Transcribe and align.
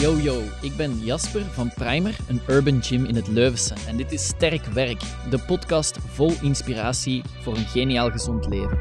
Yo 0.00 0.16
yo, 0.16 0.42
ik 0.62 0.76
ben 0.76 0.98
Jasper 0.98 1.44
van 1.44 1.72
Primer, 1.74 2.18
een 2.28 2.40
urban 2.48 2.82
gym 2.82 3.04
in 3.04 3.14
het 3.14 3.28
Leuvense. 3.28 3.74
En 3.86 3.96
dit 3.96 4.12
is 4.12 4.26
Sterk 4.26 4.64
Werk, 4.64 5.00
de 5.30 5.44
podcast 5.46 5.98
vol 5.98 6.32
inspiratie 6.42 7.22
voor 7.24 7.56
een 7.56 7.66
geniaal 7.66 8.10
gezond 8.10 8.46
leven. 8.46 8.78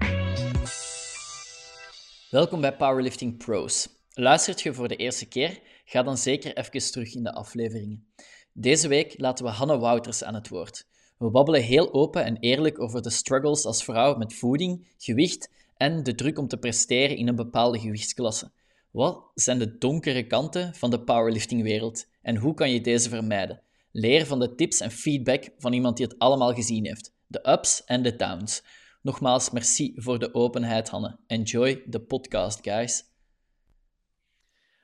Welkom 2.30 2.62
bij 2.62 2.76
Powerlifting 2.76 3.38
Pros. 3.38 3.90
Luistert 4.14 4.62
je 4.62 4.74
voor 4.74 4.88
de 4.88 4.96
eerste 4.96 5.28
keer? 5.28 5.60
Ga 5.86 6.04
dan 6.04 6.18
zeker 6.18 6.58
even 6.58 6.92
terug 6.92 7.16
in 7.16 7.24
de 7.24 7.34
afleveringen. 7.34 8.08
Deze 8.54 8.88
week 8.88 9.14
laten 9.18 9.46
we 9.46 9.52
Hanne 9.52 9.78
Wouters 9.78 10.24
aan 10.24 10.34
het 10.34 10.48
woord. 10.48 10.88
We 11.18 11.30
babbelen 11.30 11.62
heel 11.62 11.94
open 11.94 12.26
en 12.26 12.38
eerlijk 12.38 12.82
over 12.82 13.02
de 13.02 13.10
struggles 13.10 13.66
als 13.66 13.84
vrouw 13.84 14.16
met 14.16 14.34
voeding, 14.34 14.88
gewicht 14.98 15.50
en 15.78 16.04
de 16.04 16.16
druk 16.16 16.40
om 16.40 16.48
te 16.48 16.58
presteren 16.58 17.18
in 17.18 17.28
een 17.28 17.36
bepaalde 17.36 17.80
gewichtsklasse. 17.80 18.52
Wat 18.92 19.32
zijn 19.34 19.60
de 19.60 19.78
donkere 19.78 20.28
kanten 20.28 20.76
van 20.76 20.90
de 20.90 21.04
powerliftingwereld 21.04 22.08
en 22.22 22.38
hoe 22.38 22.54
kan 22.54 22.72
je 22.72 22.82
deze 22.82 23.10
vermijden? 23.10 23.62
Leer 23.92 24.26
van 24.26 24.40
de 24.40 24.56
tips 24.56 24.80
en 24.80 24.92
feedback 24.92 25.50
van 25.58 25.74
iemand 25.74 25.98
die 25.98 26.06
het 26.06 26.20
allemaal 26.20 26.54
gezien 26.54 26.86
heeft. 26.86 27.14
De 27.28 27.50
ups 27.50 27.84
en 27.86 28.04
de 28.04 28.16
downs. 28.16 28.64
Nogmaals, 29.02 29.50
merci 29.50 29.94
voor 29.96 30.20
de 30.20 30.34
openheid, 30.34 30.90
Hanne. 30.90 31.20
Enjoy 31.28 31.84
the 31.90 32.00
podcast, 32.00 32.60
guys. 32.62 33.04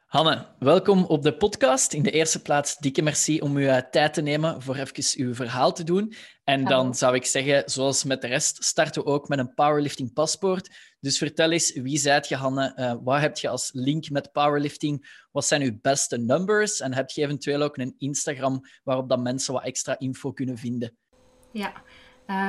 Hanne, 0.05 0.47
welkom 0.59 1.03
op 1.03 1.23
de 1.23 1.37
podcast. 1.37 1.93
In 1.93 2.03
de 2.03 2.11
eerste 2.11 2.41
plaats, 2.41 2.77
dikke 2.77 3.01
merci 3.01 3.41
om 3.41 3.55
uw 3.55 3.81
tijd 3.91 4.13
te 4.13 4.21
nemen 4.21 4.61
voor 4.61 4.75
even 4.75 5.25
uw 5.25 5.33
verhaal 5.33 5.73
te 5.73 5.83
doen. 5.83 6.13
En 6.43 6.65
dan 6.65 6.95
zou 6.95 7.15
ik 7.15 7.25
zeggen, 7.25 7.63
zoals 7.69 8.03
met 8.03 8.21
de 8.21 8.27
rest, 8.27 8.63
starten 8.63 9.03
we 9.03 9.09
ook 9.09 9.27
met 9.27 9.39
een 9.39 9.53
powerlifting 9.53 10.13
paspoort. 10.13 10.94
Dus 11.05 11.17
vertel 11.17 11.51
eens, 11.51 11.73
wie 11.73 11.97
zijt 11.97 12.27
je, 12.27 12.35
Hanne? 12.35 12.73
Uh, 12.75 12.93
wat 13.03 13.19
heb 13.19 13.37
je 13.37 13.49
als 13.49 13.69
link 13.73 14.09
met 14.09 14.31
powerlifting? 14.31 15.25
Wat 15.31 15.45
zijn 15.45 15.61
uw 15.61 15.77
beste 15.81 16.17
numbers? 16.17 16.79
En 16.79 16.93
heb 16.93 17.09
je 17.09 17.21
eventueel 17.21 17.61
ook 17.61 17.77
een 17.77 17.95
Instagram 17.97 18.61
waarop 18.83 19.09
dat 19.09 19.19
mensen 19.19 19.53
wat 19.53 19.63
extra 19.63 19.99
info 19.99 20.31
kunnen 20.31 20.57
vinden? 20.57 20.97
Ja, 21.51 21.73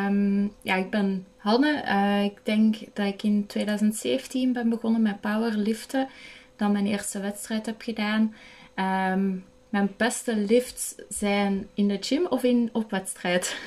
um, 0.08 0.52
ja 0.62 0.74
ik 0.74 0.90
ben 0.90 1.26
Hanne. 1.36 1.84
Uh, 1.84 2.24
ik 2.24 2.44
denk 2.44 2.76
dat 2.92 3.06
ik 3.06 3.22
in 3.22 3.46
2017 3.46 4.52
ben 4.52 4.68
begonnen 4.68 5.02
met 5.02 5.20
powerliften 5.20 6.08
dan 6.56 6.72
mijn 6.72 6.86
eerste 6.86 7.20
wedstrijd 7.20 7.66
heb 7.66 7.82
gedaan. 7.82 8.34
Um, 9.12 9.44
mijn 9.68 9.94
beste 9.96 10.36
lifts 10.36 10.94
zijn 11.08 11.68
in 11.74 11.88
de 11.88 11.98
gym 12.00 12.26
of 12.26 12.42
in, 12.42 12.70
op 12.72 12.90
wedstrijd. 12.90 13.60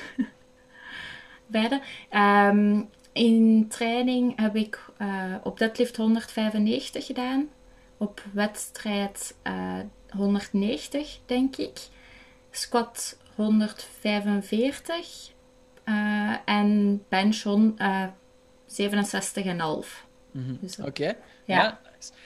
Beide. 1.46 1.80
Um, 2.12 2.88
in 3.12 3.68
training 3.68 4.40
heb 4.40 4.56
ik 4.56 4.80
uh, 4.98 5.34
op 5.42 5.58
deadlift 5.58 5.96
195 5.96 7.06
gedaan. 7.06 7.48
Op 7.96 8.22
wedstrijd 8.32 9.36
uh, 9.46 9.78
eh, 9.78 9.86
190, 10.10 11.18
denk 11.26 11.56
ik. 11.56 11.78
Squat 12.50 13.18
145. 13.34 15.30
Uh, 15.84 16.36
en 16.44 17.02
bench 17.08 17.44
on, 17.46 17.78
67,5. 17.78 17.84
Mm 20.30 20.44
-hmm. 20.44 20.58
dus, 20.60 20.78
Oké. 20.78 20.88
Okay. 20.88 21.16
Ja. 21.44 21.62
ja. 21.62 21.80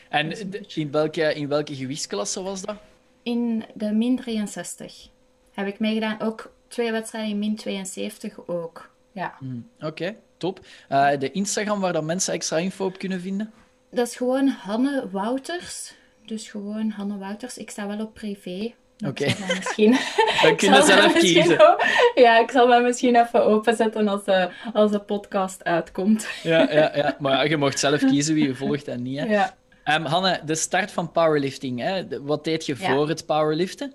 En 0.09 0.53
in 0.75 0.91
welke, 0.91 1.35
in 1.35 1.49
welke 1.49 1.75
gewichtsklasse 1.75 2.43
was 2.43 2.63
dat? 2.63 2.77
In 3.23 3.65
de 3.75 3.93
min 3.93 4.17
63 4.17 5.09
heb 5.53 5.67
ik 5.67 5.79
meegedaan. 5.79 6.21
Ook 6.21 6.53
twee 6.69 6.93
wedstrijden 6.93 7.31
in 7.31 7.39
min 7.39 7.57
72 7.57 8.47
ook. 8.47 8.91
Ja. 9.13 9.35
Mm, 9.41 9.69
Oké, 9.81 10.17
top. 10.37 10.61
Uh, 10.91 11.11
de 11.19 11.31
Instagram 11.31 11.81
waar 11.81 11.93
dan 11.93 12.05
mensen 12.05 12.33
extra 12.33 12.57
info 12.57 12.85
op 12.85 12.99
kunnen 12.99 13.21
vinden? 13.21 13.53
Dat 13.91 14.07
is 14.07 14.17
gewoon 14.17 14.49
Hanne 14.49 15.09
Wouters. 15.11 15.95
Dus 16.27 16.51
gewoon 16.51 16.91
Hanne 16.91 17.19
Wouters. 17.19 17.59
Ik 17.59 17.71
sta 17.71 17.87
wel 17.87 18.01
op 18.01 18.15
privé. 18.15 18.73
Oké. 19.07 19.09
Okay. 19.09 19.57
Misschien... 19.57 19.97
Dan 20.43 20.57
kunnen 20.57 20.83
zelf 20.83 21.13
kiezen. 21.13 21.77
Ja, 22.15 22.39
ik 22.39 22.51
zal 22.51 22.67
me 22.67 22.81
misschien 22.81 23.17
even 23.17 23.45
openzetten 23.45 24.09
als 24.09 24.25
de, 24.25 24.49
als 24.73 24.91
de 24.91 24.99
podcast 24.99 25.65
uitkomt. 25.65 26.29
Ja, 26.43 26.73
ja, 26.73 26.97
ja. 26.97 27.17
maar 27.21 27.49
je 27.49 27.57
mocht 27.57 27.79
zelf 27.79 28.05
kiezen 28.05 28.35
wie 28.35 28.47
je 28.47 28.55
volgt 28.55 28.89
en 28.89 29.03
niet. 29.03 29.19
Hè? 29.19 29.25
Ja. 29.25 29.55
Um, 29.85 30.05
Hanne, 30.05 30.41
de 30.45 30.55
start 30.55 30.91
van 30.91 31.13
powerlifting. 31.13 31.81
Hè? 31.81 32.23
Wat 32.23 32.45
deed 32.45 32.67
je 32.67 32.77
voor 32.77 33.09
het 33.09 33.27
powerliften? 33.27 33.93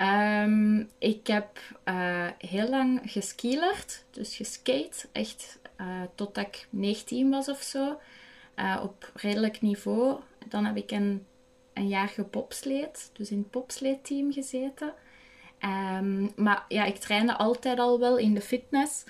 Um, 0.00 0.90
ik 0.98 1.26
heb 1.26 1.58
uh, 1.84 2.26
heel 2.38 2.68
lang 2.68 3.00
geskielerd, 3.04 4.04
dus 4.10 4.36
geskate, 4.36 5.08
echt 5.12 5.58
uh, 5.80 6.02
totdat 6.14 6.46
ik 6.46 6.66
19 6.70 7.30
was 7.30 7.48
of 7.48 7.62
zo, 7.62 7.98
uh, 8.56 8.80
op 8.82 9.10
redelijk 9.14 9.60
niveau. 9.60 10.20
Dan 10.48 10.64
heb 10.64 10.76
ik 10.76 10.90
een, 10.90 11.26
een 11.72 11.88
jaar 11.88 12.08
gepopsleed, 12.08 13.10
dus 13.12 13.30
in 13.30 13.38
het 13.38 13.50
popsleedteam 13.50 14.32
gezeten. 14.32 14.92
Um, 15.60 16.32
maar 16.36 16.64
ja, 16.68 16.84
ik 16.84 16.96
trainde 16.96 17.36
altijd 17.36 17.78
al 17.78 17.98
wel 17.98 18.16
in 18.16 18.34
de 18.34 18.40
fitness. 18.40 19.04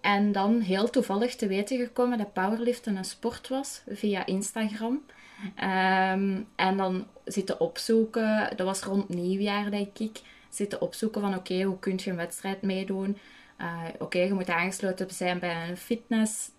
En 0.00 0.32
dan 0.32 0.60
heel 0.60 0.90
toevallig 0.90 1.36
te 1.36 1.46
weten 1.46 1.78
gekomen 1.78 2.18
dat 2.18 2.32
powerliften 2.32 2.96
een 2.96 3.04
sport 3.04 3.48
was 3.48 3.82
via 3.88 4.26
Instagram. 4.26 5.04
Um, 5.44 6.46
en 6.56 6.76
dan 6.76 7.06
zitten 7.24 7.60
opzoeken, 7.60 8.56
dat 8.56 8.66
was 8.66 8.82
rond 8.82 9.08
nieuwjaar 9.08 9.70
denk 9.70 9.98
ik, 9.98 10.20
zitten 10.48 10.80
opzoeken 10.80 11.20
van 11.20 11.34
oké, 11.34 11.62
hoe 11.62 11.78
kun 11.78 11.98
je 12.02 12.10
een 12.10 12.16
wedstrijd 12.16 12.62
meedoen? 12.62 13.18
Uh, 13.60 13.82
oké, 13.98 14.18
je 14.18 14.34
moet 14.34 14.50
aangesloten 14.50 15.10
zijn 15.10 15.38
bij 15.38 15.68
een 15.68 15.76
fitness 15.76 16.50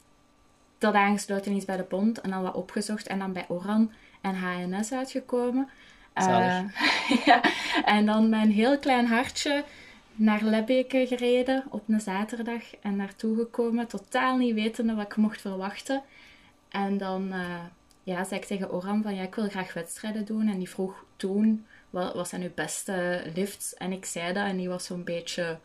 dat 0.81 0.93
aangesloten 0.93 1.55
is 1.55 1.65
bij 1.65 1.77
de 1.77 1.85
bond. 1.89 2.21
En 2.21 2.29
dan 2.29 2.41
wat 2.41 2.53
opgezocht 2.53 3.07
en 3.07 3.19
dan 3.19 3.33
bij 3.33 3.45
Oran 3.47 3.91
en 4.21 4.35
HNS 4.35 4.91
uitgekomen. 4.91 5.69
Uh, 6.15 6.59
ja, 7.25 7.41
en 7.85 8.05
dan 8.05 8.33
een 8.33 8.51
heel 8.51 8.79
klein 8.79 9.05
hartje 9.05 9.63
naar 10.15 10.43
Lebbeke 10.43 11.05
gereden 11.07 11.63
op 11.69 11.83
een 11.87 12.01
zaterdag 12.01 12.75
en 12.81 12.95
naartoe 12.95 13.35
gekomen. 13.35 13.87
Totaal 13.87 14.37
niet 14.37 14.53
wetende 14.53 14.95
wat 14.95 15.05
ik 15.05 15.15
mocht 15.15 15.41
verwachten. 15.41 16.01
En 16.69 16.97
dan... 16.97 17.27
Uh, 17.27 17.59
ja, 18.03 18.23
zei 18.23 18.39
ik 18.39 18.45
tegen 18.45 18.71
Oran 18.71 19.01
van 19.01 19.15
ja, 19.15 19.23
ik 19.23 19.35
wil 19.35 19.49
graag 19.49 19.73
wedstrijden 19.73 20.25
doen. 20.25 20.47
En 20.47 20.57
die 20.57 20.69
vroeg 20.69 21.05
toen, 21.15 21.65
wat, 21.89 22.13
wat 22.13 22.27
zijn 22.27 22.41
uw 22.41 22.53
beste 22.55 23.23
lifts? 23.35 23.73
En 23.73 23.91
ik 23.91 24.05
zei 24.05 24.33
dat 24.33 24.45
en 24.45 24.57
die 24.57 24.69
was 24.69 24.85
zo'n 24.85 25.03
beetje, 25.03 25.59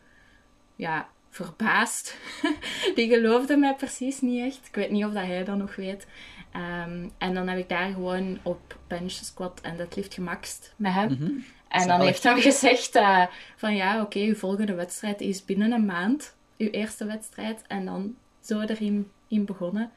ja, 0.75 1.07
verbaasd. 1.29 2.17
die 2.95 3.09
geloofde 3.09 3.57
mij 3.57 3.75
precies 3.75 4.21
niet 4.21 4.45
echt. 4.45 4.67
Ik 4.67 4.75
weet 4.75 4.91
niet 4.91 5.05
of 5.05 5.13
dat 5.13 5.25
hij 5.25 5.43
dat 5.43 5.57
nog 5.57 5.75
weet. 5.75 6.07
Um, 6.55 7.11
en 7.17 7.33
dan 7.33 7.47
heb 7.47 7.57
ik 7.57 7.69
daar 7.69 7.91
gewoon 7.91 8.39
op 8.43 8.77
bench, 8.87 9.11
squat 9.11 9.61
en 9.61 9.77
deadlift 9.77 10.13
gemaxt 10.13 10.73
met 10.75 10.93
hem. 10.93 11.11
Mhm. 11.11 11.31
En 11.67 11.87
dan 11.87 12.01
heeft 12.01 12.23
hij 12.23 12.41
gezegd 12.51 12.95
uh, 12.95 13.25
van 13.55 13.75
ja, 13.75 13.93
oké, 13.93 14.01
okay, 14.03 14.27
uw 14.27 14.35
volgende 14.35 14.73
wedstrijd 14.73 15.21
is 15.21 15.45
binnen 15.45 15.71
een 15.71 15.85
maand. 15.85 16.35
Uw 16.57 16.69
eerste 16.69 17.05
wedstrijd. 17.05 17.61
En 17.67 17.85
dan 17.85 18.15
zo 18.39 18.59
erin 18.59 19.11
in 19.27 19.45
begonnen. 19.45 19.91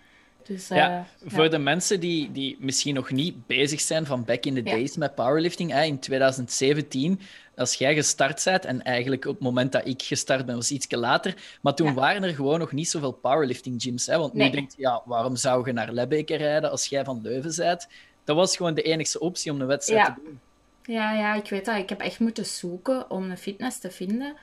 Dus, 0.50 0.68
ja, 0.68 0.98
eh, 0.98 1.30
voor 1.32 1.50
de 1.50 1.58
mensen 1.58 2.00
die, 2.00 2.32
die 2.32 2.56
misschien 2.60 2.94
nog 2.94 3.10
niet 3.10 3.46
bezig 3.46 3.80
zijn 3.80 4.06
van 4.06 4.24
back 4.24 4.44
in 4.44 4.54
the 4.54 4.62
days 4.62 4.96
met 4.96 5.14
powerlifting, 5.14 5.70
hè, 5.70 5.82
in 5.82 5.98
2017, 5.98 7.20
als 7.56 7.74
jij 7.74 7.94
gestart 7.94 8.44
bent, 8.44 8.64
en 8.64 8.82
eigenlijk 8.82 9.24
op 9.24 9.34
het 9.34 9.42
moment 9.42 9.72
dat 9.72 9.86
ik 9.86 10.02
gestart 10.02 10.46
ben, 10.46 10.54
was 10.54 10.70
iets 10.70 10.86
later, 10.90 11.34
maar 11.60 11.74
toen 11.74 11.94
waren 11.94 12.22
er 12.22 12.34
gewoon 12.34 12.58
nog 12.58 12.72
niet 12.72 12.88
zoveel 12.88 13.12
powerlifting 13.12 13.82
gyms. 13.82 14.06
Hè, 14.06 14.18
want 14.18 14.32
nu 14.32 14.50
denk 14.50 14.70
je, 14.70 14.82
ja, 14.82 15.02
waarom 15.04 15.36
zou 15.36 15.66
je 15.66 15.72
naar 15.72 15.92
Lebbeke 15.92 16.36
rijden 16.36 16.70
als 16.70 16.86
jij 16.86 17.04
van 17.04 17.20
Leuven 17.22 17.54
bent? 17.56 17.88
Dat 18.24 18.36
was 18.36 18.56
gewoon 18.56 18.74
de 18.74 18.82
enige 18.82 19.20
optie 19.20 19.52
om 19.52 19.60
een 19.60 19.66
wedstrijd 19.66 20.14
te 20.14 20.20
doen. 20.24 20.40
Ja, 20.82 21.12
ja, 21.12 21.34
ik 21.34 21.50
weet 21.50 21.64
dat. 21.64 21.76
Ik 21.76 21.88
heb 21.88 22.00
echt 22.00 22.18
moeten 22.18 22.46
zoeken 22.46 23.10
om 23.10 23.30
een 23.30 23.38
fitness 23.38 23.78
te 23.78 23.90
vinden. 23.90 24.34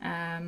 Ehm, 0.00 0.46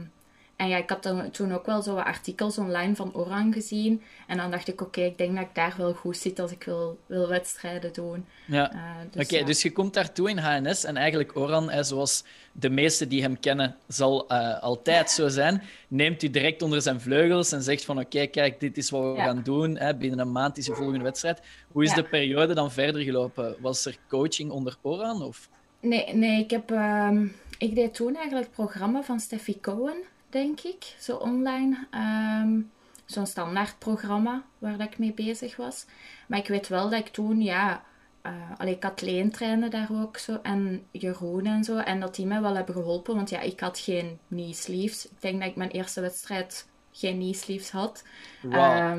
en 0.57 0.69
ja, 0.69 0.77
ik 0.77 0.91
had 0.91 1.03
dan 1.03 1.31
toen 1.31 1.53
ook 1.53 1.67
wel 1.67 1.83
zo 1.83 1.95
wat 1.95 2.05
artikels 2.05 2.59
online 2.59 2.95
van 2.95 3.15
Oran 3.15 3.53
gezien. 3.53 4.03
En 4.27 4.37
dan 4.37 4.51
dacht 4.51 4.69
ik, 4.69 4.81
oké, 4.81 5.01
ik 5.01 5.19
denk 5.19 5.35
dat 5.35 5.45
ik 5.45 5.55
daar 5.55 5.75
wel 5.77 5.93
goed 5.93 6.17
zit 6.17 6.39
als 6.39 6.51
ik 6.51 6.63
wil, 6.65 6.99
wil 7.07 7.29
wedstrijden 7.29 7.93
doen. 7.93 8.27
Ja. 8.47 8.73
Uh, 8.75 8.81
dus, 9.11 9.25
oké, 9.25 9.45
dus 9.45 9.63
je 9.63 9.73
komt 9.73 9.95
daartoe 9.95 10.31
in 10.31 10.39
HNS. 10.39 10.85
En 10.85 10.97
eigenlijk 10.97 11.37
Oran, 11.37 11.71
hè, 11.71 11.83
zoals 11.83 12.25
de 12.53 12.71
meesten 12.71 13.09
die 13.09 13.23
hem 13.23 13.41
kennen, 13.41 13.77
zal 13.87 14.33
uh, 14.33 14.63
altijd 14.63 15.11
zo 15.11 15.29
zijn. 15.29 15.63
Neemt 15.89 16.23
u 16.23 16.31
direct 16.31 16.63
onder 16.63 16.83
zijn 16.83 17.01
vleugels 17.01 17.53
en 17.53 17.63
zegt 17.63 17.85
van, 17.85 17.99
oké, 17.99 18.27
kijk, 18.27 18.61
dit 18.61 18.77
is 18.77 18.91
wat 18.91 19.03
we 19.03 19.21
gaan 19.21 19.43
doen. 19.43 19.77
Hè, 19.77 19.95
binnen 19.95 20.19
een 20.19 20.33
maand 20.33 20.59
is 20.59 20.67
je 20.67 20.75
volgende 20.75 21.05
wedstrijd. 21.05 21.41
Hoe 21.73 21.85
is 21.85 21.93
de 21.93 22.05
periode 22.05 22.55
dan 22.55 22.73
verder 22.73 23.03
gelopen? 23.03 23.57
Was 23.61 23.87
er 23.87 23.99
coaching 24.09 24.51
onder 24.51 24.77
Oran? 24.83 25.23
Of? 25.23 25.49
Nee, 25.81 26.15
nee 26.15 26.43
ik, 26.43 26.51
heb, 26.51 26.71
uh, 26.71 27.21
ik 27.59 27.75
deed 27.75 27.95
toen 27.95 28.15
eigenlijk 28.15 28.47
het 28.47 28.55
programma 28.55 29.03
van 29.03 29.21
Steffi 29.21 29.61
Cohen 29.61 29.97
denk 30.37 30.61
ik, 30.61 30.95
zo 30.99 31.17
online. 31.17 31.87
Um, 31.95 32.71
Zo'n 33.07 33.27
standaard 33.27 33.79
programma 33.79 34.43
waar 34.59 34.79
dat 34.79 34.87
ik 34.87 34.99
mee 34.99 35.13
bezig 35.13 35.57
was. 35.57 35.87
Maar 36.27 36.39
ik 36.39 36.49
weet 36.49 36.69
wel 36.69 36.91
dat 36.91 36.99
ik 36.99 37.09
toen, 37.09 37.43
ja, 37.43 37.85
uh, 38.23 38.33
allee, 38.57 38.79
Kathleen 38.79 39.31
trainde 39.31 39.69
daar 39.69 39.89
ook 39.93 40.17
zo 40.17 40.39
en 40.43 40.87
Jeroen 40.91 41.47
en 41.47 41.65
zo. 41.65 41.77
En 41.77 42.01
dat 42.01 42.15
die 42.15 42.27
mij 42.27 42.41
wel 42.41 42.57
hebben 42.57 42.75
geholpen, 42.75 43.15
want 43.15 43.31
ja, 43.31 43.41
ik 43.41 43.61
had 43.61 43.79
geen 43.79 44.19
knee 44.29 44.53
sleeves. 44.53 45.05
Ik 45.05 45.21
denk 45.21 45.41
dat 45.41 45.49
ik 45.49 45.57
mijn 45.57 45.71
eerste 45.71 46.01
wedstrijd 46.01 46.69
geen 46.93 47.15
knee 47.15 47.35
sleeves 47.35 47.71
had. 47.71 48.05
Wow. 48.43 48.53
Uh, 48.53 48.95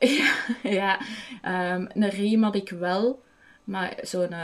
ja, 0.18 0.34
ja 0.62 1.00
um, 1.74 1.88
een 1.94 2.10
riem 2.10 2.42
had 2.42 2.54
ik 2.54 2.70
wel, 2.70 3.22
maar 3.64 3.94
zo'n 4.02 4.34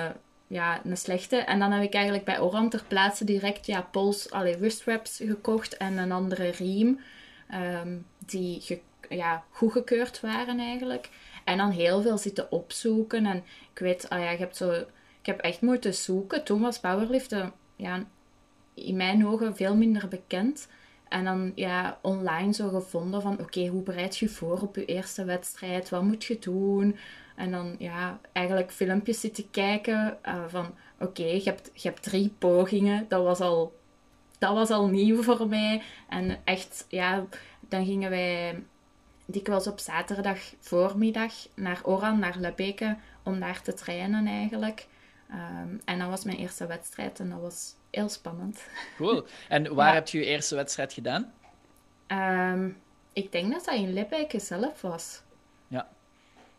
ja, 0.52 0.80
een 0.84 0.96
slechte. 0.96 1.36
En 1.36 1.58
dan 1.58 1.72
heb 1.72 1.82
ik 1.82 1.94
eigenlijk 1.94 2.24
bij 2.24 2.40
Oran 2.40 2.68
ter 2.68 2.84
plaatse 2.88 3.24
direct 3.24 3.66
ja, 3.66 3.82
pols, 3.82 4.30
allee, 4.30 4.56
wristwraps 4.56 5.16
gekocht 5.24 5.76
en 5.76 5.98
een 5.98 6.12
andere 6.12 6.50
riem. 6.50 7.00
ehm, 7.48 7.98
die 8.26 8.82
ja, 9.08 9.44
goedgekeurd 9.50 10.20
waren 10.20 10.58
eigenlijk. 10.58 11.10
En 11.44 11.56
dan 11.56 11.70
heel 11.70 12.02
veel 12.02 12.18
zitten 12.18 12.52
opzoeken. 12.52 13.26
En 13.26 13.44
ik 13.72 13.78
weet, 13.78 14.08
ah 14.08 14.20
ja, 14.20 14.30
ik 14.30 14.38
heb, 14.38 14.52
zo, 14.52 14.70
ik 15.20 15.26
heb 15.26 15.38
echt 15.38 15.60
moeten 15.60 15.94
zoeken. 15.94 16.44
Toen 16.44 16.60
was 16.60 16.80
powerliften 16.80 17.52
ja, 17.76 18.04
in 18.74 18.96
mijn 18.96 19.26
ogen 19.26 19.56
veel 19.56 19.76
minder 19.76 20.08
bekend. 20.08 20.68
En 21.08 21.24
dan 21.24 21.52
ja, 21.54 21.98
online 22.02 22.52
zo 22.52 22.68
gevonden 22.68 23.22
van 23.22 23.38
oké, 23.40 23.66
hoe 23.66 23.82
bereid 23.82 24.16
je 24.16 24.28
voor 24.28 24.60
op 24.60 24.76
je 24.76 24.84
eerste 24.84 25.24
wedstrijd? 25.24 25.88
Wat 25.88 26.02
moet 26.02 26.24
je 26.24 26.38
doen? 26.38 26.96
En 27.42 27.50
dan 27.50 27.74
ja, 27.78 28.20
eigenlijk 28.32 28.72
filmpjes 28.72 29.20
zitten 29.20 29.50
kijken 29.50 30.18
uh, 30.26 30.44
van 30.46 30.74
oké, 30.98 31.22
je, 31.22 31.42
hebt, 31.44 31.70
je 31.74 31.88
hebt 31.88 32.02
drie 32.02 32.34
pogingen. 32.38 33.06
Dat 33.08 33.24
was 33.24 33.40
al, 33.40 33.78
dat 34.38 34.54
was 34.54 34.70
al 34.70 34.88
nieuw 34.88 35.22
voor 35.22 35.48
mij. 35.48 35.82
En 36.08 36.38
echt, 36.44 36.84
ja, 36.88 37.24
dan 37.60 37.84
gingen 37.84 38.10
wij 38.10 38.62
dikwijls 39.26 39.66
op 39.66 39.78
zaterdag 39.78 40.38
voormiddag 40.58 41.32
naar 41.54 41.80
Oran, 41.84 42.18
naar 42.18 42.36
Lebeke, 42.38 42.96
om 43.22 43.40
daar 43.40 43.62
te 43.62 43.74
trainen 43.74 44.26
eigenlijk. 44.26 44.86
Um, 45.30 45.80
en 45.84 45.98
dat 45.98 46.08
was 46.08 46.24
mijn 46.24 46.38
eerste 46.38 46.66
wedstrijd 46.66 47.20
en 47.20 47.30
dat 47.30 47.40
was 47.40 47.74
heel 47.90 48.08
spannend. 48.08 48.62
Cool. 48.96 49.26
En 49.48 49.74
waar 49.74 49.88
ja. 49.88 49.94
heb 49.94 50.08
je 50.08 50.18
je 50.18 50.24
eerste 50.24 50.54
wedstrijd 50.54 50.92
gedaan? 50.92 51.32
Um, 52.08 52.82
ik 53.12 53.32
denk 53.32 53.52
dat 53.52 53.64
dat 53.64 53.74
in 53.74 53.92
Lebeke 53.92 54.40
zelf 54.40 54.80
was. 54.80 55.22
Ja. 55.68 55.88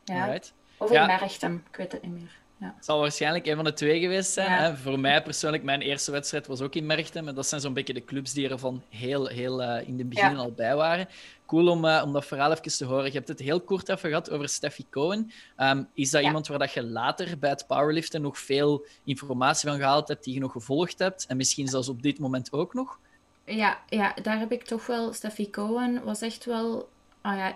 ja. 0.04 0.26
Right. 0.26 0.54
Of 0.78 0.90
in 0.90 0.96
ja. 0.96 1.06
Merchtem, 1.06 1.64
ik 1.72 1.78
weet 1.78 1.92
het 1.92 2.02
niet 2.02 2.14
meer. 2.14 2.42
Ja. 2.58 2.74
Het 2.76 2.86
zal 2.86 3.00
waarschijnlijk 3.00 3.46
een 3.46 3.56
van 3.56 3.64
de 3.64 3.74
twee 3.74 4.00
geweest 4.00 4.32
zijn. 4.32 4.52
Ja. 4.52 4.58
Hè? 4.58 4.78
Voor 4.78 5.00
mij 5.00 5.24
persoonlijk, 5.24 5.64
mijn 5.64 5.82
eerste 5.82 6.12
wedstrijd 6.12 6.48
was 6.48 6.62
ook 6.62 6.76
in 6.76 6.86
Merchtem. 6.86 7.28
En 7.28 7.36
dat 7.36 7.48
zijn 7.48 7.62
zo'n 7.62 7.74
beetje 7.74 7.94
de 7.94 8.06
clubs 8.06 8.34
die 8.34 8.50
er 8.50 8.60
van 8.60 8.84
heel, 8.90 9.28
heel 9.28 9.62
uh, 9.62 9.88
in 9.88 9.98
het 9.98 10.10
begin 10.10 10.32
ja. 10.32 10.38
al 10.38 10.52
bij 10.52 10.76
waren. 10.76 11.08
Cool 11.46 11.68
om, 11.68 11.86
uh, 11.86 12.02
om 12.06 12.14
dat 12.14 12.26
verhaal 12.26 12.52
even 12.52 12.78
te 12.78 12.86
horen. 12.86 13.06
Je 13.06 13.12
hebt 13.12 13.28
het 13.28 13.40
heel 13.40 13.62
kort 13.62 13.90
even 13.90 14.10
gehad 14.10 14.30
over 14.30 14.50
Steffi 14.50 14.86
Cohen. 14.90 15.32
Um, 15.58 15.88
is 15.94 16.12
dat 16.12 16.24
iemand 16.24 16.48
waar 16.48 16.60
dat 16.60 16.72
je 16.72 16.84
later 16.84 17.40
bij 17.40 17.50
het 17.50 17.68
powerliften 17.68 18.22
nog 18.22 18.40
veel 18.40 18.86
informatie 19.04 19.70
van 19.70 19.78
gehaald 19.78 20.08
hebt, 20.08 20.24
die 20.24 20.34
je 20.34 20.40
nog 20.40 20.52
gevolgd 20.52 21.00
hebt? 21.00 21.26
En 21.28 21.38
misschien 21.38 21.68
zelfs 21.68 21.90
op 21.90 22.02
dit 22.02 22.20
moment 22.20 22.52
ook 22.52 22.74
nog? 22.74 23.00
Ja, 23.46 23.80
ja 23.90 24.14
daar 24.22 24.40
heb 24.40 24.52
ik 24.52 24.64
toch 24.64 24.86
wel... 24.86 25.14
Steffi 25.14 25.50
Cohen 25.50 26.04
was 26.04 26.22
echt 26.22 26.46
wel 26.46 26.90
ah 27.24 27.38
ja, 27.38 27.54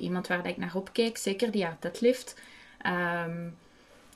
iemand 0.00 0.26
waar 0.26 0.46
ik 0.46 0.56
naar 0.56 0.74
opkeek. 0.74 1.16
Zeker 1.16 1.50
die 1.50 1.66
uit 1.66 1.82
deadlift. 1.82 2.40
Um, 2.86 3.56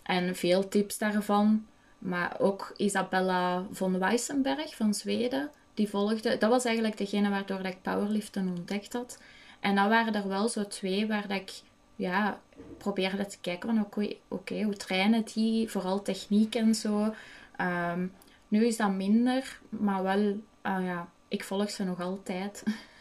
en 0.02 0.36
veel 0.36 0.68
tips 0.68 0.98
daarvan. 0.98 1.66
Maar 1.98 2.36
ook 2.38 2.72
Isabella 2.76 3.64
von 3.70 3.98
Weissenberg 3.98 4.76
van 4.76 4.94
Zweden, 4.94 5.50
die 5.74 5.88
volgde. 5.88 6.38
Dat 6.38 6.50
was 6.50 6.64
eigenlijk 6.64 6.96
degene 6.96 7.30
waardoor 7.30 7.60
ik 7.60 7.82
powerliften 7.82 8.48
ontdekt 8.48 8.92
had. 8.92 9.18
En 9.60 9.74
dan 9.74 9.88
waren 9.88 10.14
er 10.14 10.28
wel 10.28 10.48
zo 10.48 10.66
twee 10.66 11.06
waar 11.06 11.28
dat 11.28 11.40
ik 11.40 11.52
ja, 11.96 12.40
probeerde 12.78 13.26
te 13.26 13.38
kijken 13.40 13.68
van 13.68 14.08
oké, 14.28 14.62
hoe 14.62 14.76
trainen 14.76 15.24
die, 15.34 15.70
vooral 15.70 16.02
techniek 16.02 16.54
en 16.54 16.74
zo. 16.74 17.14
Um, 17.60 18.12
nu 18.48 18.66
is 18.66 18.76
dat 18.76 18.90
minder, 18.90 19.60
maar 19.68 20.02
wel, 20.02 20.20
uh, 20.20 20.38
ja, 20.62 21.08
ik 21.28 21.44
volg 21.44 21.70
ze 21.70 21.84
nog 21.84 22.00
altijd. 22.00 22.62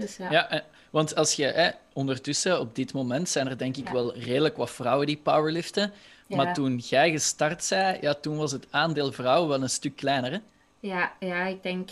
dus 0.00 0.16
ja. 0.16 0.30
ja 0.30 0.64
want 0.90 1.14
als 1.16 1.34
je 1.34 1.44
hè, 1.44 1.70
ondertussen, 1.92 2.60
op 2.60 2.74
dit 2.74 2.92
moment, 2.92 3.28
zijn 3.28 3.48
er 3.48 3.58
denk 3.58 3.76
ik 3.76 3.86
ja. 3.86 3.92
wel 3.92 4.16
redelijk 4.16 4.56
wat 4.56 4.70
vrouwen 4.70 5.06
die 5.06 5.16
powerliften. 5.16 5.92
Ja. 6.26 6.36
Maar 6.36 6.54
toen 6.54 6.76
jij 6.76 7.10
gestart 7.10 7.64
zei, 7.64 7.98
ja, 8.00 8.14
toen 8.14 8.36
was 8.36 8.52
het 8.52 8.66
aandeel 8.70 9.12
vrouwen 9.12 9.48
wel 9.48 9.62
een 9.62 9.70
stuk 9.70 9.96
kleiner, 9.96 10.32
hè? 10.32 10.38
Ja, 10.80 11.12
ja 11.20 11.44
ik 11.44 11.62
denk... 11.62 11.90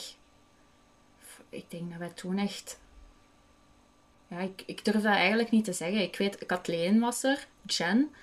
Ik 1.49 1.71
denk 1.71 1.91
dat 1.91 1.99
wij 1.99 2.11
toen 2.15 2.39
echt... 2.39 2.79
Ja, 4.29 4.39
ik, 4.39 4.63
ik 4.67 4.85
durf 4.85 5.03
dat 5.03 5.15
eigenlijk 5.15 5.51
niet 5.51 5.65
te 5.65 5.73
zeggen. 5.73 6.03
Ik 6.03 6.17
weet, 6.17 6.47
Kathleen 6.47 7.01
was 7.01 7.23
er, 7.23 7.47
Jen, 7.63 8.15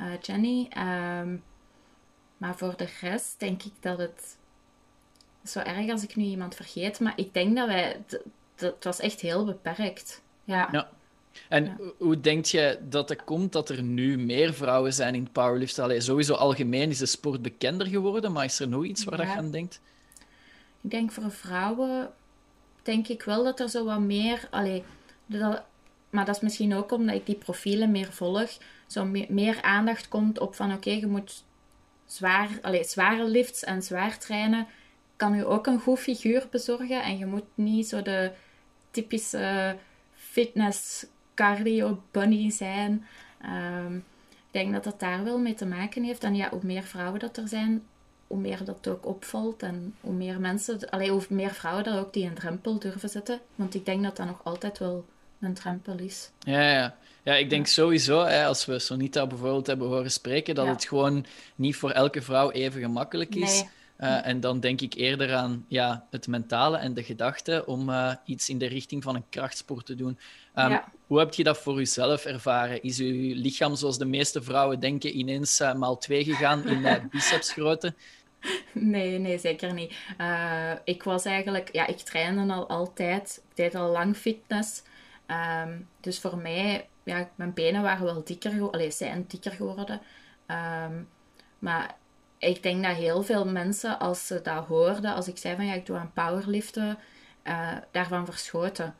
uh, 0.00 0.12
Jenny. 0.20 0.68
Um, 0.78 1.42
maar 2.36 2.56
voor 2.56 2.76
de 2.76 2.88
rest 3.00 3.40
denk 3.40 3.62
ik 3.62 3.72
dat 3.80 3.98
het... 3.98 4.36
Zo 5.44 5.58
erg 5.58 5.90
als 5.90 6.02
ik 6.02 6.16
nu 6.16 6.24
iemand 6.24 6.54
vergeet, 6.54 7.00
maar 7.00 7.12
ik 7.16 7.34
denk 7.34 7.56
dat 7.56 7.66
wij 7.66 8.00
dat 8.58 8.84
was 8.84 9.00
echt 9.00 9.20
heel 9.20 9.44
beperkt. 9.44 10.22
Ja. 10.44 10.68
ja. 10.72 10.90
En 11.48 11.64
ja. 11.64 11.76
hoe 11.98 12.20
denk 12.20 12.44
je 12.44 12.78
dat 12.88 13.08
het 13.08 13.24
komt 13.24 13.52
dat 13.52 13.68
er 13.68 13.82
nu 13.82 14.18
meer 14.18 14.54
vrouwen 14.54 14.92
zijn 14.92 15.14
in 15.14 15.30
powerlift? 15.32 15.78
Allee, 15.78 16.00
sowieso 16.00 16.34
algemeen 16.34 16.90
is 16.90 16.98
de 16.98 17.06
sport 17.06 17.42
bekender 17.42 17.86
geworden, 17.86 18.32
maar 18.32 18.44
is 18.44 18.60
er 18.60 18.68
nog 18.68 18.84
iets 18.84 19.04
waar 19.04 19.20
ja. 19.20 19.32
je 19.32 19.38
aan 19.38 19.50
denkt? 19.50 19.80
Ik 20.80 20.90
denk 20.90 21.12
voor 21.12 21.30
vrouwen, 21.30 22.10
denk 22.82 23.08
ik 23.08 23.22
wel 23.22 23.44
dat 23.44 23.60
er 23.60 23.68
zo 23.68 23.84
wat 23.84 24.00
meer... 24.00 24.48
Allee, 24.50 24.82
dat, 25.26 25.62
maar 26.10 26.24
dat 26.24 26.34
is 26.34 26.42
misschien 26.42 26.74
ook 26.74 26.92
omdat 26.92 27.14
ik 27.14 27.26
die 27.26 27.34
profielen 27.34 27.90
meer 27.90 28.12
volg. 28.12 28.50
Zo 28.86 29.04
meer, 29.04 29.26
meer 29.28 29.62
aandacht 29.62 30.08
komt 30.08 30.38
op 30.38 30.54
van 30.54 30.66
oké, 30.66 30.76
okay, 30.76 30.98
je 30.98 31.06
moet 31.06 31.44
zwaar, 32.06 32.48
allee, 32.62 32.84
zware 32.84 33.24
lifts 33.24 33.64
en 33.64 33.82
zwaar 33.82 34.18
trainen 34.18 34.66
kan 35.16 35.34
u 35.34 35.46
ook 35.46 35.66
een 35.66 35.80
goed 35.80 35.98
figuur 35.98 36.46
bezorgen. 36.50 37.02
En 37.02 37.18
je 37.18 37.26
moet 37.26 37.44
niet 37.54 37.88
zo 37.88 38.02
de 38.02 38.32
typische 38.90 39.76
fitness 40.14 41.06
cardio 41.34 42.02
bunny 42.10 42.50
zijn. 42.50 43.06
Um, 43.44 44.04
ik 44.26 44.54
denk 44.54 44.72
dat 44.72 44.84
dat 44.84 45.00
daar 45.00 45.24
wel 45.24 45.38
mee 45.38 45.54
te 45.54 45.66
maken 45.66 46.02
heeft. 46.02 46.24
En 46.24 46.34
ja, 46.34 46.48
hoe 46.50 46.60
meer 46.62 46.82
vrouwen 46.82 47.20
dat 47.20 47.36
er 47.36 47.48
zijn, 47.48 47.82
hoe 48.26 48.38
meer 48.38 48.64
dat 48.64 48.88
ook 48.88 49.06
opvalt. 49.06 49.62
En 49.62 49.94
hoe 50.00 50.12
meer 50.12 50.40
mensen, 50.40 50.90
allee, 50.90 51.10
hoe 51.10 51.22
meer 51.28 51.50
vrouwen 51.50 51.84
daar 51.84 51.98
ook 51.98 52.12
die 52.12 52.26
een 52.26 52.34
drempel 52.34 52.78
durven 52.78 53.08
zetten. 53.08 53.40
Want 53.54 53.74
ik 53.74 53.84
denk 53.84 54.02
dat 54.02 54.16
dat 54.16 54.26
nog 54.26 54.40
altijd 54.44 54.78
wel 54.78 55.04
een 55.40 55.54
drempel 55.54 55.98
is. 55.98 56.30
Ja, 56.38 56.70
ja. 56.70 56.96
Ja, 57.22 57.34
ik 57.34 57.50
denk 57.50 57.66
sowieso, 57.66 58.24
hè, 58.24 58.46
als 58.46 58.66
we 58.66 58.78
Sonita 58.78 59.26
bijvoorbeeld 59.26 59.66
hebben 59.66 59.86
horen 59.88 60.10
spreken, 60.10 60.54
dat 60.54 60.64
ja. 60.66 60.72
het 60.72 60.84
gewoon 60.84 61.26
niet 61.54 61.76
voor 61.76 61.90
elke 61.90 62.22
vrouw 62.22 62.50
even 62.50 62.80
gemakkelijk 62.80 63.34
is. 63.34 63.60
Nee. 63.60 63.68
Uh, 63.98 64.26
en 64.26 64.40
dan 64.40 64.60
denk 64.60 64.80
ik 64.80 64.94
eerder 64.94 65.34
aan 65.34 65.64
ja, 65.68 66.06
het 66.10 66.26
mentale 66.26 66.76
en 66.76 66.94
de 66.94 67.02
gedachte 67.02 67.66
om 67.66 67.88
uh, 67.88 68.14
iets 68.24 68.48
in 68.48 68.58
de 68.58 68.66
richting 68.66 69.02
van 69.02 69.14
een 69.14 69.28
krachtsport 69.30 69.86
te 69.86 69.94
doen. 69.94 70.18
Um, 70.54 70.70
ja. 70.70 70.92
Hoe 71.06 71.18
heb 71.18 71.34
je 71.34 71.44
dat 71.44 71.58
voor 71.58 71.76
jezelf 71.76 72.24
ervaren? 72.24 72.82
Is 72.82 72.98
uw 72.98 73.34
lichaam, 73.34 73.76
zoals 73.76 73.98
de 73.98 74.04
meeste 74.04 74.42
vrouwen 74.42 74.80
denken, 74.80 75.18
ineens 75.18 75.60
uh, 75.60 75.74
maal 75.74 75.98
twee 75.98 76.24
gegaan 76.24 76.68
in 76.68 77.08
bicepsgrootte? 77.10 77.94
Nee, 78.72 79.18
nee, 79.18 79.38
zeker 79.38 79.72
niet. 79.72 79.94
ik 80.84 81.02
was 81.02 81.24
eigenlijk, 81.24 81.68
ja, 81.72 81.86
ik 81.86 81.96
trainde 81.96 82.52
al 82.54 82.68
altijd. 82.68 83.42
Ik 83.48 83.56
deed 83.56 83.74
al 83.74 83.90
lang 83.90 84.16
fitness. 84.16 84.82
Um, 85.64 85.88
dus 86.00 86.18
voor 86.18 86.36
mij, 86.36 86.88
ja, 87.04 87.30
mijn 87.34 87.54
benen 87.54 87.82
waren 87.82 88.04
wel 88.04 88.24
dikker 88.24 88.50
geworden. 88.50 88.80
Allee, 88.80 88.90
zijn 88.90 89.24
dikker 89.28 89.52
geworden. 89.52 90.00
Um, 90.46 91.08
maar 91.58 91.96
ik 92.38 92.62
denk 92.62 92.84
dat 92.84 92.96
heel 92.96 93.22
veel 93.22 93.46
mensen, 93.46 93.98
als 93.98 94.26
ze 94.26 94.40
dat 94.42 94.64
hoorden, 94.64 95.14
als 95.14 95.28
ik 95.28 95.38
zei 95.38 95.56
van 95.56 95.66
ja, 95.66 95.74
ik 95.74 95.86
doe 95.86 95.96
aan 95.96 96.12
powerliften, 96.14 96.98
uh, 97.44 97.76
daarvan 97.90 98.24
verschoten. 98.24 98.94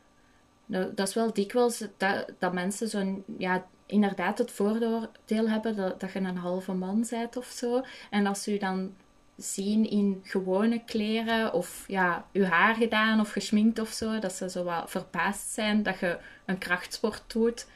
Dat, 0.67 0.97
dat, 0.97 1.09
is 1.09 1.15
wel 1.15 1.33
dikwijls 1.33 1.85
dat, 1.97 2.33
dat 2.39 2.53
mensen 2.53 2.89
zo'n, 2.89 3.25
ja, 3.39 3.67
inderdaad 3.87 4.39
het 4.39 4.51
voordeel 4.51 5.09
hebben 5.27 5.77
dat, 5.77 6.01
dat 6.01 6.13
je 6.13 6.19
een 6.19 6.37
halve 6.37 6.73
man 6.73 7.07
bent 7.11 7.37
of 7.37 7.47
zo. 7.47 7.85
En 8.11 8.27
als 8.27 8.43
ze 8.43 8.53
je 8.53 8.59
dan 8.59 8.95
zien 9.37 9.91
in 9.91 10.21
gewone 10.25 10.85
kleren 10.85 11.53
of 11.53 11.85
ja, 11.87 12.25
je 12.33 12.47
haar 12.47 12.75
gedaan 12.75 13.21
of 13.21 13.31
geschminkt 13.31 13.79
of 13.79 13.89
zo, 13.89 14.19
dat 14.19 14.33
ze 14.33 14.51
zo 14.51 14.65
wat 14.65 14.91
verbaasd 14.91 15.51
zijn 15.51 15.83
dat 15.83 15.99
je 15.99 16.19
een 16.45 16.59
krachtsport 16.59 17.23
doet. 17.27 17.67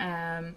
Um, 0.00 0.56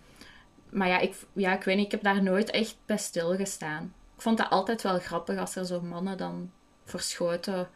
maar 0.69 0.87
ja 0.87 0.99
ik, 0.99 1.15
ja, 1.33 1.53
ik 1.53 1.63
weet 1.63 1.75
niet, 1.75 1.85
ik 1.85 1.91
heb 1.91 2.03
daar 2.03 2.23
nooit 2.23 2.49
echt 2.49 2.77
bij 2.85 2.97
stilgestaan 2.97 3.93
ik 4.15 4.21
vond 4.21 4.37
dat 4.37 4.49
altijd 4.49 4.81
wel 4.81 4.99
grappig 4.99 5.39
als 5.39 5.55
er 5.55 5.65
zo 5.65 5.81
mannen 5.81 6.17
dan 6.17 6.51
verschoten 6.85 7.69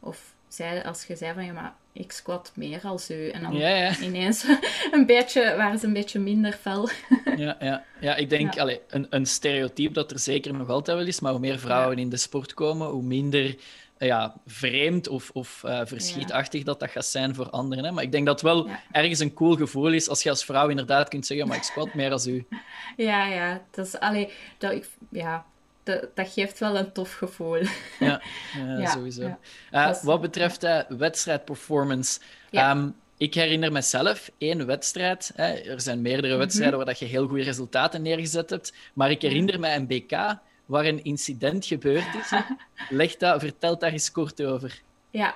of 0.00 0.34
zeiden, 0.48 0.84
als 0.84 1.04
je 1.04 1.16
zei 1.16 1.34
van 1.34 1.44
ja, 1.44 1.52
maar 1.52 1.74
ik 1.92 2.12
squat 2.12 2.52
meer 2.54 2.80
als 2.82 3.10
u. 3.10 3.28
En 3.28 3.42
dan 3.42 3.56
ja, 3.56 3.68
ja. 3.68 3.98
ineens 3.98 4.46
een 4.92 5.06
beetje, 5.06 5.56
waren 5.56 5.78
ze 5.78 5.86
een 5.86 5.92
beetje 5.92 6.18
minder 6.18 6.52
fel. 6.52 6.88
ja, 7.36 7.56
ja. 7.60 7.84
ja, 8.00 8.16
ik 8.16 8.30
denk 8.30 8.54
ja. 8.54 8.62
Allez, 8.62 8.78
een, 8.88 9.06
een 9.10 9.26
stereotype 9.26 9.92
dat 9.92 10.10
er 10.10 10.18
zeker 10.18 10.54
nog 10.54 10.68
altijd 10.68 10.96
wel 10.96 11.06
is, 11.06 11.20
maar 11.20 11.32
hoe 11.32 11.40
meer 11.40 11.58
vrouwen 11.58 11.98
in 11.98 12.08
de 12.08 12.16
sport 12.16 12.54
komen, 12.54 12.88
hoe 12.88 13.02
minder 13.02 13.56
ja, 13.98 14.34
vreemd 14.46 15.08
of, 15.08 15.30
of 15.30 15.62
uh, 15.66 15.80
verschietachtig 15.84 16.62
dat 16.62 16.80
dat 16.80 16.90
gaat 16.90 17.06
zijn 17.06 17.34
voor 17.34 17.50
anderen. 17.50 17.84
Hè? 17.84 17.92
Maar 17.92 18.02
ik 18.02 18.12
denk 18.12 18.26
dat 18.26 18.40
het 18.40 18.50
wel 18.50 18.68
ergens 18.92 19.18
een 19.18 19.34
cool 19.34 19.56
gevoel 19.56 19.92
is 19.92 20.08
als 20.08 20.22
je 20.22 20.30
als 20.30 20.44
vrouw 20.44 20.68
inderdaad 20.68 21.08
kunt 21.08 21.26
zeggen, 21.26 21.48
maar 21.48 21.56
ik 21.56 21.62
squat 21.62 21.94
meer 21.94 22.12
als 22.12 22.26
u. 22.26 22.46
Ja, 22.96 23.26
ja. 23.26 23.62
Dat 23.70 23.86
is, 23.86 23.98
allee, 23.98 24.32
dat 24.58 24.72
ik, 24.72 24.88
ja, 25.10 25.46
dat, 25.86 26.08
dat 26.14 26.28
geeft 26.32 26.58
wel 26.58 26.76
een 26.76 26.92
tof 26.92 27.14
gevoel. 27.14 27.60
Ja, 27.98 28.22
ja, 28.56 28.78
ja 28.78 28.90
sowieso. 28.90 29.36
Ja. 29.70 29.90
Uh, 29.90 30.02
wat 30.02 30.20
betreft 30.20 30.64
uh, 30.64 30.80
wedstrijdperformance, 30.88 32.20
um, 32.50 32.94
ik 33.16 33.34
herinner 33.34 33.72
mezelf 33.72 34.30
één 34.38 34.66
wedstrijd. 34.66 35.32
Hè, 35.34 35.52
er 35.52 35.80
zijn 35.80 36.02
meerdere 36.02 36.26
mm 36.26 36.32
-hmm. 36.32 36.40
wedstrijden 36.40 36.76
waar 36.76 36.86
dat 36.86 36.98
je 36.98 37.04
heel 37.04 37.26
goede 37.26 37.42
resultaten 37.42 38.02
neergezet 38.02 38.50
hebt. 38.50 38.72
Maar 38.92 39.10
ik 39.10 39.22
herinner 39.22 39.60
mij 39.60 39.76
een 39.76 39.86
BK 39.86 40.38
waar 40.66 40.84
een 40.84 41.04
incident 41.04 41.66
gebeurd 41.66 42.14
is. 42.14 42.30
Leg 42.98 43.16
dat, 43.16 43.40
vertel 43.40 43.78
daar 43.78 43.92
eens 43.92 44.12
kort 44.12 44.42
over. 44.42 44.82
Ja, 45.10 45.34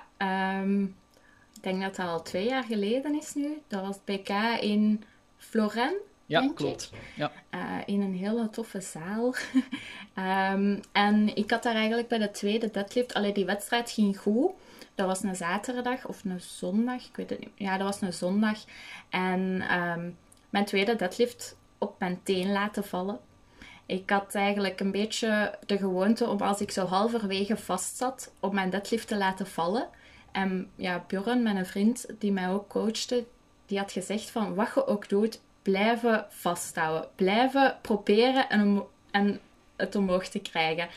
um, 0.61 0.97
ik 1.55 1.63
denk 1.63 1.83
dat 1.83 1.97
dat 1.97 2.07
al 2.07 2.23
twee 2.23 2.49
jaar 2.49 2.65
geleden 2.65 3.15
is 3.15 3.35
nu. 3.35 3.63
Dat 3.69 3.81
was 3.81 3.97
het 4.05 4.23
PK 4.23 4.31
in 4.61 5.05
Florence. 5.37 6.01
Ja, 6.31 6.51
klopt. 6.55 6.91
Ja. 7.17 7.33
Uh, 7.51 7.61
in 7.87 8.01
een 8.01 8.15
hele 8.15 8.51
toffe 8.51 8.81
zaal. 8.81 9.35
um, 10.55 10.81
en 10.93 11.37
ik 11.37 11.51
had 11.51 11.63
daar 11.63 11.75
eigenlijk 11.75 12.09
bij 12.09 12.19
de 12.19 12.31
tweede 12.31 12.71
deadlift... 12.71 13.15
Allee, 13.15 13.33
die 13.33 13.45
wedstrijd 13.45 13.91
ging 13.91 14.19
goed. 14.19 14.51
Dat 14.95 15.07
was 15.07 15.23
een 15.23 15.37
zaterdag 15.37 16.07
of 16.07 16.25
een 16.25 16.41
zondag. 16.41 17.07
Ik 17.07 17.17
weet 17.17 17.31
het 17.31 17.39
niet. 17.39 17.51
Ja, 17.55 17.77
dat 17.77 17.87
was 17.87 18.01
een 18.01 18.13
zondag. 18.13 18.59
En 19.09 19.41
um, 19.81 20.17
mijn 20.51 20.65
tweede 20.65 20.97
deadlift 20.97 21.57
op 21.79 21.95
mijn 21.99 22.21
teen 22.23 22.53
laten 22.53 22.85
vallen. 22.85 23.19
Ik 23.87 24.11
had 24.11 24.35
eigenlijk 24.35 24.81
een 24.81 24.91
beetje 24.91 25.59
de 25.67 25.79
gewoonte 25.79 26.29
om 26.29 26.41
als 26.41 26.61
ik 26.61 26.71
zo 26.71 26.87
halverwege 26.87 27.57
vast 27.57 27.97
zat, 27.97 28.33
op 28.41 28.53
mijn 28.53 28.71
deadlift 28.71 29.09
te 29.09 29.17
laten 29.17 29.47
vallen. 29.47 29.89
En 30.33 30.71
ja, 30.75 31.05
Bjorn, 31.07 31.43
mijn 31.43 31.67
vriend, 31.67 32.07
die 32.19 32.33
mij 32.33 32.51
ook 32.51 32.69
coachte, 32.69 33.25
die 33.67 33.79
had 33.79 33.93
gezegd 33.93 34.31
van 34.31 34.55
wat 34.55 34.71
je 34.75 34.87
ook 34.87 35.09
doet, 35.09 35.41
blijven 35.63 36.27
vasthouden. 36.29 37.09
Blijven 37.15 37.77
proberen 37.81 38.49
en, 38.49 38.83
en 39.11 39.41
het 39.77 39.95
omhoog 39.95 40.27
te 40.27 40.39
krijgen. 40.39 40.89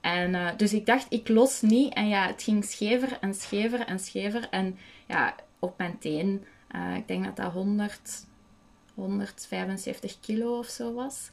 En, 0.00 0.34
uh, 0.34 0.48
dus 0.56 0.72
ik 0.72 0.86
dacht, 0.86 1.06
ik 1.08 1.28
los 1.28 1.60
niet. 1.60 1.94
En 1.94 2.08
ja, 2.08 2.26
het 2.26 2.42
ging 2.42 2.64
schever 2.64 3.18
en 3.20 3.34
schever 3.34 3.80
en 3.80 3.98
schever. 3.98 4.48
En 4.50 4.78
ja, 5.06 5.34
op 5.58 5.78
mijn 5.78 5.98
teen, 5.98 6.44
uh, 6.74 6.96
ik 6.96 7.08
denk 7.08 7.24
dat 7.24 7.36
dat 7.36 7.52
100, 7.52 8.26
175 8.94 10.20
kilo 10.20 10.58
of 10.58 10.66
zo 10.66 10.94
was. 10.94 11.30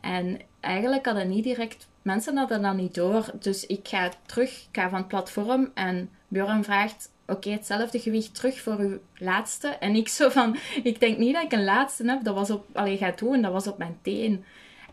En 0.00 0.40
eigenlijk 0.60 1.06
hadden 1.06 1.28
niet 1.28 1.44
direct, 1.44 1.88
mensen 2.02 2.36
hadden 2.36 2.62
dat 2.62 2.74
niet 2.74 2.94
door. 2.94 3.30
Dus 3.40 3.66
ik 3.66 3.88
ga 3.88 4.10
terug, 4.26 4.50
ik 4.50 4.68
ga 4.72 4.88
van 4.88 4.98
het 4.98 5.08
platform 5.08 5.70
en 5.74 6.10
Bjorn 6.28 6.64
vraagt, 6.64 7.10
oké, 7.26 7.50
hetzelfde 7.50 7.98
gewicht 7.98 8.34
terug 8.34 8.60
voor 8.60 8.78
uw 8.78 8.98
laatste. 9.14 9.68
En 9.68 9.94
ik 9.94 10.08
zo 10.08 10.28
van, 10.28 10.56
ik 10.82 11.00
denk 11.00 11.18
niet 11.18 11.34
dat 11.34 11.44
ik 11.44 11.52
een 11.52 11.64
laatste 11.64 12.04
heb, 12.04 12.24
dat 12.24 12.34
was 12.34 12.50
op, 12.50 12.66
alleen 12.72 12.98
ga 12.98 13.10
doen, 13.10 13.42
dat 13.42 13.52
was 13.52 13.66
op 13.66 13.78
mijn 13.78 13.98
teen. 14.02 14.44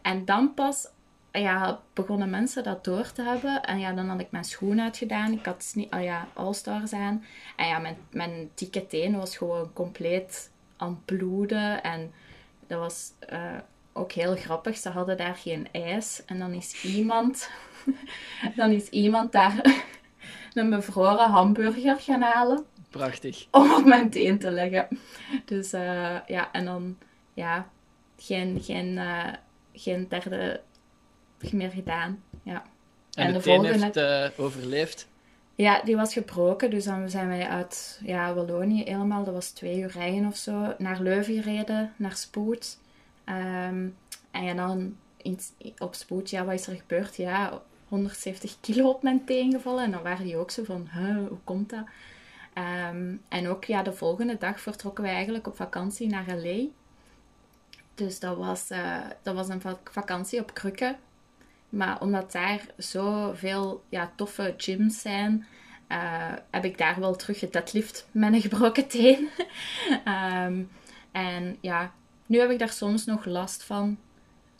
En 0.01 0.25
dan 0.25 0.53
pas 0.53 0.87
ja, 1.31 1.81
begonnen 1.93 2.29
mensen 2.29 2.63
dat 2.63 2.83
door 2.83 3.11
te 3.11 3.21
hebben. 3.21 3.63
En 3.63 3.79
ja, 3.79 3.93
dan 3.93 4.09
had 4.09 4.19
ik 4.19 4.31
mijn 4.31 4.43
schoen 4.43 4.81
uitgedaan. 4.81 5.31
Ik 5.31 5.45
had 5.45 5.71
niet, 5.75 5.93
oh 5.93 6.03
ja, 6.03 6.27
All-Stars 6.33 6.93
aan. 6.93 7.25
En 7.55 7.67
ja, 7.67 7.79
mijn, 7.79 7.97
mijn 8.11 8.49
dikke 8.53 8.87
teen 8.87 9.17
was 9.17 9.37
gewoon 9.37 9.73
compleet 9.73 10.51
aan 10.77 10.89
het 10.89 11.05
bloeden. 11.05 11.83
En 11.83 12.11
dat 12.67 12.79
was 12.79 13.11
uh, 13.33 13.57
ook 13.93 14.11
heel 14.11 14.35
grappig. 14.35 14.77
Ze 14.77 14.89
hadden 14.89 15.17
daar 15.17 15.35
geen 15.35 15.67
ijs. 15.71 16.21
En 16.25 16.39
dan 16.39 16.53
is 16.53 16.83
iemand, 16.83 17.49
dan 18.55 18.71
is 18.71 18.89
iemand 18.89 19.31
daar 19.31 19.83
een 20.53 20.69
bevroren 20.69 21.29
hamburger 21.29 21.99
gaan 21.99 22.21
halen. 22.21 22.65
Prachtig. 22.89 23.47
Om 23.51 23.73
op 23.73 23.85
mijn 23.85 24.09
teen 24.09 24.39
te 24.39 24.51
leggen. 24.51 24.87
Dus 25.45 25.73
uh, 25.73 26.17
ja, 26.27 26.51
en 26.51 26.65
dan 26.65 26.97
ja, 27.33 27.67
geen, 28.17 28.61
geen, 28.61 28.87
uh, 28.87 29.33
geen 29.73 30.07
derde 30.09 30.61
meer 31.51 31.69
gedaan. 31.69 32.23
Ja. 32.43 32.63
En, 33.13 33.25
en 33.25 33.27
de, 33.27 33.33
de 33.33 33.43
volgende... 33.43 33.83
heeft 33.83 33.97
uh, 34.37 34.45
overleefd? 34.45 35.07
Ja, 35.55 35.81
die 35.81 35.95
was 35.95 36.13
gebroken. 36.13 36.69
Dus 36.69 36.83
dan 36.83 37.09
zijn 37.09 37.27
wij 37.27 37.47
uit 37.47 37.99
ja, 38.03 38.33
Wallonië 38.33 38.83
helemaal, 38.83 39.23
dat 39.23 39.33
was 39.33 39.49
twee 39.49 39.79
uur 39.79 39.91
rijden 39.91 40.27
of 40.27 40.35
zo, 40.35 40.73
naar 40.77 41.01
Leuven 41.01 41.33
gereden, 41.33 41.93
naar 41.95 42.15
Spoed. 42.15 42.79
Um, 43.29 43.97
en 44.31 44.43
ja, 44.43 44.53
dan 44.53 44.95
in, 45.17 45.39
op 45.77 45.95
Spoed, 45.95 46.29
ja, 46.29 46.45
wat 46.45 46.53
is 46.53 46.67
er 46.67 46.75
gebeurd? 46.75 47.15
Ja, 47.15 47.61
170 47.93 48.59
kilo 48.61 48.89
op 48.89 49.03
mijn 49.03 49.25
teen 49.25 49.51
gevallen. 49.51 49.83
En 49.83 49.91
dan 49.91 50.03
waren 50.03 50.25
die 50.25 50.37
ook 50.37 50.51
zo 50.51 50.63
van, 50.63 50.89
hoe 51.29 51.37
komt 51.43 51.69
dat? 51.69 51.85
Um, 52.89 53.21
en 53.29 53.47
ook 53.47 53.63
ja, 53.63 53.83
de 53.83 53.93
volgende 53.93 54.37
dag 54.37 54.59
vertrokken 54.59 55.03
wij 55.03 55.13
eigenlijk 55.13 55.47
op 55.47 55.55
vakantie 55.55 56.07
naar 56.07 56.37
L.A. 56.37 56.65
Dus 57.95 58.19
dat 58.19 58.37
was, 58.37 58.71
uh, 58.71 58.97
dat 59.21 59.35
was 59.35 59.47
een 59.47 59.61
vakantie 59.83 60.39
op 60.39 60.53
Krukken. 60.53 60.95
Maar 61.69 62.01
omdat 62.01 62.31
daar 62.31 62.65
zoveel 62.77 63.83
ja, 63.89 64.11
toffe 64.15 64.53
gyms 64.57 65.01
zijn, 65.01 65.45
uh, 65.89 66.31
heb 66.49 66.65
ik 66.65 66.77
daar 66.77 66.99
wel 66.99 67.15
terug 67.15 67.49
deadlift 67.49 68.07
met 68.11 68.33
een 68.33 68.41
gebroken 68.41 68.87
teen. 68.87 69.29
um, 70.07 70.71
en 71.11 71.57
ja, 71.61 71.93
nu 72.25 72.39
heb 72.39 72.49
ik 72.49 72.59
daar 72.59 72.69
soms 72.69 73.05
nog 73.05 73.25
last 73.25 73.63
van. 73.63 73.97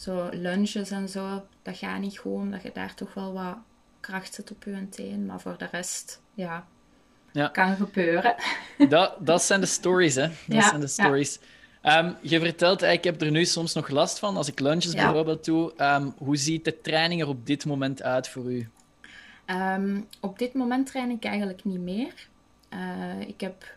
Zo 0.03 0.29
lunges 0.31 0.91
en 0.91 1.09
zo, 1.09 1.45
dat 1.61 1.77
gaat 1.77 1.99
niet 1.99 2.17
goed, 2.17 2.33
omdat 2.33 2.61
je 2.61 2.71
daar 2.73 2.95
toch 2.95 3.13
wel 3.13 3.33
wat 3.33 3.57
kracht 3.99 4.33
zit 4.33 4.51
op 4.51 4.63
je 4.63 4.89
teen. 4.89 5.25
Maar 5.25 5.39
voor 5.39 5.57
de 5.57 5.67
rest, 5.71 6.21
ja, 6.33 6.67
ja. 7.31 7.47
kan 7.47 7.75
gebeuren. 7.75 8.35
Dat, 8.89 9.15
dat 9.19 9.43
zijn 9.43 9.59
de 9.59 9.65
stories, 9.65 10.15
hè. 10.15 10.27
Dat 10.27 10.37
ja, 10.47 10.67
zijn 10.67 10.81
de 10.81 10.87
stories. 10.87 11.39
Ja. 11.81 12.05
Um, 12.05 12.15
je 12.21 12.39
vertelt, 12.39 12.81
ik 12.81 13.03
heb 13.03 13.21
er 13.21 13.31
nu 13.31 13.45
soms 13.45 13.73
nog 13.73 13.89
last 13.89 14.19
van 14.19 14.37
als 14.37 14.47
ik 14.47 14.59
lunches 14.59 14.93
bijvoorbeeld 14.93 15.45
doe. 15.45 15.73
Um, 15.77 16.13
hoe 16.17 16.35
ziet 16.37 16.65
de 16.65 16.81
training 16.81 17.21
er 17.21 17.27
op 17.27 17.45
dit 17.45 17.65
moment 17.65 18.01
uit 18.01 18.27
voor 18.27 18.51
u? 18.51 18.69
Um, 19.45 20.07
op 20.19 20.39
dit 20.39 20.53
moment 20.53 20.87
train 20.87 21.09
ik 21.09 21.23
eigenlijk 21.23 21.63
niet 21.63 21.79
meer. 21.79 22.27
Uh, 22.73 23.19
ik 23.27 23.41
heb, 23.41 23.75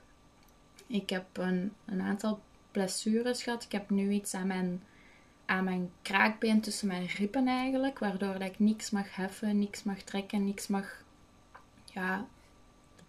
ik 0.86 1.10
heb 1.10 1.24
een, 1.32 1.72
een 1.84 2.00
aantal 2.00 2.40
blessures 2.70 3.42
gehad. 3.42 3.64
Ik 3.64 3.72
heb 3.72 3.90
nu 3.90 4.10
iets 4.10 4.34
aan 4.34 4.46
mijn, 4.46 4.82
aan 5.46 5.64
mijn 5.64 5.90
kraakbeen 6.02 6.60
tussen 6.60 6.88
mijn 6.88 7.06
ribben 7.06 7.48
eigenlijk, 7.48 7.98
waardoor 7.98 8.32
dat 8.32 8.48
ik 8.48 8.58
niks 8.58 8.90
mag 8.90 9.16
heffen, 9.16 9.58
niks 9.58 9.82
mag 9.82 10.02
trekken, 10.02 10.44
niks 10.44 10.66
mag 10.66 11.04
ja, 11.84 12.26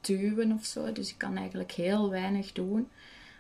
duwen 0.02 0.52
of 0.52 0.66
zo. 0.66 0.92
Dus 0.92 1.10
ik 1.10 1.18
kan 1.18 1.38
eigenlijk 1.38 1.72
heel 1.72 2.10
weinig 2.10 2.52
doen. 2.52 2.90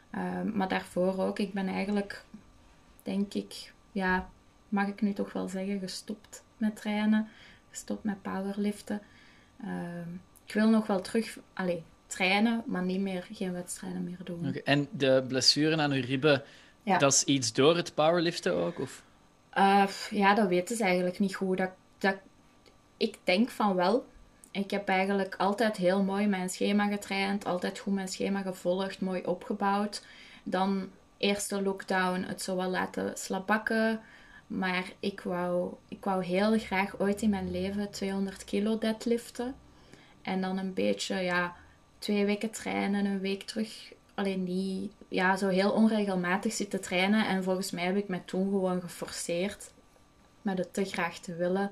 Ehm, 0.10 0.58
maar 0.58 0.68
daarvoor 0.68 1.20
ook, 1.20 1.40
ik 1.40 1.54
ben 1.54 1.68
eigenlijk, 1.68 2.24
denk 3.04 3.34
ik, 3.34 3.74
ja, 3.92 4.30
mag 4.70 4.88
ik 4.88 5.02
nu 5.02 5.14
toch 5.14 5.34
wel 5.34 5.48
zeggen, 5.48 5.80
gestopt 5.80 6.44
met 6.58 6.76
trainen, 6.76 7.28
gestopt 7.70 8.04
met 8.04 8.22
powerliften. 8.22 9.02
Ehm, 9.62 10.10
ik 10.46 10.54
wil 10.54 10.70
nog 10.70 10.88
wel 10.88 11.02
terug, 11.02 11.40
allez, 11.54 11.82
trainen, 12.08 12.64
maar 12.66 12.84
niet 12.84 13.00
meer, 13.00 13.28
geen 13.32 13.54
wedstrijden 13.54 14.04
meer 14.04 14.24
doen. 14.24 14.54
En 14.54 14.88
de 14.92 15.26
blessuren 15.28 15.82
aan 15.82 15.92
uw 15.92 16.06
ribben, 16.06 16.44
dat 16.96 17.14
is 17.14 17.24
iets 17.24 17.54
door 17.54 17.76
het 17.76 17.94
powerliften 17.94 18.54
ook? 18.54 18.80
Of? 18.80 19.04
Uh, 19.58 19.88
ja, 20.10 20.34
dat 20.34 20.48
weten 20.48 20.76
ze 20.76 20.84
eigenlijk 20.84 21.20
niet 21.20 21.36
goed. 21.36 21.58
Dat, 21.58 21.72
dat, 21.98 22.16
ik 22.98 23.18
denk 23.24 23.50
van 23.50 23.76
wel. 23.76 24.06
Ik 24.52 24.72
heb 24.72 24.88
eigenlijk 24.88 25.36
altijd 25.36 25.78
heel 25.78 26.04
mooi 26.04 26.28
mijn 26.28 26.50
schema 26.50 26.88
getraind, 26.88 27.46
altijd 27.46 27.80
goed 27.80 27.94
mijn 27.94 28.08
schema 28.08 28.42
gevolgd, 28.42 29.02
mooi 29.02 29.22
opgebouwd. 29.26 30.06
Dan 30.44 30.90
eerste 31.18 31.62
lockdown 31.62 32.24
het 32.24 32.42
zo 32.42 32.56
wel 32.56 32.70
laten 32.70 33.18
slabakken. 33.18 34.02
Maar 34.48 34.92
ik 35.00 35.22
wou, 35.22 35.74
ik 35.88 36.04
wou 36.04 36.26
heel 36.26 36.60
graag 36.60 37.00
ooit 37.00 37.22
in 37.22 37.30
mijn 37.30 37.52
leven 37.52 37.92
200 37.92 38.44
kilo 38.44 38.78
deadliften. 38.78 39.56
En 40.22 40.42
dan 40.42 40.58
een 40.58 40.74
beetje, 40.74 41.16
ja, 41.16 41.56
twee 42.00 42.26
weken 42.26 42.52
trainen, 42.52 43.06
een 43.06 43.20
week 43.20 43.44
terug. 43.44 43.94
Alleen 44.14 44.44
niet, 44.44 44.92
ja, 45.08 45.38
zo 45.38 45.48
heel 45.48 45.72
onregelmatig 45.72 46.54
zitten 46.54 46.82
trainen. 46.82 47.28
En 47.28 47.44
volgens 47.44 47.72
mij 47.72 47.84
heb 47.84 47.96
ik 47.96 48.08
me 48.08 48.26
toen 48.26 48.50
gewoon 48.50 48.82
geforceerd 48.82 49.72
met 50.42 50.58
het 50.58 50.74
te 50.74 50.86
graag 50.86 51.20
te 51.20 51.36
willen. 51.36 51.72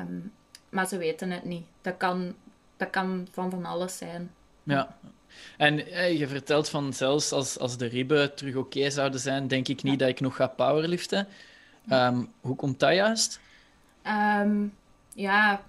Um, 0.00 0.32
maar 0.68 0.88
ze 0.88 0.96
weten 0.98 1.30
het 1.30 1.44
niet. 1.44 1.66
Dat 1.80 1.96
kan, 1.96 2.34
dat 2.76 2.90
kan 2.90 3.28
van 3.32 3.50
van 3.50 3.64
alles 3.64 3.96
zijn. 3.96 4.30
Ja. 4.62 4.96
En 5.56 5.86
eh, 5.86 6.18
je 6.18 6.28
vertelt 6.28 6.68
van 6.68 6.92
zelfs 6.92 7.32
als, 7.32 7.58
als 7.58 7.76
de 7.76 7.86
ribben 7.86 8.34
terug 8.34 8.54
oké 8.54 8.90
zouden 8.90 9.20
zijn, 9.20 9.48
denk 9.48 9.68
ik 9.68 9.82
niet 9.82 9.98
dat 9.98 10.08
ik 10.08 10.20
nog 10.20 10.36
ga 10.36 10.46
powerliften. 10.46 11.28
Um, 11.90 12.32
hoe 12.40 12.56
komt 12.56 12.80
dat 12.80 12.94
juist? 12.94 13.40
Um, 14.40 14.74
ja, 15.14 15.62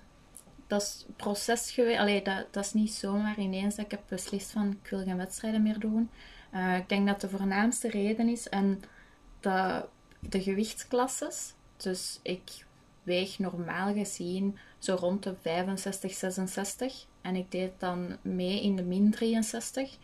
dat 0.67 0.81
is 0.81 1.05
proces 1.15 1.71
geweest. 1.71 1.99
Allee, 1.99 2.21
dat, 2.21 2.45
dat 2.51 2.65
is 2.65 2.73
niet 2.73 2.93
zomaar 2.93 3.39
ineens 3.39 3.75
dat 3.75 3.85
ik 3.85 3.91
heb 3.91 4.01
beslist 4.07 4.51
van 4.51 4.77
ik 4.83 4.89
wil 4.89 5.03
geen 5.03 5.17
wedstrijden 5.17 5.63
meer 5.63 5.79
doen. 5.79 6.09
Uh, 6.57 6.77
ik 6.77 6.89
denk 6.89 7.07
dat 7.07 7.21
de 7.21 7.29
voornaamste 7.29 7.89
reden 7.89 8.29
is 8.29 8.49
en 8.49 8.81
de, 9.39 9.83
gewichtsklasses. 10.29 11.53
Dus 11.77 12.19
ik 12.21 12.65
weeg 13.03 13.39
normaal 13.39 13.93
gezien 13.93 14.57
zo 14.77 14.95
rond 14.95 15.23
de 15.23 15.35
65, 15.41 16.13
66. 16.13 17.05
En 17.21 17.35
ik 17.35 17.51
deed 17.51 17.71
dan 17.77 18.17
mee 18.21 18.61
in 18.61 18.75
de 18.75 18.83
min 18.83 19.11
63. 19.11 19.97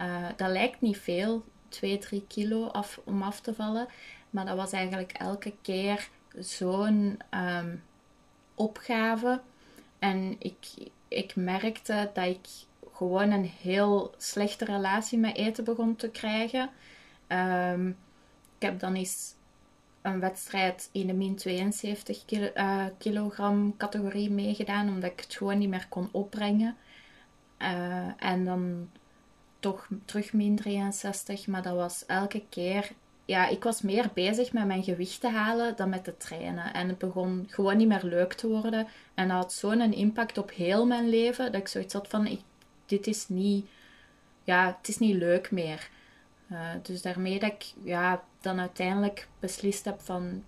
Uh, 0.00 0.28
dat 0.36 0.50
lijkt 0.50 0.80
niet 0.80 0.98
veel, 0.98 1.44
2, 1.68 1.98
3 1.98 2.24
kilo 2.26 2.66
af, 2.66 3.00
om 3.04 3.22
af 3.22 3.40
te 3.40 3.54
vallen. 3.54 3.86
Maar 4.30 4.46
dat 4.46 4.56
was 4.56 4.72
eigenlijk 4.72 5.12
elke 5.12 5.52
keer 5.62 6.08
zo'n 6.38 7.18
um, 7.30 7.82
opgave. 8.54 9.40
En 9.98 10.36
ik, 10.38 10.56
ik 11.08 11.36
merkte 11.36 12.10
dat 12.14 12.26
ik 12.26 12.46
gewoon 13.02 13.30
een 13.30 13.50
heel 13.60 14.14
slechte 14.18 14.64
relatie 14.64 15.18
met 15.18 15.36
eten 15.36 15.64
begon 15.64 15.96
te 15.96 16.08
krijgen. 16.08 16.70
Um, 17.28 17.96
ik 18.58 18.68
heb 18.68 18.80
dan 18.80 18.94
eens 18.94 19.34
een 20.02 20.20
wedstrijd 20.20 20.88
in 20.92 21.06
de 21.06 21.12
min 21.12 21.36
72 21.36 22.24
eh, 22.24 22.84
kilogram 22.98 23.76
categorie 23.76 24.30
meegedaan, 24.30 24.88
omdat 24.88 25.10
ik 25.10 25.20
het 25.20 25.34
gewoon 25.34 25.58
niet 25.58 25.68
meer 25.68 25.86
kon 25.88 26.08
opbrengen. 26.12 26.76
Uh, 27.58 28.06
en 28.16 28.44
dan 28.44 28.90
toch 29.60 29.88
terug 30.04 30.32
min 30.32 30.56
63, 30.56 31.46
maar 31.46 31.62
dat 31.62 31.74
was 31.74 32.06
elke 32.06 32.42
keer... 32.48 32.90
Ja, 33.24 33.48
ik 33.48 33.62
was 33.62 33.82
meer 33.82 34.10
bezig 34.14 34.52
met 34.52 34.66
mijn 34.66 34.82
gewicht 34.82 35.20
te 35.20 35.28
halen 35.28 35.76
dan 35.76 35.88
met 35.88 36.04
te 36.04 36.16
trainen. 36.16 36.74
En 36.74 36.88
het 36.88 36.98
begon 36.98 37.46
gewoon 37.48 37.76
niet 37.76 37.88
meer 37.88 38.04
leuk 38.04 38.32
te 38.32 38.48
worden. 38.48 38.86
En 39.14 39.28
dat 39.28 39.36
had 39.36 39.52
zo'n 39.52 39.92
impact 39.92 40.38
op 40.38 40.50
heel 40.50 40.86
mijn 40.86 41.08
leven, 41.08 41.52
dat 41.52 41.60
ik 41.60 41.68
zoiets 41.68 41.94
had 41.94 42.08
van, 42.08 42.26
ik, 42.26 42.40
dit 42.92 43.06
is 43.06 43.28
niet... 43.28 43.68
Ja, 44.44 44.76
het 44.78 44.88
is 44.88 44.98
niet 44.98 45.16
leuk 45.16 45.50
meer. 45.50 45.88
Uh, 46.50 46.70
dus 46.82 47.02
daarmee 47.02 47.38
dat 47.38 47.52
ik 47.52 47.72
ja, 47.82 48.22
dan 48.40 48.60
uiteindelijk 48.60 49.28
beslist 49.40 49.84
heb 49.84 50.00
van 50.00 50.44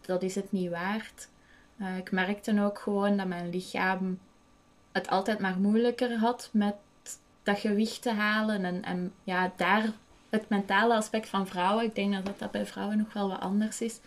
dat 0.00 0.22
is 0.22 0.34
het 0.34 0.52
niet 0.52 0.70
waard. 0.70 1.28
Uh, 1.76 1.96
ik 1.96 2.10
merkte 2.10 2.62
ook 2.62 2.78
gewoon 2.78 3.16
dat 3.16 3.26
mijn 3.26 3.50
lichaam 3.50 4.18
het 4.92 5.08
altijd 5.08 5.38
maar 5.38 5.58
moeilijker 5.58 6.16
had 6.16 6.50
met 6.52 6.74
dat 7.42 7.58
gewicht 7.58 8.02
te 8.02 8.12
halen. 8.12 8.64
En, 8.64 8.84
en 8.84 9.12
ja, 9.24 9.52
daar 9.56 9.92
het 10.28 10.48
mentale 10.48 10.94
aspect 10.94 11.28
van 11.28 11.46
vrouwen, 11.46 11.84
ik 11.84 11.94
denk 11.94 12.24
dat 12.24 12.38
dat 12.38 12.50
bij 12.50 12.66
vrouwen 12.66 12.98
nog 12.98 13.12
wel 13.12 13.28
wat 13.28 13.40
anders 13.40 13.80
is. 13.80 14.00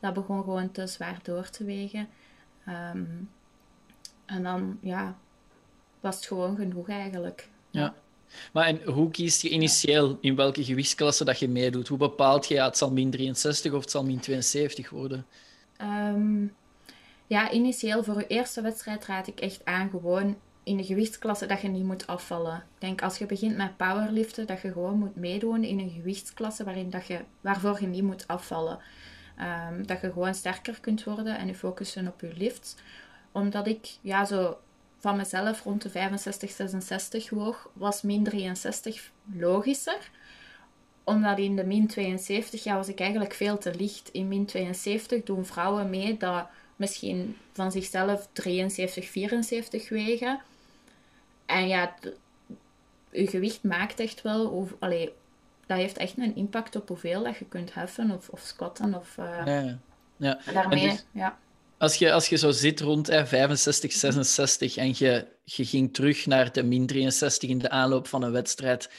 Dat 0.00 0.14
begon 0.14 0.42
gewoon 0.42 0.70
te 0.70 0.86
zwaar 0.86 1.18
door 1.22 1.50
te 1.50 1.64
wegen. 1.64 2.08
Um, 2.68 3.30
en 4.24 4.42
dan 4.42 4.78
ja, 4.80 5.16
was 6.00 6.16
het 6.16 6.26
gewoon 6.26 6.56
genoeg 6.56 6.88
eigenlijk. 6.88 7.48
Ja. 7.70 7.94
Maar 8.52 8.66
en 8.66 8.82
hoe 8.84 9.10
kies 9.10 9.40
je 9.40 9.48
initieel 9.48 10.18
in 10.20 10.36
welke 10.36 10.64
gewichtsklasse 10.64 11.24
dat 11.24 11.38
je 11.38 11.48
meedoet? 11.48 11.88
Hoe 11.88 11.98
bepaalt 11.98 12.46
je, 12.46 12.54
ja, 12.54 12.64
het 12.64 12.76
zal 12.76 12.92
min 12.92 13.10
63 13.10 13.72
of 13.72 13.80
het 13.80 13.90
zal 13.90 14.04
min 14.04 14.20
72 14.20 14.90
worden? 14.90 15.26
Um, 15.82 16.54
ja, 17.26 17.50
initieel 17.50 18.04
voor 18.04 18.18
je 18.18 18.26
eerste 18.26 18.60
wedstrijd 18.60 19.06
raad 19.06 19.26
ik 19.26 19.40
echt 19.40 19.64
aan 19.64 19.90
gewoon 19.90 20.36
in 20.62 20.76
de 20.76 20.84
gewichtsklasse 20.84 21.46
dat 21.46 21.60
je 21.60 21.68
niet 21.68 21.84
moet 21.84 22.06
afvallen. 22.06 22.56
Ik 22.56 22.80
denk 22.80 23.02
als 23.02 23.18
je 23.18 23.26
begint 23.26 23.56
met 23.56 23.76
powerliften, 23.76 24.46
dat 24.46 24.60
je 24.60 24.72
gewoon 24.72 24.98
moet 24.98 25.16
meedoen 25.16 25.64
in 25.64 25.78
een 25.78 25.90
gewichtsklasse 25.90 26.64
waarin 26.64 26.90
dat 26.90 27.06
je, 27.06 27.20
waarvoor 27.40 27.80
je 27.80 27.86
niet 27.86 28.02
moet 28.02 28.26
afvallen. 28.26 28.78
Um, 29.70 29.86
dat 29.86 30.00
je 30.00 30.12
gewoon 30.12 30.34
sterker 30.34 30.80
kunt 30.80 31.04
worden 31.04 31.38
en 31.38 31.46
je 31.46 31.54
focussen 31.54 32.08
op 32.08 32.20
je 32.20 32.32
lifts. 32.36 32.74
Omdat 33.32 33.66
ik 33.66 33.98
ja, 34.00 34.24
zo 34.24 34.58
van 34.98 35.16
mezelf 35.16 35.62
rond 35.62 35.82
de 35.82 35.90
65, 35.90 36.50
66 36.50 37.30
woog, 37.30 37.68
was 37.72 38.02
min 38.02 38.24
63 38.24 39.10
logischer. 39.32 40.10
Omdat 41.04 41.38
in 41.38 41.56
de 41.56 41.64
min 41.64 41.86
72 41.86 42.64
ja, 42.64 42.76
was 42.76 42.88
ik 42.88 43.00
eigenlijk 43.00 43.34
veel 43.34 43.58
te 43.58 43.74
licht. 43.74 44.08
In 44.08 44.28
min 44.28 44.46
72 44.46 45.22
doen 45.22 45.46
vrouwen 45.46 45.90
mee 45.90 46.16
dat 46.16 46.46
misschien 46.76 47.36
van 47.52 47.72
zichzelf 47.72 48.28
73, 48.32 49.08
74 49.08 49.88
wegen. 49.88 50.40
En 51.46 51.68
ja, 51.68 51.94
je 53.10 53.26
gewicht 53.26 53.62
maakt 53.62 54.00
echt 54.00 54.22
wel... 54.22 54.68
Allee, 54.78 55.12
dat 55.66 55.78
heeft 55.78 55.96
echt 55.96 56.18
een 56.18 56.36
impact 56.36 56.76
op 56.76 56.88
hoeveel 56.88 57.22
dat 57.22 57.36
je 57.36 57.44
kunt 57.44 57.74
heffen 57.74 58.10
of, 58.10 58.28
of 58.28 58.40
squatten. 58.40 58.94
Of, 58.94 59.16
uh, 59.18 59.42
ja, 59.46 59.78
ja. 60.16 60.38
Daarmee, 60.52 60.88
dus, 60.88 61.04
ja. 61.12 61.38
Als 61.78 61.96
je, 61.96 62.12
als 62.12 62.28
je 62.28 62.36
zo 62.36 62.50
zit 62.50 62.80
rond 62.80 63.08
eh, 63.08 63.24
65, 63.24 63.92
66 63.92 64.76
en 64.76 64.92
je, 64.96 65.26
je 65.44 65.64
ging 65.64 65.94
terug 65.94 66.26
naar 66.26 66.52
de 66.52 66.62
min 66.62 66.86
63 66.86 67.48
in 67.48 67.58
de 67.58 67.70
aanloop 67.70 68.06
van 68.06 68.22
een 68.22 68.32
wedstrijd, 68.32 68.90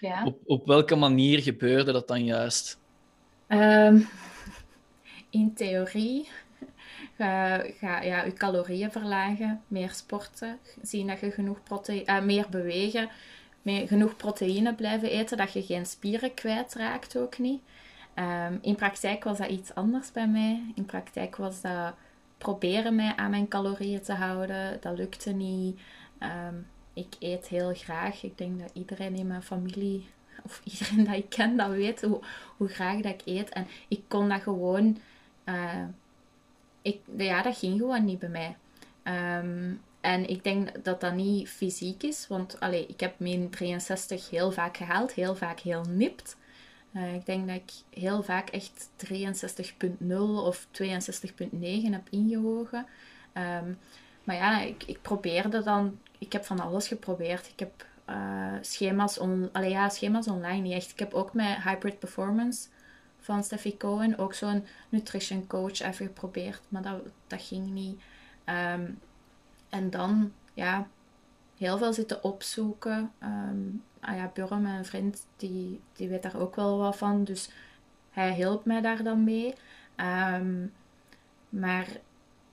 ja. 0.00 0.24
op, 0.24 0.38
op 0.44 0.66
welke 0.66 0.94
manier 0.94 1.42
gebeurde 1.42 1.92
dat 1.92 2.08
dan 2.08 2.24
juist? 2.24 2.78
Um, 3.48 4.08
in 5.30 5.54
theorie 5.54 6.28
ga, 7.16 7.58
ga 7.78 8.02
ja, 8.02 8.24
je 8.24 8.32
calorieën 8.32 8.92
verlagen, 8.92 9.62
meer 9.68 9.90
sporten, 9.90 10.58
zien 10.82 11.06
dat 11.06 11.20
je 11.20 11.30
genoeg 11.30 11.62
proteïne, 11.62 12.04
uh, 12.06 12.20
meer 12.20 12.46
bewegen, 12.50 13.08
meer, 13.62 13.88
genoeg 13.88 14.16
proteïne 14.16 14.74
blijven 14.74 15.10
eten, 15.10 15.36
dat 15.36 15.52
je 15.52 15.62
geen 15.62 15.86
spieren 15.86 16.34
kwijtraakt 16.34 17.16
ook 17.16 17.38
niet. 17.38 17.62
Um, 18.14 18.58
in 18.62 18.74
praktijk 18.74 19.24
was 19.24 19.38
dat 19.38 19.48
iets 19.48 19.74
anders 19.74 20.12
bij 20.12 20.28
mij. 20.28 20.62
In 20.74 20.84
praktijk 20.84 21.36
was 21.36 21.60
dat 21.60 21.94
proberen 22.38 22.94
mij 22.94 23.12
aan 23.16 23.30
mijn 23.30 23.48
calorieën 23.48 24.02
te 24.02 24.12
houden. 24.12 24.78
Dat 24.80 24.98
lukte 24.98 25.30
niet. 25.30 25.80
Ehm, 26.18 26.54
ik 26.92 27.14
eet 27.18 27.48
heel 27.48 27.74
graag. 27.74 28.22
Ik 28.22 28.38
denk 28.38 28.60
dat 28.60 28.70
iedereen 28.72 29.14
in 29.14 29.26
mijn 29.26 29.42
familie 29.42 30.06
of 30.44 30.60
iedereen 30.72 31.04
dat 31.04 31.14
ik 31.14 31.28
ken 31.28 31.56
dat 31.56 31.70
weet 31.70 32.02
hoe, 32.02 32.20
hoe 32.56 32.68
graag 32.68 33.00
dat 33.00 33.12
ik 33.12 33.22
eet. 33.24 33.48
En 33.48 33.66
ik 33.88 34.02
kon 34.08 34.28
dat 34.28 34.42
gewoon... 34.42 34.98
Uh, 35.44 35.84
ik, 36.82 37.00
ja, 37.16 37.42
dat 37.42 37.56
ging 37.56 37.78
gewoon 37.78 38.04
niet 38.04 38.18
bij 38.18 38.28
mij. 38.28 38.56
Ehm, 39.02 39.74
en 40.00 40.28
ik 40.28 40.44
denk 40.44 40.84
dat 40.84 41.00
dat 41.00 41.14
niet 41.14 41.48
fysiek 41.48 42.02
is, 42.02 42.26
want 42.28 42.60
allee, 42.60 42.86
ik 42.86 43.00
heb 43.00 43.18
min 43.18 43.50
63 43.50 44.30
heel 44.30 44.52
vaak 44.52 44.76
gehaald, 44.76 45.12
heel 45.12 45.36
vaak 45.36 45.60
heel 45.60 45.84
nipt. 45.88 46.36
Uh, 46.98 47.14
ik 47.14 47.26
denk 47.26 47.46
dat 47.46 47.56
ik 47.56 48.00
heel 48.00 48.22
vaak 48.22 48.48
echt 48.48 48.88
63.0 48.96 50.16
of 50.18 50.66
62.9 50.82 51.90
heb 51.90 52.08
ingewogen. 52.10 52.86
Um, 53.34 53.78
maar 54.24 54.36
ja, 54.36 54.60
ik, 54.60 54.84
ik 54.86 55.02
probeerde 55.02 55.62
dan... 55.62 55.98
Ik 56.18 56.32
heb 56.32 56.44
van 56.44 56.60
alles 56.60 56.88
geprobeerd. 56.88 57.48
Ik 57.48 57.58
heb 57.58 57.86
uh, 58.10 58.52
schema's, 58.60 59.18
ja, 59.52 59.88
schema's 59.88 60.26
online 60.26 60.60
niet 60.60 60.72
echt. 60.72 60.90
Ik 60.90 60.98
heb 60.98 61.14
ook 61.14 61.34
met 61.34 61.62
Hybrid 61.62 61.98
Performance 61.98 62.68
van 63.18 63.44
Steffi 63.44 63.76
Cohen 63.76 64.18
ook 64.18 64.34
zo'n 64.34 64.64
nutrition 64.88 65.46
coach 65.46 65.80
even 65.80 66.06
geprobeerd. 66.06 66.60
Maar 66.68 66.82
dat, 66.82 67.00
dat 67.26 67.42
ging 67.42 67.70
niet. 67.70 68.00
Um, 68.44 68.98
en 69.68 69.90
dan, 69.90 70.32
ja, 70.54 70.88
heel 71.56 71.78
veel 71.78 71.92
zitten 71.92 72.24
opzoeken. 72.24 73.12
Um, 73.22 73.84
ah 74.00 74.16
ja, 74.16 74.30
Burm, 74.34 74.62
mijn 74.62 74.84
vriend, 74.84 75.26
die, 75.36 75.80
die 75.92 76.08
weet 76.08 76.22
daar 76.22 76.40
ook 76.40 76.56
wel 76.56 76.78
wat 76.78 76.96
van. 76.96 77.24
Dus 77.24 77.50
hij 78.10 78.34
hielp 78.34 78.64
mij 78.64 78.80
daar 78.80 79.02
dan 79.02 79.24
mee. 79.24 79.54
Um, 79.96 80.72
maar 81.48 81.86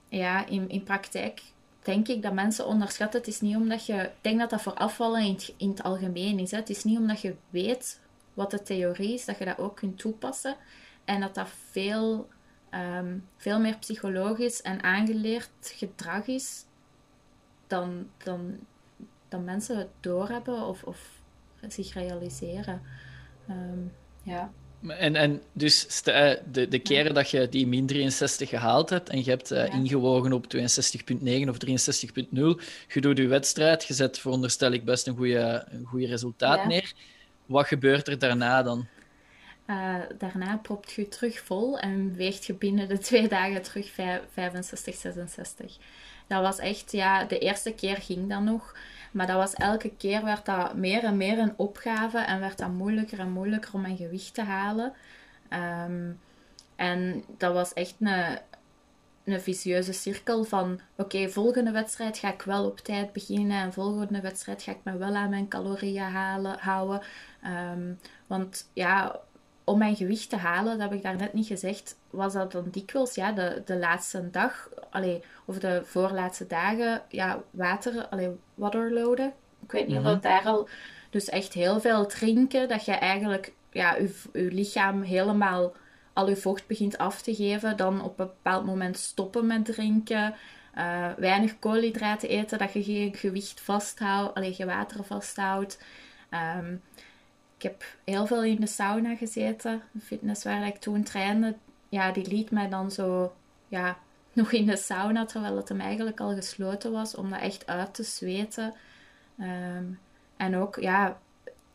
ja, 0.08 0.46
in, 0.46 0.68
in 0.68 0.82
praktijk 0.82 1.42
denk 1.82 2.08
ik 2.08 2.22
dat 2.22 2.32
mensen 2.32 2.66
onderschatten. 2.66 3.20
Het 3.20 3.28
is 3.28 3.40
niet 3.40 3.56
omdat 3.56 3.86
je... 3.86 3.94
Ik 3.94 4.12
denk 4.20 4.38
dat 4.38 4.50
dat 4.50 4.62
voor 4.62 4.74
afvallen 4.74 5.22
in 5.22 5.32
het, 5.32 5.54
in 5.56 5.68
het 5.68 5.82
algemeen 5.82 6.38
is. 6.38 6.50
Hè. 6.50 6.56
Het 6.56 6.70
is 6.70 6.84
niet 6.84 6.98
omdat 6.98 7.20
je 7.20 7.34
weet 7.50 8.00
wat 8.34 8.50
de 8.50 8.62
theorie 8.62 9.14
is, 9.14 9.24
dat 9.24 9.38
je 9.38 9.44
dat 9.44 9.58
ook 9.58 9.76
kunt 9.76 9.98
toepassen. 9.98 10.56
En 11.04 11.20
dat 11.20 11.34
dat 11.34 11.48
veel, 11.70 12.28
um, 12.70 13.28
veel 13.36 13.60
meer 13.60 13.76
psychologisch 13.76 14.62
en 14.62 14.82
aangeleerd 14.82 15.50
gedrag 15.62 16.26
is 16.26 16.64
dan, 17.66 18.10
dan, 18.24 18.58
dan 19.28 19.44
mensen 19.44 19.78
het 19.78 19.90
doorhebben 20.00 20.62
of, 20.62 20.82
of 20.82 21.15
zich 21.68 21.94
realiseren. 21.94 22.82
Um, 23.50 23.92
ja. 24.22 24.52
En, 24.88 25.16
en 25.16 25.42
dus 25.52 26.02
eh, 26.02 26.30
de, 26.50 26.68
de 26.68 26.78
keren 26.78 27.14
dat 27.14 27.30
je 27.30 27.48
die 27.48 27.66
min 27.66 27.86
63 27.86 28.48
gehaald 28.48 28.90
hebt 28.90 29.08
en 29.08 29.24
je 29.24 29.30
hebt 29.30 29.52
uh, 29.52 29.74
ingewogen 29.74 30.32
op 30.32 30.44
62,9 30.56 31.48
of 31.48 31.56
63,0, 31.66 32.64
je 32.88 33.00
doet 33.00 33.18
je 33.18 33.26
wedstrijd, 33.26 33.84
je 33.84 33.94
zet 33.94 34.18
veronderstel 34.18 34.72
ik 34.72 34.84
best 34.84 35.06
een 35.06 35.16
goede, 35.16 35.66
een 35.70 35.84
goede 35.84 36.06
resultaat 36.06 36.58
ja. 36.58 36.66
neer. 36.66 36.92
Wat 37.46 37.66
gebeurt 37.66 38.08
er 38.08 38.18
daarna 38.18 38.62
dan? 38.62 38.86
Uh, 39.66 39.94
daarna 40.18 40.56
propt 40.56 40.92
je 40.92 41.08
terug 41.08 41.40
vol 41.40 41.78
en 41.78 42.14
weegt 42.14 42.44
je 42.44 42.54
binnen 42.54 42.88
de 42.88 42.98
twee 42.98 43.28
dagen 43.28 43.62
terug 43.62 43.90
65, 44.32 44.78
66. 44.78 45.76
Dat 46.26 46.42
was 46.42 46.58
echt, 46.58 46.92
ja, 46.92 47.24
de 47.24 47.38
eerste 47.38 47.72
keer 47.72 47.96
ging 47.96 48.28
dat 48.28 48.42
nog. 48.42 48.76
Maar 49.16 49.26
dat 49.26 49.36
was 49.36 49.54
elke 49.54 49.90
keer 49.96 50.24
werd 50.24 50.46
dat 50.46 50.74
meer 50.74 51.04
en 51.04 51.16
meer 51.16 51.38
een 51.38 51.54
opgave 51.56 52.18
en 52.18 52.40
werd 52.40 52.58
dat 52.58 52.70
moeilijker 52.70 53.18
en 53.18 53.30
moeilijker 53.30 53.74
om 53.74 53.80
mijn 53.80 53.96
gewicht 53.96 54.34
te 54.34 54.42
halen. 54.42 54.92
Um, 55.86 56.20
en 56.74 57.24
dat 57.36 57.52
was 57.52 57.72
echt 57.72 57.94
een, 57.98 58.38
een 59.24 59.40
vicieuze 59.40 59.92
cirkel 59.92 60.44
van 60.44 60.80
oké, 60.96 61.28
volgende 61.28 61.70
wedstrijd 61.70 62.18
ga 62.18 62.32
ik 62.32 62.42
wel 62.42 62.64
op 62.64 62.78
tijd 62.78 63.12
beginnen 63.12 63.60
en 63.60 63.72
volgende 63.72 64.20
wedstrijd 64.20 64.62
ga 64.62 64.72
ik 64.72 64.80
me 64.82 64.96
wel 64.96 65.14
aan 65.14 65.30
mijn 65.30 65.48
calorieën 65.48 66.02
halen, 66.02 66.58
houden. 66.58 67.00
Um, 67.72 67.98
want 68.26 68.70
ja, 68.72 69.20
om 69.66 69.78
mijn 69.78 69.96
gewicht 69.96 70.28
te 70.28 70.36
halen, 70.36 70.78
dat 70.78 70.88
heb 70.88 70.98
ik 70.98 71.02
daarnet 71.02 71.32
niet 71.32 71.46
gezegd, 71.46 71.98
was 72.10 72.32
dat 72.32 72.52
dan 72.52 72.68
dikwijls 72.70 73.14
ja, 73.14 73.32
de, 73.32 73.62
de 73.64 73.78
laatste 73.78 74.30
dag, 74.30 74.68
allee, 74.90 75.22
of 75.44 75.58
de 75.58 75.82
voorlaatste 75.84 76.46
dagen, 76.46 77.02
ja, 77.08 77.42
water, 77.50 78.06
allee, 78.08 78.30
waterloaden. 78.54 79.32
Ik 79.62 79.72
weet 79.72 79.86
niet 79.86 79.96
of 79.96 80.02
dat 80.02 80.22
daar 80.22 80.44
al... 80.44 80.68
Dus 81.10 81.28
echt 81.28 81.52
heel 81.52 81.80
veel 81.80 82.06
drinken, 82.06 82.68
dat 82.68 82.84
je 82.84 82.92
eigenlijk 82.92 83.52
ja, 83.70 83.94
je, 83.94 84.14
je 84.32 84.52
lichaam 84.52 85.02
helemaal 85.02 85.72
al 86.12 86.28
je 86.28 86.36
vocht 86.36 86.66
begint 86.66 86.98
af 86.98 87.22
te 87.22 87.34
geven. 87.34 87.76
Dan 87.76 88.02
op 88.02 88.18
een 88.18 88.26
bepaald 88.26 88.64
moment 88.64 88.96
stoppen 88.96 89.46
met 89.46 89.64
drinken. 89.64 90.34
Uh, 90.78 91.12
weinig 91.16 91.58
koolhydraten 91.58 92.28
eten, 92.28 92.58
dat 92.58 92.72
je 92.72 92.82
geen 92.82 93.14
gewicht 93.14 93.60
vasthoudt, 93.60 94.34
alleen 94.34 94.54
je 94.56 94.66
water 94.66 95.04
vasthoudt. 95.04 95.82
Um, 96.58 96.82
ik 97.56 97.62
heb 97.62 97.84
heel 98.04 98.26
veel 98.26 98.44
in 98.44 98.60
de 98.60 98.66
sauna 98.66 99.16
gezeten, 99.16 99.82
de 99.92 100.00
fitness 100.00 100.44
waar 100.44 100.66
ik 100.66 100.76
toen 100.76 101.02
trainde. 101.02 101.54
ja, 101.88 102.12
die 102.12 102.28
liet 102.28 102.50
mij 102.50 102.68
dan 102.68 102.90
zo 102.90 103.32
ja, 103.68 103.98
nog 104.32 104.52
in 104.52 104.66
de 104.66 104.76
sauna, 104.76 105.24
terwijl 105.24 105.56
het 105.56 105.68
hem 105.68 105.80
eigenlijk 105.80 106.20
al 106.20 106.34
gesloten 106.34 106.92
was, 106.92 107.14
om 107.14 107.30
dat 107.30 107.40
echt 107.40 107.66
uit 107.66 107.94
te 107.94 108.02
zweten. 108.02 108.74
Ehm, 109.38 109.84
en 110.36 110.56
ook, 110.56 110.76
ja, 110.80 111.18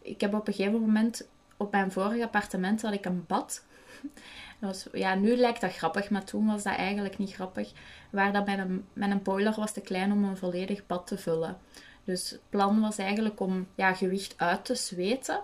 ik 0.01 0.21
heb 0.21 0.33
op 0.33 0.47
een 0.47 0.53
gegeven 0.53 0.79
moment 0.79 1.27
op 1.57 1.71
mijn 1.71 1.91
vorige 1.91 2.23
appartement 2.23 2.81
had 2.81 2.93
ik 2.93 3.05
een 3.05 3.25
bad. 3.27 3.63
Was, 4.59 4.87
ja, 4.91 5.15
nu 5.15 5.35
lijkt 5.35 5.61
dat 5.61 5.73
grappig, 5.73 6.09
maar 6.09 6.23
toen 6.23 6.45
was 6.45 6.63
dat 6.63 6.75
eigenlijk 6.75 7.17
niet 7.17 7.33
grappig. 7.33 7.71
Waar 8.09 8.33
dat 8.33 8.45
mijn, 8.45 8.85
mijn 8.93 9.21
boiler 9.23 9.53
was 9.55 9.71
te 9.73 9.81
klein 9.81 10.11
om 10.11 10.23
een 10.23 10.37
volledig 10.37 10.85
bad 10.85 11.07
te 11.07 11.17
vullen. 11.17 11.57
Dus 12.03 12.29
het 12.29 12.41
plan 12.49 12.81
was 12.81 12.97
eigenlijk 12.97 13.39
om 13.39 13.67
ja, 13.75 13.93
gewicht 13.93 14.33
uit 14.37 14.65
te 14.65 14.75
zweten. 14.75 15.41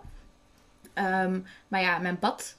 Ehm, 0.98 1.40
maar 1.68 1.82
ja, 1.82 1.98
mijn 1.98 2.20
bad 2.20 2.58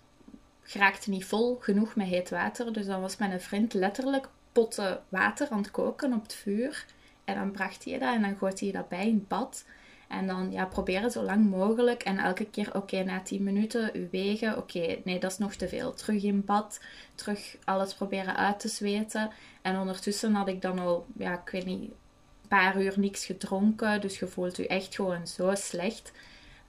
geraakte 0.62 1.11
niet 1.11 1.24
vol 1.24 1.57
genoeg 1.61 1.96
met 1.96 2.07
heet 2.07 2.31
water. 2.31 2.72
Dus 2.72 2.87
dan 2.87 3.01
was 3.01 3.16
mijn 3.16 3.40
vriend 3.40 3.74
letterlijk 3.74 4.29
potten 4.53 5.01
water 5.09 5.48
aan 5.51 5.59
het 5.59 5.70
koken 5.70 6.12
op 6.12 6.22
het 6.22 6.35
vuur. 6.35 6.85
En 7.24 7.35
dan 7.35 7.51
bracht 7.51 7.85
hij 7.85 7.98
dat 7.98 8.14
en 8.14 8.22
dan 8.22 8.37
gooit 8.37 8.61
hij 8.61 8.72
dat 8.72 8.88
bij 8.88 9.07
in 9.07 9.14
het 9.14 9.29
bad. 9.29 9.64
En 10.09 10.27
dan 10.27 10.53
ja, 10.53 10.64
proberen 10.64 11.11
zo 11.11 11.22
lang 11.22 11.51
mogelijk. 11.51 12.03
En 12.03 12.18
elke 12.18 12.44
keer, 12.44 12.74
oké, 12.74 13.03
na 13.03 13.20
10 13.20 13.42
minuten 13.42 13.90
u 13.92 14.09
wegen. 14.11 14.57
Oké, 14.57 14.98
nee, 15.05 15.20
dat 15.20 15.31
is 15.31 15.38
nog 15.38 15.55
te 15.55 15.68
veel. 15.68 15.94
Terug 15.94 16.22
in 16.22 16.44
bad. 16.44 16.81
Terug 17.14 17.57
alles 17.64 17.94
proberen 17.94 18.37
uit 18.37 18.61
te 18.61 18.68
zweten. 18.68 19.31
En 19.62 19.79
ondertussen 19.79 20.35
had 20.35 20.48
ik 20.48 20.62
dan 20.62 20.79
al, 20.79 21.07
ja, 21.16 21.33
ik 21.33 21.51
weet 21.51 21.64
niet, 21.64 21.83
een 21.83 22.48
paar 22.48 22.83
uur 22.83 22.94
niks 22.96 23.24
gedronken. 23.24 24.01
Dus 24.01 24.18
je 24.18 24.27
voelt 24.27 24.59
u 24.59 24.64
echt 24.64 24.94
gewoon 24.94 25.27
zo 25.27 25.55
slecht. 25.55 26.12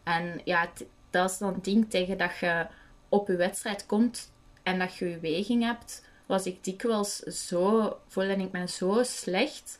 En 0.04 0.42
ja, 0.44 0.70
dat 1.10 1.30
is 1.30 1.38
dan 1.38 1.54
het 1.54 1.64
ding 1.64 1.90
tegen 1.90 2.18
dat 2.18 2.38
je 2.40 2.68
op 3.10 3.28
je 3.28 3.36
wedstrijd 3.36 3.86
komt 3.86 4.32
en 4.64 4.80
dat 4.80 4.96
je 4.96 5.10
je 5.10 5.20
weging 5.20 5.64
hebt. 5.64 6.08
Was 6.26 6.46
ik 6.46 6.64
dikwijls 6.64 7.18
zo, 7.18 7.98
voelde 8.08 8.36
ik 8.36 8.52
me 8.52 8.68
zo 8.68 9.04
slecht 9.04 9.80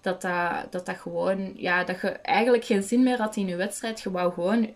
dat 0.00 0.22
dat, 0.22 0.72
dat 0.72 0.86
dat 0.86 0.96
gewoon, 0.96 1.52
ja, 1.56 1.84
dat 1.84 2.00
je 2.00 2.08
eigenlijk 2.08 2.64
geen 2.64 2.82
zin 2.82 3.02
meer 3.02 3.18
had 3.18 3.36
in 3.36 3.46
je 3.46 3.56
wedstrijd. 3.56 4.00
Je 4.00 4.10
wou 4.10 4.32
gewoon 4.32 4.74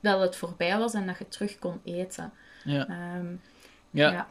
dat 0.00 0.20
het 0.20 0.36
voorbij 0.36 0.78
was 0.78 0.94
en 0.94 1.06
dat 1.06 1.18
je 1.18 1.28
terug 1.28 1.58
kon 1.58 1.80
eten. 1.84 2.32
Ja. 2.64 2.86
Ehm, 2.88 3.26
ja. 3.90 4.10
ja. 4.10 4.28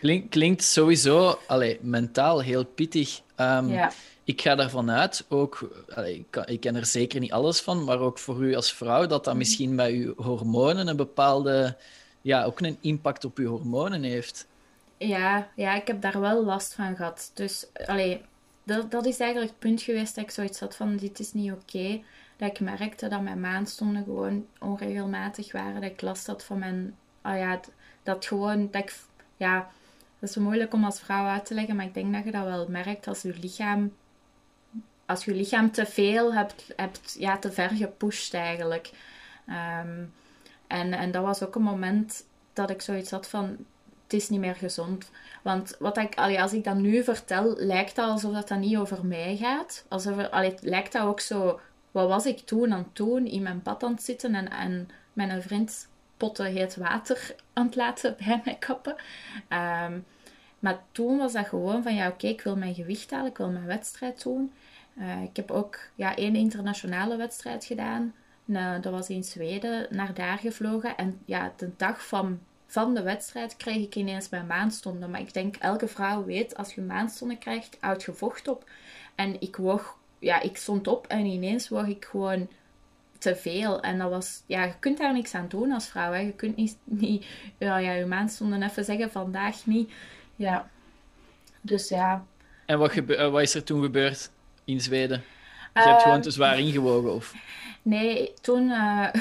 Klink, 0.00 0.30
klinkt 0.30 0.62
sowieso 0.62 1.38
allee, 1.46 1.78
mentaal 1.82 2.40
heel 2.40 2.64
pittig. 2.64 3.20
Um, 3.40 3.68
ja. 3.68 3.92
Ik 4.24 4.40
ga 4.40 4.58
ervan 4.58 4.90
uit, 4.90 5.24
ook, 5.28 5.84
ik, 6.46 6.60
ken 6.60 6.76
er 6.76 6.86
zeker 6.86 7.20
niet 7.20 7.32
alles 7.32 7.60
van, 7.60 7.84
maar 7.84 7.98
ook 7.98 8.18
voor 8.18 8.44
u 8.44 8.54
als 8.54 8.72
vrouw, 8.72 9.00
dat 9.00 9.08
dat 9.08 9.26
mhm. 9.26 9.36
misschien 9.36 9.76
bij 9.76 9.92
uw 9.92 10.14
hormonen 10.16 10.88
een 10.88 10.96
bepaalde, 10.96 11.76
ja, 12.20 12.44
ook 12.44 12.60
een 12.60 12.78
impact 12.80 13.24
op 13.24 13.38
uw 13.38 13.48
hormonen 13.48 14.02
heeft. 14.02 14.46
Ja, 14.96 15.48
ja, 15.56 15.74
ik 15.74 15.86
heb 15.86 16.00
daar 16.00 16.20
wel 16.20 16.44
last 16.44 16.74
van 16.74 16.96
gehad. 16.96 17.30
Dus, 17.34 17.66
allee, 17.86 18.20
dat, 18.62 18.90
dat 18.90 19.06
is 19.06 19.18
eigenlijk 19.18 19.50
het 19.50 19.60
punt 19.60 19.82
geweest 19.82 20.14
dat 20.14 20.24
ik 20.24 20.30
zoiets 20.30 20.60
had 20.60 20.76
van, 20.76 20.96
dit 20.96 21.18
is 21.18 21.32
niet 21.32 21.52
oké. 21.52 22.02
Dat 22.36 22.50
ik 22.50 22.60
merkte 22.60 23.08
dat 23.08 23.22
mijn 23.22 23.40
maandstonden 23.40 24.04
gewoon 24.04 24.46
onregelmatig 24.60 25.52
waren. 25.52 25.80
Dat 25.80 25.90
ik 25.90 26.02
last 26.02 26.26
had 26.26 26.44
van 26.44 26.58
mijn, 26.58 26.96
oh 27.22 27.36
ja, 27.36 27.60
dat 28.02 28.26
gewoon, 28.26 28.68
dat 28.70 28.82
ik, 28.82 28.94
ja, 29.36 29.70
dat 30.18 30.28
is 30.28 30.36
moeilijk 30.36 30.74
om 30.74 30.84
als 30.84 31.00
vrouw 31.00 31.26
uit 31.26 31.46
te 31.46 31.54
leggen, 31.54 31.76
maar 31.76 31.84
ik 31.84 31.94
denk 31.94 32.12
dat 32.12 32.24
je 32.24 32.30
dat 32.30 32.44
wel 32.44 32.68
merkt 32.68 33.06
als 33.06 33.22
je 33.22 33.34
lichaam, 33.40 33.92
als 35.06 35.24
je 35.24 35.34
lichaam 35.34 35.70
te 35.70 35.86
veel 35.86 36.34
hebt, 36.34 36.72
hebt 36.76 37.16
ja, 37.18 37.38
te 37.38 37.52
ver 37.52 37.70
gepusht 37.70 38.34
eigenlijk. 38.34 38.90
Ehm, 39.46 40.04
en, 40.66 40.92
en 40.92 41.10
dat 41.10 41.24
was 41.24 41.42
ook 41.42 41.54
een 41.54 41.62
moment 41.62 42.24
dat 42.52 42.70
ik 42.70 42.82
zoiets 42.82 43.10
had 43.10 43.28
van, 43.28 43.56
het 44.02 44.12
is 44.12 44.28
niet 44.28 44.40
meer 44.40 44.54
gezond. 44.54 45.10
Want 45.42 45.76
wat 45.78 45.96
ik, 45.96 46.14
als 46.16 46.52
ik 46.52 46.64
dat 46.64 46.76
nu 46.76 47.04
vertel, 47.04 47.54
lijkt 47.56 47.96
dat 47.96 48.10
alsof 48.10 48.32
dat, 48.32 48.48
dat 48.48 48.58
niet 48.58 48.76
over 48.76 49.06
mij 49.06 49.36
gaat. 49.36 49.84
Alsof, 49.88 50.28
allee, 50.30 50.54
lijkt 50.60 50.92
dat 50.92 51.02
ook 51.02 51.20
zo... 51.20 51.60
Wat 51.90 52.08
was 52.08 52.26
ik 52.26 52.38
toen 52.38 52.72
aan 52.72 52.78
het 52.78 52.96
doen? 52.96 53.26
In 53.26 53.42
mijn 53.42 53.62
bad 53.62 53.82
aan 53.82 53.92
het 53.92 54.02
zitten 54.02 54.34
en, 54.34 54.50
en 54.50 54.88
mijn 55.12 55.42
vriend 55.42 55.88
potten 56.16 56.46
heet 56.46 56.76
water 56.76 57.34
aan 57.52 57.66
het 57.66 57.76
laten 57.76 58.16
bij 58.24 58.40
mij 58.44 58.56
kappen. 58.58 58.96
Ehm, 59.48 59.98
maar 60.58 60.82
toen 60.92 61.18
was 61.18 61.32
dat 61.32 61.46
gewoon 61.46 61.82
van, 61.82 61.94
ja 61.94 62.08
oké, 62.08 62.26
ik 62.26 62.40
wil 62.40 62.56
mijn 62.56 62.74
gewicht 62.74 63.10
halen, 63.10 63.30
ik 63.30 63.36
wil 63.36 63.50
mijn 63.50 63.66
wedstrijd 63.66 64.22
doen. 64.22 64.52
Uh, 64.98 65.22
ik 65.22 65.36
heb 65.36 65.50
ook 65.50 65.78
ja, 65.94 66.16
één 66.16 66.36
internationale 66.36 67.16
wedstrijd 67.16 67.64
gedaan. 67.64 68.14
Nou, 68.44 68.80
dat 68.80 68.92
was 68.92 69.08
in 69.08 69.24
Zweden, 69.24 69.86
naar 69.90 70.14
daar 70.14 70.38
gevlogen. 70.38 70.96
En 70.96 71.20
ja, 71.24 71.52
de 71.56 71.70
dag 71.76 72.06
van 72.06 72.40
van 72.74 72.94
de 72.94 73.02
wedstrijd 73.02 73.56
kreeg 73.56 73.82
ik 73.82 73.94
ineens 73.94 74.28
mijn 74.28 74.46
maandstonden. 74.46 75.10
Maar 75.10 75.20
ik 75.20 75.32
denk, 75.32 75.56
elke 75.56 75.88
vrouw 75.88 76.24
weet, 76.24 76.56
als 76.56 76.74
je 76.74 76.80
maandstonden 76.80 77.38
krijgt, 77.38 77.76
houd 77.80 78.02
je 78.02 78.12
vocht 78.12 78.48
op. 78.48 78.70
En 79.14 79.40
ik 79.40 79.56
woog, 79.56 79.98
ja, 80.18 80.40
ik 80.40 80.56
stond 80.56 80.86
op 80.86 81.06
en 81.06 81.24
ineens 81.24 81.68
woog 81.68 81.86
ik 81.86 82.04
gewoon 82.04 82.48
te 83.18 83.36
veel. 83.36 83.80
En 83.82 83.98
dat 83.98 84.10
was, 84.10 84.42
ja, 84.46 84.64
je 84.64 84.78
kunt 84.78 84.98
daar 84.98 85.12
niks 85.12 85.34
aan 85.34 85.48
doen 85.48 85.72
als 85.72 85.86
vrouw. 85.86 86.12
Hè. 86.12 86.18
Je 86.18 86.32
kunt 86.32 86.56
niet, 86.56 86.76
niet 87.02 87.26
ja, 87.58 87.78
ja, 87.78 87.92
je 87.92 88.06
maandstonden 88.06 88.62
even 88.62 88.84
zeggen, 88.84 89.10
vandaag 89.10 89.66
niet. 89.66 89.92
Ja, 90.36 90.70
dus 91.60 91.88
ja. 91.88 92.24
En 92.66 92.78
wat, 92.78 92.92
gebe 92.92 93.30
wat 93.30 93.42
is 93.42 93.54
er 93.54 93.64
toen 93.64 93.82
gebeurd 93.82 94.30
in 94.64 94.80
Zweden? 94.80 95.24
Je 95.74 95.80
hebt 95.80 96.02
gewoon 96.02 96.20
te 96.20 96.30
zwaar 96.30 96.58
ingewogen, 96.58 97.14
of? 97.14 97.34
Nee, 97.82 98.32
toen... 98.40 98.68
Uh, 98.68 99.08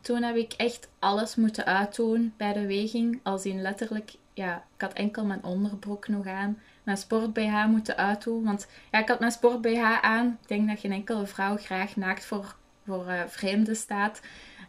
Toen 0.00 0.22
heb 0.22 0.36
ik 0.36 0.52
echt 0.52 0.88
alles 0.98 1.36
moeten 1.36 1.64
uitdoen 1.64 2.34
bij 2.36 2.52
de 2.52 2.66
weging. 2.66 3.20
Als 3.22 3.44
in 3.44 3.62
letterlijk, 3.62 4.12
ja, 4.34 4.64
ik 4.74 4.80
had 4.80 4.92
enkel 4.92 5.24
mijn 5.24 5.44
onderbroek 5.44 6.08
nog 6.08 6.26
aan. 6.26 6.58
Mijn 6.82 6.96
sport-BH 6.96 7.66
moeten 7.66 7.96
uitdoen. 7.96 8.44
Want 8.44 8.66
ja, 8.90 8.98
ik 8.98 9.08
had 9.08 9.20
mijn 9.20 9.32
sport-BH 9.32 10.00
aan. 10.00 10.38
Ik 10.42 10.48
denk 10.48 10.68
dat 10.68 10.80
geen 10.80 10.92
enkele 10.92 11.26
vrouw 11.26 11.56
graag 11.56 11.96
naakt 11.96 12.24
voor, 12.24 12.56
voor 12.86 13.06
uh, 13.08 13.22
vreemden 13.26 13.76
staat. 13.76 14.20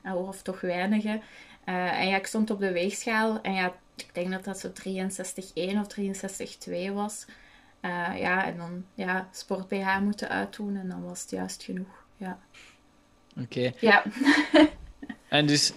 Uh, 0.06 0.28
of 0.28 0.42
toch 0.42 0.62
weinige. 0.62 1.20
Uh, 1.66 2.00
en 2.00 2.08
ja, 2.08 2.16
ik 2.16 2.28
stond 2.28 2.50
op 2.50 2.60
de 2.60 2.72
weegschaal. 2.72 3.42
En 3.42 3.54
ja, 3.54 3.74
ik 3.96 4.10
denk 4.14 4.32
dat 4.32 4.44
dat 4.44 4.60
zo 4.60 4.68
63,1 4.68 5.78
of 5.80 5.88
63,2 6.90 6.94
was. 6.94 7.26
Ja, 8.20 8.46
en 8.46 8.58
dan 8.58 8.86
ja, 8.94 9.30
sport-BH 9.32 10.00
moeten 10.00 10.30
uitdoen. 10.30 10.78
En 10.78 10.90
dan 10.90 11.04
was 11.04 11.22
het 11.22 11.30
juist 11.30 11.64
genoeg. 11.64 12.06
Ja. 12.18 12.40
Oké. 13.40 13.72
Ja. 13.80 14.04
En 15.32 15.48
dus 15.48 15.74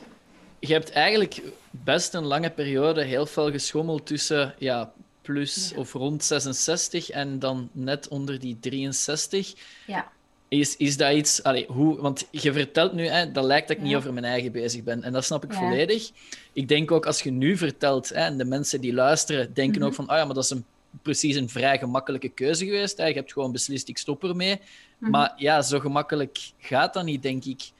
je 0.59 0.73
hebt 0.73 0.91
eigenlijk 0.91 1.43
best 1.71 2.15
een 2.15 2.25
lange 2.25 2.51
periode 2.51 3.05
heel 3.05 3.27
veel 3.27 3.51
geschommeld 3.51 4.07
tussen 4.07 4.55
ja, 4.59 4.93
plus 5.23 5.73
of 5.77 5.93
rond 5.93 6.25
66 6.25 7.11
en 7.11 7.39
dan 7.39 7.69
net 7.73 8.09
onder 8.09 8.39
die 8.39 8.59
63. 8.61 9.55
Ja. 9.87 10.13
Is, 10.49 10.77
is 10.77 10.97
dat 10.97 11.13
iets, 11.13 11.43
allez, 11.43 11.67
hoe, 11.67 12.01
want 12.01 12.27
je 12.31 12.53
vertelt 12.53 12.93
nu, 12.93 13.07
hè, 13.07 13.33
dat 13.33 13.45
lijkt 13.45 13.69
dat 13.69 13.77
ik 13.77 13.83
niet 13.83 13.95
over 13.95 14.13
mijn 14.13 14.25
eigen 14.25 14.53
bezig 14.53 14.83
ben. 14.83 15.03
En 15.03 15.13
dat 15.13 15.25
snap 15.25 15.45
ik 15.45 15.53
volledig. 15.53 16.11
Ik 16.53 16.69
denk 16.69 16.91
ook 16.91 17.07
als 17.07 17.23
je 17.23 17.31
nu 17.31 17.57
vertelt, 17.57 18.09
hè, 18.09 18.21
en 18.21 18.39
de 18.39 18.45
mensen 18.45 18.81
die 18.81 18.95
luisteren 18.95 19.55
denken 19.55 19.79
mhm. 19.79 19.89
ook 19.89 19.95
van, 19.95 20.09
ah 20.09 20.17
ja, 20.17 20.25
maar 20.25 20.35
dat 20.35 20.45
is 20.45 20.51
een, 20.51 20.65
precies 21.03 21.37
een 21.37 21.49
vrij 21.49 21.79
gemakkelijke 21.79 22.29
keuze 22.29 22.65
geweest. 22.65 22.97
Hè. 22.97 23.07
Je 23.07 23.15
hebt 23.15 23.33
gewoon 23.33 23.53
beslist, 23.53 23.89
ik 23.89 23.99
stop 23.99 24.25
ermee. 24.25 24.61
Mm 24.99 25.11
Maar 25.11 25.33
ja, 25.37 25.63
zo 25.63 25.81
gemakkelijk 25.81 26.39
gaat 26.59 26.95
dat 26.95 27.05
niet, 27.05 27.23
denk 27.23 27.45
ik. 27.45 27.71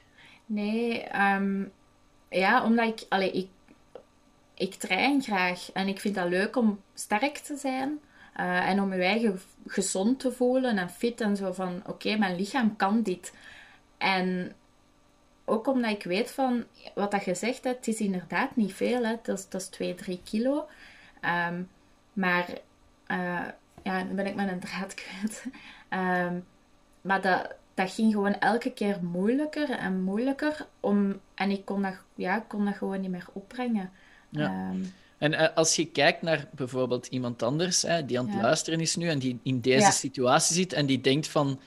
Nee, 0.45 1.05
um, 1.35 1.71
ja, 2.29 2.63
omdat 2.63 2.87
ik, 2.87 3.05
allee, 3.09 3.31
ik, 3.31 3.47
ik 4.53 4.73
train 4.73 5.21
graag 5.21 5.71
en 5.71 5.87
ik 5.87 5.99
vind 5.99 6.15
dat 6.15 6.29
leuk 6.29 6.55
om 6.55 6.81
sterk 6.93 7.37
te 7.37 7.55
zijn. 7.55 7.99
Uh, 8.39 8.69
en 8.69 8.81
om 8.81 8.93
je 8.93 9.03
eigen 9.03 9.39
gezond 9.67 10.19
te 10.19 10.31
voelen 10.31 10.77
en 10.77 10.89
fit 10.89 11.21
en 11.21 11.35
zo 11.35 11.51
van 11.51 11.81
oké, 11.85 12.17
mijn 12.17 12.35
lichaam 12.35 12.75
kan 12.75 13.01
dit. 13.01 13.33
En 13.97 14.55
ook 15.45 15.67
omdat 15.67 15.91
ik 15.91 16.03
weet 16.03 16.31
van 16.31 16.63
wat 16.95 17.11
dat 17.11 17.25
je 17.25 17.35
zegt, 17.35 17.63
het 17.63 17.87
is 17.87 17.99
inderdaad 17.99 18.55
niet 18.55 18.73
veel, 18.73 19.03
hè, 19.03 19.15
dat, 19.23 19.37
is, 19.37 19.49
dat 19.49 19.61
is 19.61 19.67
2, 19.67 19.95
3 19.95 20.19
kilo. 20.23 20.67
Um, 21.49 21.69
maar 22.13 22.45
uh, 23.07 23.47
ja, 23.83 24.03
dan 24.03 24.15
ben 24.15 24.25
ik 24.25 24.35
met 24.35 24.51
een 24.51 24.59
draad 24.59 24.93
kwijt. 24.93 25.45
Um, 25.89 26.45
maar 27.07 27.21
dat, 27.21 27.55
dat 27.73 27.91
ging 27.91 28.13
gewoon 28.13 28.39
elke 28.39 28.71
keer 28.71 28.99
moeilijker 29.03 29.69
en 29.69 30.01
moeilijker. 30.01 30.67
Om, 30.79 31.19
en 31.35 31.49
ik 31.49 31.65
kon 31.65 31.81
dat, 31.81 31.95
ja, 32.15 32.39
kon 32.39 32.65
dat 32.65 32.75
gewoon 32.75 33.01
niet 33.01 33.11
meer 33.11 33.27
opbrengen. 33.33 33.91
Ja. 34.29 34.45
Ehm, 34.45 34.81
en 35.17 35.33
eh, 35.33 35.55
als 35.55 35.75
je 35.75 35.85
kijkt 35.85 36.21
naar 36.21 36.47
bijvoorbeeld 36.51 37.07
iemand 37.07 37.43
anders 37.43 37.81
hè, 37.81 38.05
die 38.05 38.19
aan 38.19 38.29
het 38.29 38.41
luisteren 38.41 38.79
is 38.79 38.95
nu 38.95 39.09
en 39.09 39.19
die 39.19 39.39
in 39.43 39.61
deze 39.61 39.91
situatie 39.91 40.55
zit 40.55 40.73
en 40.73 40.85
die 40.85 41.01
denkt 41.01 41.27
van 41.27 41.59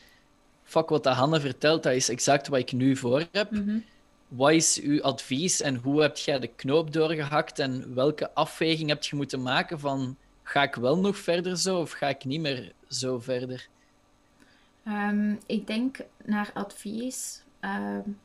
fuck 0.64 0.88
wat 0.88 1.04
dat 1.04 1.14
Hanne 1.14 1.40
vertelt, 1.40 1.82
dat 1.82 1.92
is 1.92 2.08
exact 2.08 2.48
wat 2.48 2.58
ik 2.58 2.72
nu 2.72 2.96
voor 2.96 3.26
heb. 3.32 3.50
Mhm. 3.50 3.78
Wat 4.28 4.52
is 4.52 4.80
uw 4.80 5.02
advies 5.02 5.60
en 5.60 5.76
hoe 5.76 6.02
heb 6.02 6.16
jij 6.16 6.38
de 6.38 6.46
knoop 6.46 6.92
doorgehakt 6.92 7.58
en 7.58 7.94
welke 7.94 8.34
afweging 8.34 8.88
heb 8.88 9.02
je 9.02 9.16
moeten 9.16 9.42
maken 9.42 9.80
van 9.80 10.16
ga 10.48 10.62
ik 10.62 10.74
wel 10.74 10.98
nog 10.98 11.16
verder 11.16 11.58
zo 11.58 11.80
of 11.80 11.90
ga 11.90 12.08
ik 12.08 12.24
niet 12.24 12.40
meer 12.40 12.72
zo 12.88 13.18
verder? 13.18 13.68
Um, 14.86 15.38
ik 15.46 15.66
denk 15.66 15.96
naar 16.24 16.50
advies. 16.54 17.42
Um, 17.60 18.18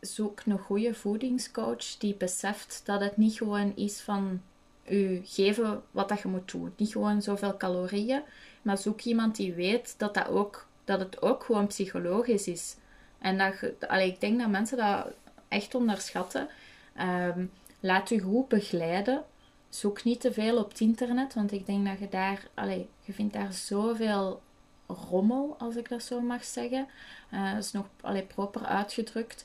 zoek 0.00 0.42
een 0.46 0.58
goede 0.58 0.94
voedingscoach 0.94 1.96
die 1.98 2.14
beseft 2.14 2.82
dat 2.84 3.00
het 3.00 3.16
niet 3.16 3.36
gewoon 3.36 3.76
is 3.76 4.00
van 4.00 4.42
u 4.88 5.20
geven 5.24 5.82
wat 5.90 6.08
dat 6.08 6.20
je 6.20 6.28
moet 6.28 6.50
doen. 6.50 6.72
Niet 6.76 6.92
gewoon 6.92 7.22
zoveel 7.22 7.56
calorieën, 7.56 8.22
maar 8.62 8.78
zoek 8.78 9.00
iemand 9.00 9.36
die 9.36 9.54
weet 9.54 9.94
dat, 9.98 10.14
dat, 10.14 10.28
ook, 10.28 10.66
dat 10.84 11.00
het 11.00 11.22
ook 11.22 11.44
gewoon 11.44 11.66
psychologisch 11.66 12.46
is. 12.46 12.76
En 13.18 13.38
dat 13.38 13.58
je, 13.60 14.04
ik 14.04 14.20
denk 14.20 14.38
dat 14.38 14.48
mensen 14.48 14.76
dat 14.76 15.06
echt 15.48 15.74
onderschatten. 15.74 16.48
Ehm, 16.94 17.44
laat 17.80 18.10
u 18.10 18.18
goed 18.18 18.48
begeleiden. 18.48 19.24
Zoek 19.68 20.04
niet 20.04 20.20
te 20.20 20.32
veel 20.32 20.58
op 20.58 20.68
het 20.68 20.80
internet, 20.80 21.34
want 21.34 21.52
ik 21.52 21.66
denk 21.66 21.86
dat 21.86 21.98
je 21.98 22.08
daar, 22.08 22.48
allee, 22.54 22.88
je 23.00 23.12
vindt 23.12 23.32
daar 23.32 23.52
zoveel 23.52 24.40
rommel, 24.86 25.56
als 25.58 25.76
ik 25.76 25.88
dat 25.88 26.02
zo 26.02 26.20
mag 26.20 26.44
zeggen. 26.44 26.88
Uh, 27.34 27.52
dat 27.54 27.64
is 27.64 27.72
nog 27.72 27.86
allee, 28.00 28.22
proper 28.22 28.64
uitgedrukt. 28.64 29.44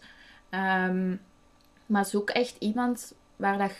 Um, 0.50 1.22
maar 1.86 2.06
zoek 2.06 2.30
echt 2.30 2.56
iemand 2.60 3.14
waar 3.36 3.58
dat, 3.58 3.72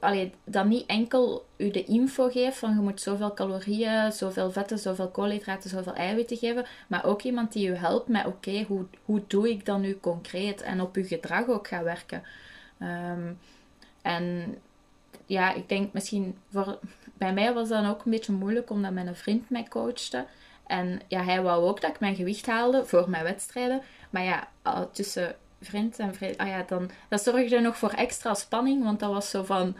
allee, 0.00 0.32
dat 0.44 0.64
niet 0.64 0.86
enkel 0.86 1.46
u 1.56 1.70
de 1.70 1.84
info 1.84 2.28
geeft 2.28 2.58
van 2.58 2.74
je 2.74 2.80
moet 2.80 3.00
zoveel 3.00 3.34
calorieën, 3.34 4.12
zoveel 4.12 4.50
vetten, 4.50 4.78
zoveel 4.78 5.08
koolhydraten, 5.08 5.70
zoveel 5.70 5.94
eiwitten 5.94 6.36
geven, 6.36 6.66
maar 6.86 7.04
ook 7.04 7.22
iemand 7.22 7.52
die 7.52 7.68
u 7.68 7.74
helpt 7.74 8.08
met 8.08 8.26
oké, 8.26 8.62
hoe, 8.62 8.84
hoe 9.04 9.22
doe 9.26 9.50
ik 9.50 9.66
dat 9.66 9.78
nu 9.78 9.98
concreet 10.00 10.60
en 10.60 10.80
op 10.80 10.96
uw 10.96 11.06
gedrag 11.06 11.48
ook 11.48 11.68
gaat 11.68 11.84
werken. 11.84 12.22
Um, 12.80 13.38
en 14.02 14.56
ja, 15.26 15.52
ik 15.52 15.68
denk 15.68 15.92
misschien 15.92 16.38
voor, 16.50 16.78
bij 17.14 17.32
mij 17.32 17.54
was 17.54 17.68
dat 17.68 17.86
ook 17.86 18.04
een 18.04 18.10
beetje 18.10 18.32
moeilijk 18.32 18.70
omdat 18.70 18.92
mijn 18.92 19.16
vriend 19.16 19.50
mij 19.50 19.66
coachte. 19.68 20.26
En 20.66 21.00
ja, 21.08 21.22
hij 21.22 21.42
wou 21.42 21.64
ook 21.68 21.80
dat 21.80 21.90
ik 21.90 22.00
mijn 22.00 22.14
gewicht 22.14 22.46
haalde 22.46 22.84
voor 22.84 23.10
mijn 23.10 23.24
wedstrijden. 23.24 23.82
Maar 24.10 24.22
ja, 24.22 24.48
tussen 24.92 25.36
vriend 25.60 25.98
en 25.98 26.14
vriend, 26.14 26.38
ah 26.38 26.48
ja, 26.48 26.62
dan, 26.62 26.90
dat 27.08 27.22
zorgde 27.22 27.60
nog 27.60 27.76
voor 27.76 27.90
extra 27.90 28.34
spanning. 28.34 28.84
Want 28.84 29.00
dat 29.00 29.12
was 29.12 29.30
zo 29.30 29.42
van, 29.42 29.76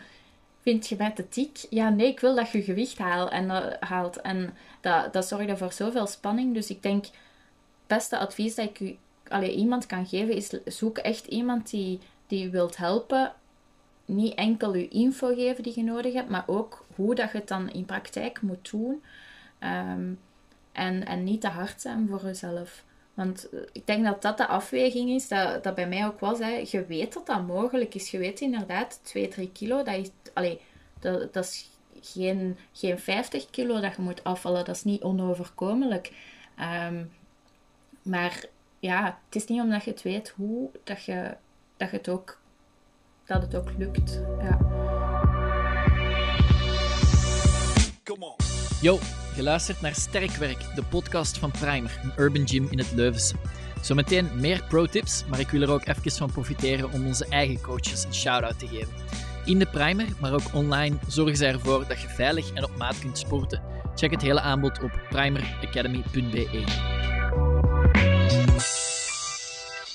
vind 0.63 0.89
je 0.89 0.97
mij 0.99 1.11
te 1.11 1.27
dik? 1.31 1.67
Ja, 1.71 1.89
nee, 1.89 2.07
ik 2.07 2.21
wil 2.21 2.35
dat 2.35 2.51
je 2.51 2.63
gewicht 2.63 2.99
haalt. 2.99 3.31
En, 3.31 3.45
uh, 3.45 3.67
haalt. 3.81 4.21
en 4.21 4.57
dat, 4.81 5.13
dat 5.13 5.27
zorgde 5.27 5.57
voor 5.57 5.73
zoveel 5.73 6.07
spanning. 6.07 6.55
Dus 6.55 6.71
ik 6.71 6.83
denk, 6.83 7.05
het 7.05 7.15
beste 7.87 8.19
advies 8.19 8.55
dat 8.55 8.65
ik 8.69 8.81
u, 8.81 8.97
allee, 9.29 9.55
iemand 9.55 9.87
kan 9.87 10.07
geven, 10.07 10.35
is 10.35 10.49
zoek 10.65 10.99
echt 10.99 11.27
iemand 11.27 11.71
die, 11.71 12.01
die 12.27 12.51
wilt 12.51 12.77
helpen 12.77 13.33
niet 14.07 14.35
enkel 14.35 14.75
je 14.75 14.88
info 14.88 15.35
geven 15.35 15.62
die 15.62 15.73
je 15.77 15.83
nodig 15.83 16.12
hebt, 16.12 16.29
maar 16.29 16.45
ook 16.47 16.87
hoe 16.95 17.14
dat 17.14 17.33
je 17.33 17.38
het 17.38 17.49
dan 17.49 17.71
in 17.71 17.85
praktijk 17.85 18.40
moet 18.40 18.71
doen. 18.71 19.03
Ehm, 19.59 20.12
en, 20.73 21.07
en 21.07 21.25
niet 21.25 21.40
te 21.40 21.49
hard 21.49 21.81
zijn 21.81 22.09
voor 22.09 22.25
jezelf. 22.25 22.85
Want 23.14 23.49
eh, 23.49 23.61
ik 23.73 23.87
denk 23.87 24.05
dat 24.05 24.23
dat 24.23 24.37
de 24.37 24.47
afweging 24.47 25.11
is, 25.11 25.29
dat, 25.29 25.64
dat 25.64 25.75
bij 25.75 25.88
mij 25.88 26.07
ook 26.07 26.21
was. 26.21 26.38
Hè. 26.38 26.64
Je 26.71 26.85
weet 26.87 27.12
dat 27.12 27.27
dat 27.27 27.47
mogelijk 27.47 27.95
is. 27.95 28.11
Je 28.11 28.19
weet 28.19 28.40
inderdaad, 28.40 29.01
2, 29.03 29.29
3 29.29 29.53
kilo, 29.53 29.83
dat 29.83 29.95
is, 29.95 30.11
allee, 30.35 30.61
dat, 31.01 31.33
dat 31.33 31.45
is 31.45 31.71
geen, 32.01 32.57
geen 32.73 32.99
50 32.99 33.51
kilo 33.51 33.81
dat 33.81 33.97
je 33.97 34.03
moet 34.03 34.25
afvallen. 34.25 34.64
Dat 34.64 34.77
is 34.77 34.85
niet 34.85 35.03
onoverkomelijk. 35.03 36.12
Ehm, 36.57 37.05
maar 38.03 38.45
ja, 38.79 39.19
het 39.25 39.37
is 39.37 39.47
niet 39.47 39.61
omdat 39.61 39.85
je 39.85 39.90
het 39.90 40.03
weet 40.03 40.29
hoe, 40.29 40.71
dat 40.85 41.05
je, 41.05 41.37
dat 41.77 41.90
je 41.90 41.97
het 41.97 42.09
ook 42.09 42.38
dat 43.27 43.43
het 43.43 43.57
ook 43.57 43.71
lukt. 43.77 44.21
Ja. 44.41 44.59
Yo, 48.81 48.99
geluisterd 49.35 49.81
naar 49.81 49.95
Sterkwerk, 49.95 50.59
de 50.75 50.83
podcast 50.83 51.39
van 51.39 51.51
Primer, 51.51 52.01
een 52.03 52.25
urban 52.25 52.49
gym 52.49 52.67
in 52.71 52.79
het 52.79 52.93
Leuvense. 52.93 53.35
Zometeen 53.81 54.29
meer 54.35 54.65
pro-tips, 54.69 55.25
maar 55.29 55.41
ik 55.41 55.49
wil 55.49 55.62
er 55.62 55.71
ook 55.71 55.87
even 55.87 56.11
van 56.11 56.33
profiteren 56.33 56.93
om 56.93 57.07
onze 57.07 57.27
eigen 57.29 57.61
coaches 57.61 58.05
een 58.05 58.15
shout-out 58.15 58.59
te 58.59 58.67
geven. 58.67 58.93
In 59.45 59.59
de 59.59 59.67
Primer, 59.67 60.07
maar 60.21 60.33
ook 60.33 60.55
online, 60.55 60.97
zorgen 61.09 61.37
zij 61.37 61.53
ervoor 61.53 61.85
dat 61.89 62.01
je 62.01 62.09
veilig 62.09 62.53
en 62.53 62.65
op 62.65 62.77
maat 62.77 62.99
kunt 62.99 63.19
sporten. 63.19 63.62
Check 63.95 64.11
het 64.11 64.23
hele 64.23 64.41
aanbod 64.41 64.83
op 64.83 65.01
primeracademy.be. 65.09 66.65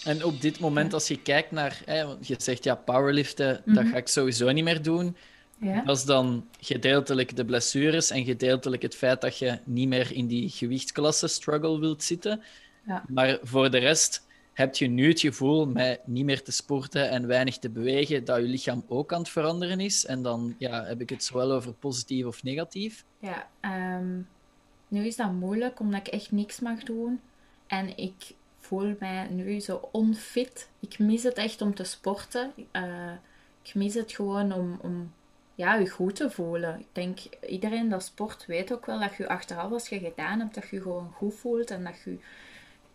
En 0.04 0.24
op 0.24 0.42
dit 0.42 0.60
moment, 0.60 0.94
als 0.94 1.08
je 1.08 1.22
kijkt 1.22 1.52
naar, 1.52 1.82
hè, 1.86 2.02
je 2.02 2.36
zegt 2.38 2.64
ja, 2.64 2.76
powerliften, 2.76 3.62
dat 3.66 3.84
mhm. 3.84 3.92
ga 3.92 3.98
ik 3.98 4.08
sowieso 4.08 4.52
niet 4.52 4.64
meer 4.64 4.82
doen. 4.82 5.16
Ja. 5.58 5.82
Dat 5.82 5.98
is 5.98 6.04
dan 6.04 6.48
gedeeltelijk 6.60 7.36
de 7.36 7.46
blessures 7.46 8.10
en 8.10 8.26
gedeeltelijk 8.26 8.82
het 8.82 8.96
feit 8.96 9.22
dat 9.22 9.38
je 9.38 9.60
niet 9.64 9.88
meer 9.88 10.12
in 10.12 10.28
die 10.28 10.50
gewichtsklasse 10.50 11.28
struggle 11.28 11.80
wilt 11.80 12.04
zitten. 12.04 12.42
Ja. 12.88 13.04
Maar 13.08 13.40
voor 13.44 13.72
de 13.72 13.78
rest 13.78 14.28
heb 14.54 14.76
je 14.76 14.88
nu 14.88 15.08
het 15.08 15.20
gevoel 15.20 15.66
met 15.66 16.08
niet 16.08 16.26
meer 16.26 16.44
te 16.44 16.52
sporten 16.52 17.10
en 17.10 17.28
weinig 17.28 17.58
te 17.58 17.70
bewegen, 17.70 18.26
dat 18.26 18.38
je 18.38 18.44
lichaam 18.44 18.84
ook 18.88 19.14
aan 19.14 19.20
het 19.20 19.30
veranderen 19.30 19.80
is. 19.80 20.06
En 20.06 20.22
dan 20.22 20.56
ja, 20.58 20.84
heb 20.84 21.02
ik 21.02 21.10
het 21.10 21.24
zowel 21.24 21.52
over 21.52 21.74
positief 21.74 22.26
of 22.26 22.44
negatief. 22.44 23.06
Ja, 23.20 23.48
um, 23.98 24.28
nu 24.88 25.06
is 25.06 25.16
dat 25.16 25.32
moeilijk 25.32 25.80
omdat 25.80 26.08
ik 26.08 26.14
echt 26.14 26.32
niks 26.32 26.60
mag 26.60 26.84
doen. 26.84 27.20
En 27.68 27.98
ik 27.98 28.14
voel 28.72 28.96
mij 29.00 29.28
nu 29.30 29.60
zo 29.60 29.90
onfit. 29.92 30.70
Ik 30.80 31.00
mis 31.00 31.24
het 31.24 31.34
echt 31.34 31.62
om 31.62 31.76
te 31.76 31.84
sporten. 31.84 32.52
Uh, 32.72 33.12
ik 33.64 33.76
mis 33.76 33.94
het 33.94 34.12
gewoon 34.12 34.54
om, 34.54 34.80
om 34.82 35.14
ja, 35.56 35.76
je 35.76 35.90
goed 35.90 36.16
te 36.16 36.32
voelen. 36.32 36.80
Ik 36.80 36.88
denk, 36.92 37.20
iedereen 37.48 37.90
dat 37.90 38.04
sport 38.04 38.46
weet 38.46 38.74
ook 38.74 38.86
wel 38.86 39.00
dat 39.00 39.16
je 39.16 39.28
achteraf 39.28 39.72
als 39.72 39.90
je 39.90 40.00
gedaan 40.00 40.40
hebt, 40.40 40.56
dat 40.56 40.70
je 40.70 40.82
gewoon 40.82 41.12
goed 41.16 41.36
voelt 41.36 41.72
en 41.72 41.84
dat 41.84 42.02
je... 42.06 42.18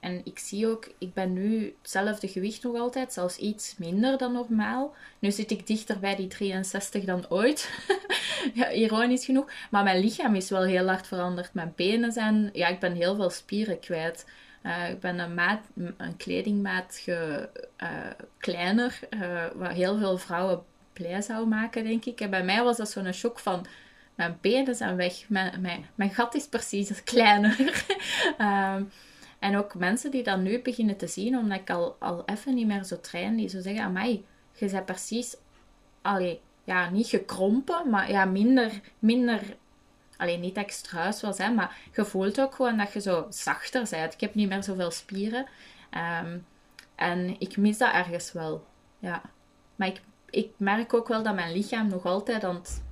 En 0.01 0.21
ik 0.25 0.39
zie 0.39 0.67
ook, 0.67 0.93
ik 0.99 1.15
ben 1.15 1.33
nu 1.33 1.75
hetzelfde 1.83 2.29
gewicht 2.29 2.63
nog 2.63 2.77
altijd, 2.77 3.13
zelfs 3.13 3.37
iets 3.37 3.77
minder 3.79 4.19
dan 4.19 4.33
normaal. 4.33 4.95
Nu 5.19 5.31
zit 5.31 5.51
ik 5.51 5.67
dichter 5.67 5.99
bij 5.99 6.17
die 6.17 6.27
63 6.29 7.05
dan 7.05 7.29
ooit. 7.29 7.71
ja, 8.55 8.73
ironisch 8.73 9.25
genoeg. 9.25 9.53
Maar 9.71 9.83
mijn 9.83 10.01
lichaam 10.01 10.35
is 10.35 10.51
wel 10.51 10.65
heel 10.65 10.87
hard 10.87 11.07
veranderd. 11.07 11.55
Mijn 11.55 11.73
benen 11.77 12.13
zijn... 12.13 12.51
Ja, 12.53 12.69
ik 12.69 12.81
ben 12.81 12.93
heel 12.93 13.15
veel 13.15 13.31
spieren 13.31 13.81
kwijt. 13.81 14.25
Uh, 14.67 14.91
ik 14.91 15.01
ben 15.01 15.19
een, 15.19 15.35
maat, 15.35 15.61
een 15.97 16.17
kledingmaat 16.17 16.99
ge, 17.03 17.49
uh, 17.83 17.89
kleiner, 18.39 18.99
uh, 19.11 19.45
wat 19.55 19.73
heel 19.73 19.99
veel 19.99 20.19
vrouwen 20.19 20.63
blij 20.93 21.23
zou 21.23 21.47
maken, 21.47 21.85
denk 21.85 22.05
ik. 22.05 22.21
En 22.21 22.31
bij 22.31 22.45
mij 22.45 22.63
was 22.63 22.77
dat 22.77 22.91
zo'n 22.91 23.13
shock 23.13 23.39
van, 23.39 23.67
mijn 24.15 24.39
benen 24.41 24.75
zijn 24.75 24.97
weg, 24.97 25.29
mijn, 25.29 25.61
mijn, 25.61 25.87
mijn 25.95 26.11
gat 26.11 26.35
is 26.35 26.47
precies 26.47 27.03
kleiner. 27.05 27.85
um, 28.41 28.91
en 29.47 29.57
ook 29.57 29.75
mensen 29.75 30.11
die 30.11 30.23
dat 30.23 30.39
nu 30.39 30.63
beginnen 30.63 30.97
te 30.97 31.07
zien, 31.07 31.39
omdat 31.39 31.61
ik 31.61 31.71
al, 31.71 31.97
al 31.99 32.23
even 32.25 32.55
niet 32.55 32.67
meer 32.67 32.85
zo 32.85 33.01
train, 33.01 33.37
die 33.37 33.49
zo 33.49 33.61
zeggen, 33.61 33.85
amai, 33.85 34.25
je 34.53 34.71
bent 34.71 34.85
precies, 34.85 35.37
allee, 36.03 36.41
ja, 36.65 36.91
niet 36.91 37.07
gekrompen, 37.07 37.91
maar 37.91 38.11
ja, 38.11 38.25
minder, 38.25 38.81
minder 38.99 39.41
Alleen 40.17 40.41
niet 40.41 40.57
ik 40.57 40.71
struis 40.71 41.21
was, 41.21 41.39
hè, 41.39 41.51
maar 41.51 41.77
je 41.95 42.05
voelt 42.05 42.41
ook 42.41 42.55
gewoon 42.55 42.77
dat 42.77 42.93
je 42.93 43.01
zo 43.01 43.27
zachter 43.31 43.87
bent. 43.91 44.15
Ik 44.15 44.21
heb 44.21 44.35
niet 44.35 44.49
meer 44.49 44.63
zoveel 44.63 44.91
spieren. 44.91 45.47
Um, 46.23 46.47
en 46.95 47.41
ik 47.41 47.57
mis 47.57 47.79
dat 47.79 47.93
ergens 47.93 48.33
wel. 48.33 48.67
Ja. 48.99 49.23
Maar 49.77 49.89
ik, 49.89 50.01
ik 50.31 50.51
merk 50.57 50.95
ook 50.95 51.09
wel 51.09 51.23
dat 51.23 51.35
mijn 51.35 51.53
lichaam 51.53 51.89
nog 51.89 52.05
altijd 52.05 52.45
aan 52.45 52.55
het 52.55 52.83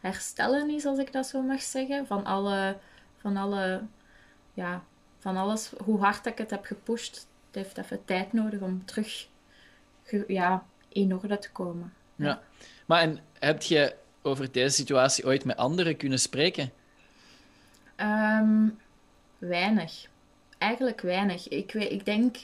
herstellen 0.00 0.70
is, 0.70 0.84
als 0.84 0.98
ik 0.98 1.12
dat 1.12 1.26
zo 1.26 1.42
mag 1.42 1.62
zeggen. 1.62 2.06
Van 2.06 2.24
alle, 2.24 2.76
van 3.16 3.36
alle, 3.36 3.82
ja, 4.54 4.82
van 5.18 5.36
alles, 5.36 5.72
hoe 5.84 6.00
hard 6.00 6.26
ik 6.26 6.38
het 6.38 6.50
heb 6.50 6.64
gepusht. 6.64 7.26
Het 7.46 7.64
heeft 7.64 7.78
even 7.78 8.04
tijd 8.04 8.32
nodig 8.32 8.60
om 8.60 8.84
terug 8.84 9.28
ja, 10.26 10.64
in 10.88 11.14
orde 11.14 11.38
te 11.38 11.50
komen. 11.50 11.92
Ja, 12.14 12.42
maar 12.86 13.00
en 13.00 13.18
heb 13.38 13.62
je 13.62 13.94
over 14.28 14.52
deze 14.52 14.74
situatie 14.74 15.26
ooit 15.26 15.44
met 15.44 15.56
anderen 15.56 15.96
kunnen 15.96 16.18
spreken? 16.18 16.72
Um, 17.96 18.78
weinig. 19.38 20.06
Eigenlijk 20.58 21.00
weinig. 21.00 21.48
Ik, 21.48 21.72
weet, 21.72 21.92
ik 21.92 22.04
denk, 22.04 22.36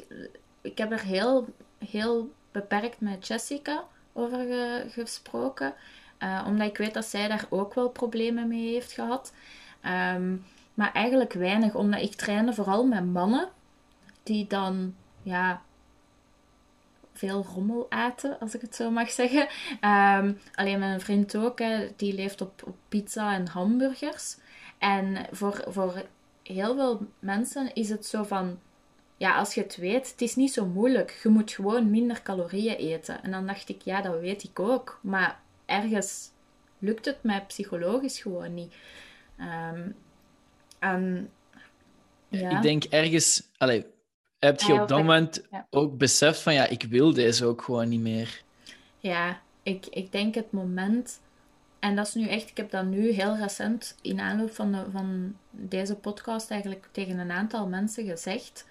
ik 0.61 0.79
heb 0.79 0.93
er 0.93 1.03
heel, 1.03 1.49
heel 1.79 2.33
beperkt 2.53 3.01
met 3.01 3.27
Jessica 3.27 3.85
over 4.13 4.47
gesproken. 4.89 5.75
Uh, 6.19 6.45
omdat 6.47 6.69
ik 6.69 6.77
weet 6.77 6.95
dat 6.95 7.05
zij 7.05 7.29
daar 7.29 7.47
ook 7.49 7.75
wel 7.75 7.89
problemen 7.89 8.49
mee 8.49 8.73
heeft 8.73 8.93
gehad. 8.93 9.33
Um, 10.15 10.45
maar 10.75 10.93
eigenlijk 10.93 11.33
weinig, 11.33 11.75
omdat 11.75 12.01
ik 12.01 12.15
trainde 12.15 12.53
vooral 12.53 12.87
met 12.87 13.05
mannen 13.05 13.49
die 14.23 14.47
dan 14.47 14.95
ja, 15.23 15.63
veel 17.15 17.47
rommel 17.55 17.87
aten, 17.89 18.39
als 18.41 18.55
ik 18.55 18.61
het 18.61 18.75
zo 18.75 18.91
mag 18.91 19.11
zeggen. 19.11 19.49
Um, 19.81 20.39
alleen 20.55 20.79
mijn 20.79 21.01
vriend 21.01 21.37
ook, 21.37 21.59
hè, 21.59 21.89
die 21.97 22.15
leeft 22.15 22.41
op, 22.41 22.63
op 22.67 22.77
pizza 22.89 23.35
en 23.35 23.47
hamburgers. 23.47 24.37
En 24.79 25.27
voor, 25.31 25.65
voor 25.69 26.05
heel 26.43 26.75
veel 26.75 27.07
mensen 27.19 27.75
is 27.75 27.89
het 27.89 28.07
zo 28.07 28.23
van, 28.23 28.59
ja, 29.17 29.37
als 29.37 29.55
je 29.55 29.61
het 29.61 29.77
weet, 29.77 30.11
het 30.11 30.21
is 30.21 30.37
niet 30.37 30.53
zo 30.53 30.67
moeilijk. 30.67 31.21
Je 31.23 31.29
moet 31.29 31.51
gewoon 31.51 31.91
minder 31.91 32.23
calorieën 32.23 32.77
eten. 32.77 33.23
En 33.23 33.31
dan 33.31 33.47
dacht 33.47 33.69
ik, 33.69 33.83
ja, 33.83 34.01
dat 34.01 34.21
weet 34.21 34.43
ik 34.43 34.61
ook. 34.61 34.99
Maar 35.03 35.41
ergens 35.67 36.31
lukt 36.79 37.05
het 37.05 37.23
mij 37.23 37.45
psychologisch 37.47 38.21
gewoon 38.21 38.55
niet. 38.55 38.75
Um, 39.39 39.97
en, 40.79 41.31
ja. 42.29 42.57
Ik 42.57 42.63
denk 42.63 42.85
ergens, 42.85 43.49
allez, 43.59 43.85
heb 44.45 44.61
je 44.61 44.73
op 44.73 44.89
dat 44.89 44.99
moment 44.99 45.43
ook 45.71 45.99
beseft 45.99 46.41
van 46.41 46.55
ja, 46.55 46.67
ik 46.67 46.83
wil 46.83 47.15
deze 47.15 47.45
ook 47.45 47.63
gewoon 47.63 47.89
niet 47.89 48.01
meer? 48.01 48.43
Ja, 48.99 49.41
ik, 49.63 49.87
ik 49.87 50.13
denk 50.13 50.35
het 50.35 50.53
moment, 50.53 51.21
en 51.79 51.97
dat 51.97 52.07
is 52.07 52.15
nu 52.15 52.29
echt, 52.29 52.51
ik 52.51 52.57
heb 52.57 52.71
dat 52.71 52.85
nu 52.85 53.11
heel 53.11 53.37
recent 53.37 53.97
in 54.03 54.21
aanloop 54.21 54.55
van, 54.55 54.73
de, 54.73 54.85
van 54.93 55.37
deze 55.51 55.95
podcast 55.95 56.51
eigenlijk 56.51 56.89
tegen 56.93 57.19
een 57.19 57.31
aantal 57.31 57.67
mensen 57.69 58.05
gezegd. 58.07 58.67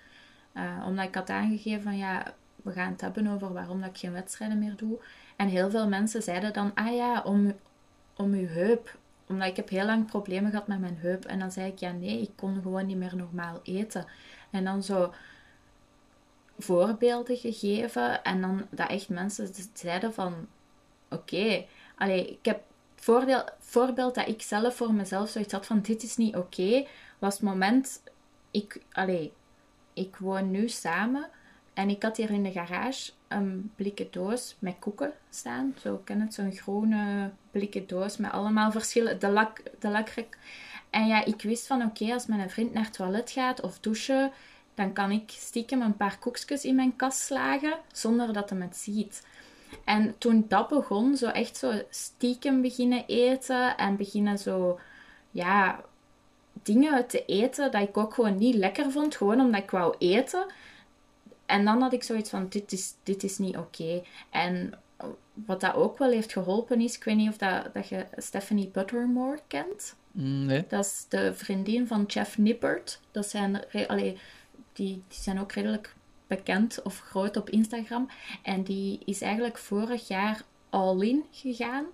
Uh, 0.53 0.85
omdat 0.87 1.05
ik 1.05 1.15
had 1.15 1.29
aangegeven 1.29 1.81
van 1.81 1.97
ja, 1.97 2.33
we 2.55 2.71
gaan 2.71 2.91
het 2.91 3.01
hebben 3.01 3.27
over 3.27 3.53
waarom 3.53 3.81
dat 3.81 3.89
ik 3.89 3.97
geen 3.97 4.11
wedstrijden 4.11 4.59
meer 4.59 4.75
doe. 4.75 4.99
En 5.35 5.47
heel 5.47 5.69
veel 5.69 5.87
mensen 5.87 6.23
zeiden 6.23 6.53
dan, 6.53 6.71
ah 6.73 6.95
ja, 6.95 7.21
om, 7.21 7.53
om 8.15 8.33
uw 8.33 8.47
heup. 8.47 8.97
Omdat 9.27 9.47
ik 9.47 9.55
heb 9.55 9.69
heel 9.69 9.85
lang 9.85 10.05
problemen 10.05 10.51
gehad 10.51 10.67
met 10.67 10.79
mijn 10.79 10.97
heup. 10.97 11.25
En 11.25 11.39
dan 11.39 11.51
zei 11.51 11.67
ik, 11.67 11.77
ja 11.77 11.91
nee, 11.91 12.21
ik 12.21 12.31
kon 12.35 12.61
gewoon 12.61 12.85
niet 12.85 12.97
meer 12.97 13.15
normaal 13.15 13.59
eten. 13.63 14.05
En 14.51 14.63
dan 14.63 14.83
zo 14.83 15.13
voorbeelden 16.63 17.37
gegeven. 17.37 18.23
En 18.23 18.41
dan 18.41 18.67
dat 18.69 18.89
echt 18.89 19.09
mensen 19.09 19.49
zeiden 19.73 20.13
van, 20.13 20.47
oké, 21.09 21.65
okay, 21.97 22.17
ik 22.17 22.45
heb 22.45 22.61
het 22.95 23.49
voorbeeld 23.59 24.15
dat 24.15 24.27
ik 24.27 24.41
zelf 24.41 24.75
voor 24.75 24.93
mezelf 24.93 25.29
zoiets 25.29 25.53
had 25.53 25.65
van, 25.65 25.81
dit 25.81 26.03
is 26.03 26.17
niet 26.17 26.35
oké, 26.35 26.85
was 27.19 27.33
het 27.33 27.43
moment, 27.43 28.03
ik, 28.51 28.81
allee, 28.91 29.33
ik 29.93 30.15
woon 30.15 30.51
nu 30.51 30.69
samen 30.69 31.29
en 31.73 31.89
ik 31.89 32.03
had 32.03 32.17
hier 32.17 32.31
in 32.31 32.43
de 32.43 32.51
garage 32.51 33.11
een 33.27 33.71
blikken 33.75 34.07
doos 34.11 34.55
met 34.59 34.75
koeken 34.79 35.13
staan. 35.29 35.75
Zo 35.81 36.01
ken 36.03 36.21
het, 36.21 36.33
zo'n 36.33 36.51
groene 36.51 37.31
blikken 37.51 37.87
doos 37.87 38.17
met 38.17 38.31
allemaal 38.31 38.71
verschillende, 38.71 39.17
de, 39.17 39.29
lak, 39.29 39.61
de 39.79 39.89
lakrek. 39.89 40.37
En 40.89 41.07
ja, 41.07 41.25
ik 41.25 41.41
wist 41.41 41.67
van 41.67 41.83
oké, 41.83 42.13
als 42.13 42.25
mijn 42.25 42.49
vriend 42.49 42.73
naar 42.73 42.83
het 42.83 42.93
toilet 42.93 43.31
gaat 43.31 43.61
of 43.61 43.79
douchen, 43.79 44.31
dan 44.73 44.93
kan 44.93 45.11
ik 45.11 45.23
stiekem 45.27 45.81
een 45.81 45.97
paar 45.97 46.19
koekjes 46.19 46.65
in 46.65 46.75
mijn 46.75 46.95
kast 46.95 47.19
slagen 47.19 47.73
zonder 47.91 48.33
dat 48.33 48.49
hij 48.49 48.59
het 48.59 48.77
ziet. 48.77 49.23
En 49.83 50.17
toen 50.17 50.45
dat 50.47 50.67
begon, 50.67 51.17
zo 51.17 51.27
echt 51.27 51.57
zo 51.57 51.71
stiekem 51.89 52.61
beginnen 52.61 53.03
eten 53.07 53.77
en 53.77 53.95
beginnen 53.95 54.37
zo, 54.37 54.79
ja, 55.31 55.81
dingen 56.63 57.07
te 57.07 57.25
eten 57.25 57.71
dat 57.71 57.81
ik 57.81 57.97
ook 57.97 58.13
gewoon 58.13 58.37
niet 58.37 58.55
lekker 58.55 58.91
vond, 58.91 59.15
gewoon 59.15 59.39
omdat 59.39 59.63
ik 59.63 59.71
wou 59.71 59.95
eten. 59.97 60.45
En 61.45 61.65
dan 61.65 61.81
had 61.81 61.93
ik 61.93 62.03
zoiets 62.03 62.29
van, 62.29 62.47
dit 62.49 62.71
is, 62.71 62.93
dit 63.03 63.23
is 63.23 63.37
niet 63.37 63.57
oké. 63.57 64.03
En 64.29 64.73
wat 65.33 65.61
dat 65.61 65.75
ook 65.75 65.97
wel 65.97 66.11
heeft 66.11 66.31
geholpen 66.31 66.81
is, 66.81 66.95
ik 66.95 67.03
weet 67.03 67.15
niet 67.15 67.29
of 67.29 67.37
dat, 67.37 67.73
dat 67.73 67.87
je 67.87 68.05
Stephanie 68.17 68.67
Buttermore 68.67 69.39
kent. 69.47 69.95
Mm, 70.11 70.45
nee. 70.45 70.65
Dat 70.67 70.85
is 70.85 71.05
de 71.09 71.33
vriendin 71.33 71.87
van 71.87 72.03
Jeff 72.07 72.37
Nippert. 72.37 72.99
Dat 73.11 73.29
zijn, 73.29 73.61
allee, 73.87 74.17
die, 74.73 75.03
die 75.07 75.19
zijn 75.21 75.39
ook 75.39 75.51
redelijk 75.51 75.95
bekend 76.27 76.81
of 76.81 76.99
groot 76.99 77.37
op 77.37 77.49
Instagram. 77.49 78.09
En 78.41 78.63
die 78.63 78.99
is 79.05 79.21
eigenlijk 79.21 79.57
vorig 79.57 80.07
jaar 80.07 80.43
all-in 80.69 81.23
gegaan. 81.31 81.85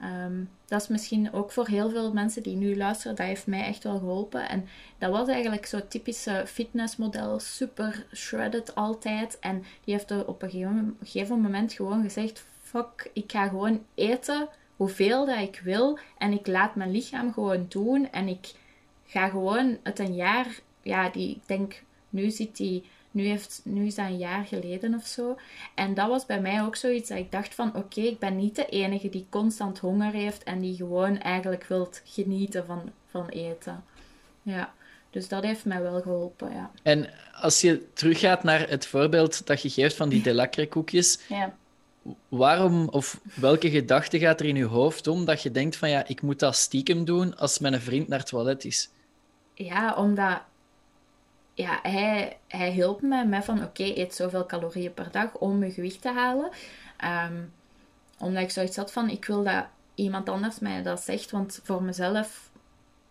Ehm, 0.00 0.44
dat 0.66 0.82
is 0.82 0.88
misschien 0.88 1.32
ook 1.32 1.52
voor 1.52 1.66
heel 1.66 1.90
veel 1.90 2.12
mensen 2.12 2.42
die 2.42 2.56
nu 2.56 2.76
luisteren, 2.76 3.16
dat 3.16 3.26
heeft 3.26 3.46
mij 3.46 3.64
echt 3.64 3.82
wel 3.82 3.98
geholpen. 3.98 4.48
En 4.48 4.68
dat 4.98 5.10
was 5.10 5.28
eigenlijk 5.28 5.66
zo'n 5.66 5.88
typische 5.88 6.44
fitnessmodel, 6.46 7.38
super 7.38 8.06
shredded 8.14 8.74
altijd. 8.74 9.38
En 9.38 9.64
die 9.84 9.94
heeft 9.94 10.10
er 10.10 10.26
op 10.26 10.42
een 10.42 10.50
gegeven, 10.50 10.96
gegeven 11.02 11.40
moment 11.40 11.72
gewoon 11.72 12.02
gezegd: 12.02 12.44
Fuck, 12.62 13.10
ik 13.12 13.32
ga 13.32 13.48
gewoon 13.48 13.84
eten 13.94 14.48
hoeveel 14.76 15.26
dat 15.26 15.38
ik 15.38 15.60
wil. 15.64 15.98
En 16.18 16.32
ik 16.32 16.46
laat 16.46 16.74
mijn 16.74 16.90
lichaam 16.90 17.32
gewoon 17.32 17.66
doen. 17.68 18.12
En 18.12 18.28
ik 18.28 18.52
ga 19.06 19.28
gewoon 19.28 19.78
het 19.82 19.98
een 19.98 20.14
jaar, 20.14 20.60
ja, 20.82 21.08
die, 21.08 21.30
ik 21.30 21.42
denk, 21.46 21.82
nu 22.16 22.30
zit 22.30 22.56
die 22.56 22.84
nu, 23.16 23.26
heeft, 23.26 23.60
nu 23.64 23.86
is 23.86 23.94
dat 23.94 24.06
een 24.06 24.16
jaar 24.16 24.44
geleden 24.44 24.94
of 24.94 25.06
zo. 25.06 25.38
En 25.74 25.94
dat 25.94 26.08
was 26.08 26.26
bij 26.26 26.40
mij 26.40 26.62
ook 26.62 26.76
zoiets 26.76 27.08
dat 27.08 27.18
ik 27.18 27.32
dacht 27.32 27.54
van... 27.54 27.74
Oké, 27.74 28.00
ik 28.00 28.18
ben 28.18 28.36
niet 28.36 28.56
de 28.56 28.66
enige 28.66 29.08
die 29.08 29.26
constant 29.30 29.78
honger 29.78 30.12
heeft... 30.12 30.44
en 30.44 30.60
die 30.60 30.76
gewoon 30.76 31.18
eigenlijk 31.18 31.64
wilt 31.64 32.00
genieten 32.04 32.66
van, 32.66 32.92
van 33.10 33.28
eten. 33.28 33.84
Ja, 34.42 34.72
dus 35.10 35.28
dat 35.28 35.42
heeft 35.42 35.64
mij 35.64 35.82
wel 35.82 36.00
geholpen, 36.00 36.52
ja. 36.52 36.70
En 36.82 37.10
als 37.32 37.60
je 37.60 37.92
teruggaat 37.92 38.42
naar 38.42 38.68
het 38.68 38.86
voorbeeld 38.86 39.46
dat 39.46 39.62
je 39.62 39.70
geeft 39.70 39.96
van 39.96 40.08
die 40.08 40.22
delacre 40.22 40.68
koekjes... 40.68 41.18
Ja. 41.28 41.54
Waarom 42.28 42.88
of 42.88 43.20
welke 43.34 43.70
gedachte 43.70 44.18
gaat 44.18 44.40
er 44.40 44.46
in 44.46 44.56
je 44.56 44.64
hoofd 44.64 45.06
om 45.06 45.24
dat 45.24 45.42
je 45.42 45.50
denkt 45.50 45.76
van 45.76 45.90
ja, 45.90 46.06
ik 46.06 46.22
moet 46.22 46.38
dat 46.38 46.56
stiekem 46.56 47.04
doen 47.04 47.36
als 47.36 47.58
mijn 47.58 47.80
vriend 47.80 48.08
naar 48.08 48.18
het 48.18 48.28
toilet 48.28 48.64
is? 48.64 48.90
Ja, 49.54 49.94
omdat 49.94 50.40
ja, 51.56 51.78
hij, 51.82 52.38
hij 52.48 52.70
hielp 52.70 53.02
me 53.02 53.24
met 53.24 53.44
van 53.44 53.62
oké, 53.62 53.82
eet 53.82 54.14
zoveel 54.14 54.46
calorieën 54.46 54.94
per 54.94 55.10
dag 55.10 55.34
om 55.34 55.64
je 55.64 55.70
gewicht 55.70 56.02
te 56.02 56.12
halen. 56.12 56.50
Um, 57.04 57.52
omdat 58.18 58.42
ik 58.42 58.50
zoiets 58.50 58.76
had 58.76 58.92
van, 58.92 59.08
ik 59.08 59.24
wil 59.24 59.44
dat 59.44 59.64
iemand 59.94 60.28
anders 60.28 60.58
mij 60.58 60.82
dat 60.82 61.02
zegt, 61.02 61.30
want 61.30 61.60
voor 61.62 61.82
mezelf 61.82 62.50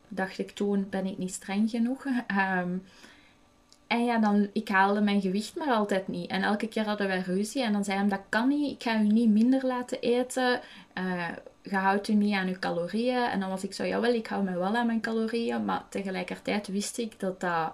dacht 0.07 0.37
ik 0.37 0.51
toen, 0.51 0.87
ben 0.89 1.05
ik 1.05 1.17
niet 1.17 1.33
streng 1.33 1.69
genoeg. 1.69 2.05
Um, 2.05 2.83
en 3.87 4.05
ja, 4.05 4.19
dan, 4.19 4.49
ik 4.53 4.67
haalde 4.67 5.01
mijn 5.01 5.21
gewicht 5.21 5.55
maar 5.55 5.73
altijd 5.73 6.07
niet. 6.07 6.29
En 6.29 6.43
elke 6.43 6.67
keer 6.67 6.85
hadden 6.85 7.07
wij 7.07 7.21
ruzie 7.21 7.63
en 7.63 7.73
dan 7.73 7.83
zei 7.83 7.99
hij, 7.99 8.07
dat 8.07 8.23
kan 8.29 8.47
niet, 8.47 8.71
ik 8.71 8.83
ga 8.83 8.99
u 8.99 9.07
niet 9.07 9.29
minder 9.29 9.65
laten 9.65 9.99
eten. 9.99 10.61
Uh, 10.93 11.29
je 11.61 11.75
houdt 11.75 12.07
u 12.07 12.13
niet 12.13 12.35
aan 12.35 12.47
uw 12.47 12.59
calorieën. 12.59 13.23
En 13.23 13.39
dan 13.39 13.49
was 13.49 13.63
ik 13.63 13.73
zo, 13.73 13.85
jawel, 13.85 14.13
ik 14.13 14.27
hou 14.27 14.43
me 14.43 14.57
wel 14.57 14.75
aan 14.75 14.85
mijn 14.85 15.01
calorieën. 15.01 15.65
Maar 15.65 15.83
tegelijkertijd 15.89 16.67
wist 16.67 16.97
ik 16.97 17.19
dat 17.19 17.39
dat 17.39 17.73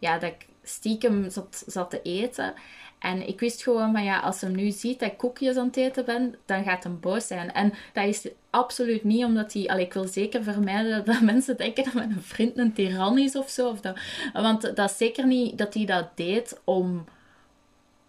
ja, 0.00 0.18
dat 0.18 0.30
ik 0.30 0.46
stiekem 0.62 1.30
zat, 1.30 1.64
zat 1.66 1.90
te 1.90 2.02
eten. 2.02 2.54
En 2.98 3.28
ik 3.28 3.40
wist 3.40 3.62
gewoon 3.62 3.92
van 3.92 4.04
ja, 4.04 4.20
als 4.20 4.40
hij 4.40 4.50
nu 4.50 4.70
ziet 4.70 4.98
dat 4.98 5.10
ik 5.10 5.18
koekjes 5.18 5.56
aan 5.56 5.66
het 5.66 5.76
eten 5.76 6.04
ben, 6.04 6.34
dan 6.46 6.64
gaat 6.64 6.84
hij 6.84 6.92
boos 6.92 7.26
zijn. 7.26 7.52
En 7.52 7.72
dat 7.92 8.04
is 8.04 8.28
absoluut 8.50 9.04
niet 9.04 9.24
omdat 9.24 9.52
hij. 9.52 9.68
Allee, 9.68 9.84
ik 9.84 9.92
wil 9.92 10.06
zeker 10.06 10.42
vermijden 10.42 11.04
dat 11.04 11.20
mensen 11.32 11.56
denken 11.56 11.84
dat 11.84 11.94
mijn 11.94 12.16
vriend 12.20 12.58
een 12.58 12.72
tiran 12.72 13.18
is 13.18 13.36
of 13.36 13.50
zo. 13.50 13.68
Of 13.68 13.80
dat, 13.80 13.98
want 14.32 14.76
dat 14.76 14.90
is 14.90 14.96
zeker 14.96 15.26
niet 15.26 15.58
dat 15.58 15.74
hij 15.74 15.84
dat 15.84 16.16
deed 16.16 16.60
om, 16.64 17.04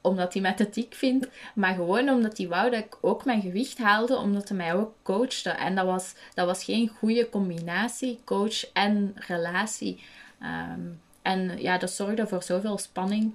omdat 0.02 0.34
hij 0.34 0.42
mij 0.42 0.54
te 0.54 0.70
dik 0.70 0.94
vindt. 0.96 1.28
Maar 1.56 1.74
gewoon 1.74 2.10
omdat 2.10 2.38
hij 2.38 2.48
wou 2.48 2.70
dat 2.70 2.80
ik 2.80 2.98
ook 3.02 3.26
mijn 3.26 3.42
gewicht 3.42 3.78
haalde, 3.78 4.18
omdat 4.18 4.48
hij 4.48 4.58
mij 4.58 4.74
ook 4.74 4.94
coachte. 5.04 5.50
En 5.50 5.76
dat 5.76 5.86
was, 5.86 6.14
dat 6.34 6.46
was 6.46 6.64
geen 6.64 6.88
goede 6.88 7.30
combinatie, 7.30 8.20
coach 8.26 8.72
en 8.72 9.16
relatie. 9.16 10.04
Um, 10.42 11.00
en 11.22 11.62
ja, 11.62 11.78
dat 11.78 11.92
zorgde 11.92 12.28
voor 12.28 12.44
zoveel 12.44 12.78
spanning. 12.78 13.34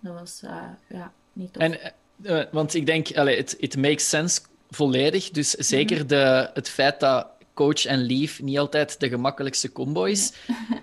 Dat 0.00 0.18
was 0.18 0.40
uh, 0.44 0.62
ja, 0.88 1.12
niet 1.32 1.52
tof. 1.52 1.62
En, 1.62 1.78
uh, 2.22 2.42
want 2.50 2.74
ik 2.74 2.86
denk, 2.86 3.08
het 3.08 3.56
it 3.58 3.76
makes 3.76 4.08
sense 4.08 4.40
volledig. 4.70 5.30
Dus 5.30 5.50
zeker 5.50 5.96
mhm. 5.96 6.06
de, 6.06 6.50
het 6.54 6.68
feit 6.68 7.00
dat 7.00 7.26
coach 7.54 7.84
en 7.84 7.98
lief 7.98 8.42
niet 8.42 8.58
altijd 8.58 9.00
de 9.00 9.08
gemakkelijkste 9.08 9.72
combo 9.72 10.04
is. 10.04 10.32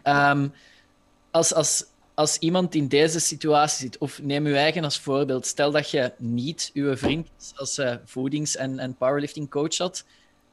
um, 0.04 0.54
als, 1.32 1.54
als, 1.54 1.86
als 2.14 2.38
iemand 2.38 2.76
in 2.76 2.88
deze 2.88 3.20
situatie 3.20 3.80
zit, 3.80 3.98
of 3.98 4.22
neem 4.22 4.48
je 4.48 4.56
eigen 4.56 4.84
als 4.84 5.00
voorbeeld, 5.00 5.46
stel 5.46 5.72
dat 5.72 5.90
je 5.90 6.12
niet 6.18 6.72
uw 6.74 6.98
vriend 6.98 7.30
als 7.56 7.80
uh, 7.80 7.96
voedings- 8.06 8.56
en, 8.56 8.80
en 8.80 8.96
powerlifting 8.96 9.50
coach 9.50 9.78
had, 9.78 10.06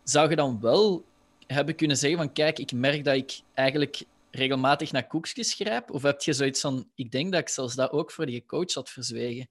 zou 0.04 0.30
je 0.30 0.36
dan 0.36 0.58
wel 0.60 1.04
hebben 1.46 1.74
kunnen 1.74 1.96
zeggen 1.96 2.18
van 2.18 2.32
kijk, 2.32 2.58
ik 2.58 2.72
merk 2.72 3.04
dat 3.04 3.14
ik 3.14 3.40
eigenlijk 3.54 4.02
regelmatig 4.30 4.92
naar 4.92 5.06
koekjes 5.06 5.54
grijp? 5.54 5.90
Of 5.90 6.02
heb 6.02 6.20
je 6.20 6.32
zoiets 6.32 6.60
van, 6.60 6.90
ik 6.94 7.10
denk 7.10 7.32
dat 7.32 7.40
ik 7.40 7.48
zelfs 7.48 7.74
dat 7.74 7.90
ook 7.90 8.10
voor 8.10 8.26
die 8.26 8.46
coach 8.46 8.74
had 8.74 8.90
verzwegen? 8.90 9.48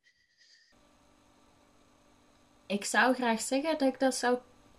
Ik 2.65 2.86
zou 2.86 3.15
graag 3.15 3.42
zeggen 3.42 3.78
dat 3.78 3.94
ik 3.94 4.00
dat 4.00 4.15
zou 4.15 4.38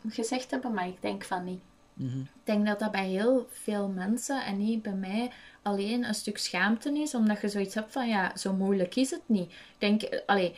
gezegd 0.09 0.51
hebben, 0.51 0.75
maar 0.75 0.87
ik 0.87 1.03
denk 1.03 1.25
van 1.25 1.45
niet. 1.45 1.61
Mhm. 1.95 2.21
Ik 2.21 2.45
denk 2.45 2.67
dat 2.67 2.79
dat 2.79 2.91
bij 2.91 3.09
heel 3.09 3.47
veel 3.51 3.89
mensen 3.89 4.45
en 4.45 4.57
niet 4.57 4.83
bij 4.83 4.93
mij 4.93 5.31
alleen 5.63 6.05
een 6.05 6.15
stuk 6.15 6.39
schaamte 6.39 6.99
is, 6.99 7.15
omdat 7.15 7.41
je 7.41 7.49
zoiets 7.49 7.75
hebt 7.75 7.93
van, 7.93 8.09
ja, 8.09 8.37
zo 8.37 8.53
moeilijk 8.53 8.97
is 8.97 9.11
het 9.11 9.23
niet. 9.27 9.51
Ik 9.51 9.77
denk, 9.79 10.23
allee, 10.27 10.55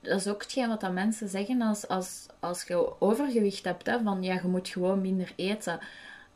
dat 0.00 0.20
is 0.20 0.26
ook 0.26 0.42
hetgeen 0.42 0.68
wat 0.68 0.80
dat 0.80 0.92
mensen 0.92 1.28
zeggen 1.28 1.62
als, 1.62 1.88
als, 1.88 2.26
als 2.40 2.62
je 2.62 3.00
overgewicht 3.00 3.64
hebt, 3.64 3.86
hè, 3.86 4.02
van 4.02 4.22
ja, 4.22 4.34
je 4.34 4.48
moet 4.48 4.68
gewoon 4.68 5.00
minder 5.00 5.32
eten. 5.36 5.80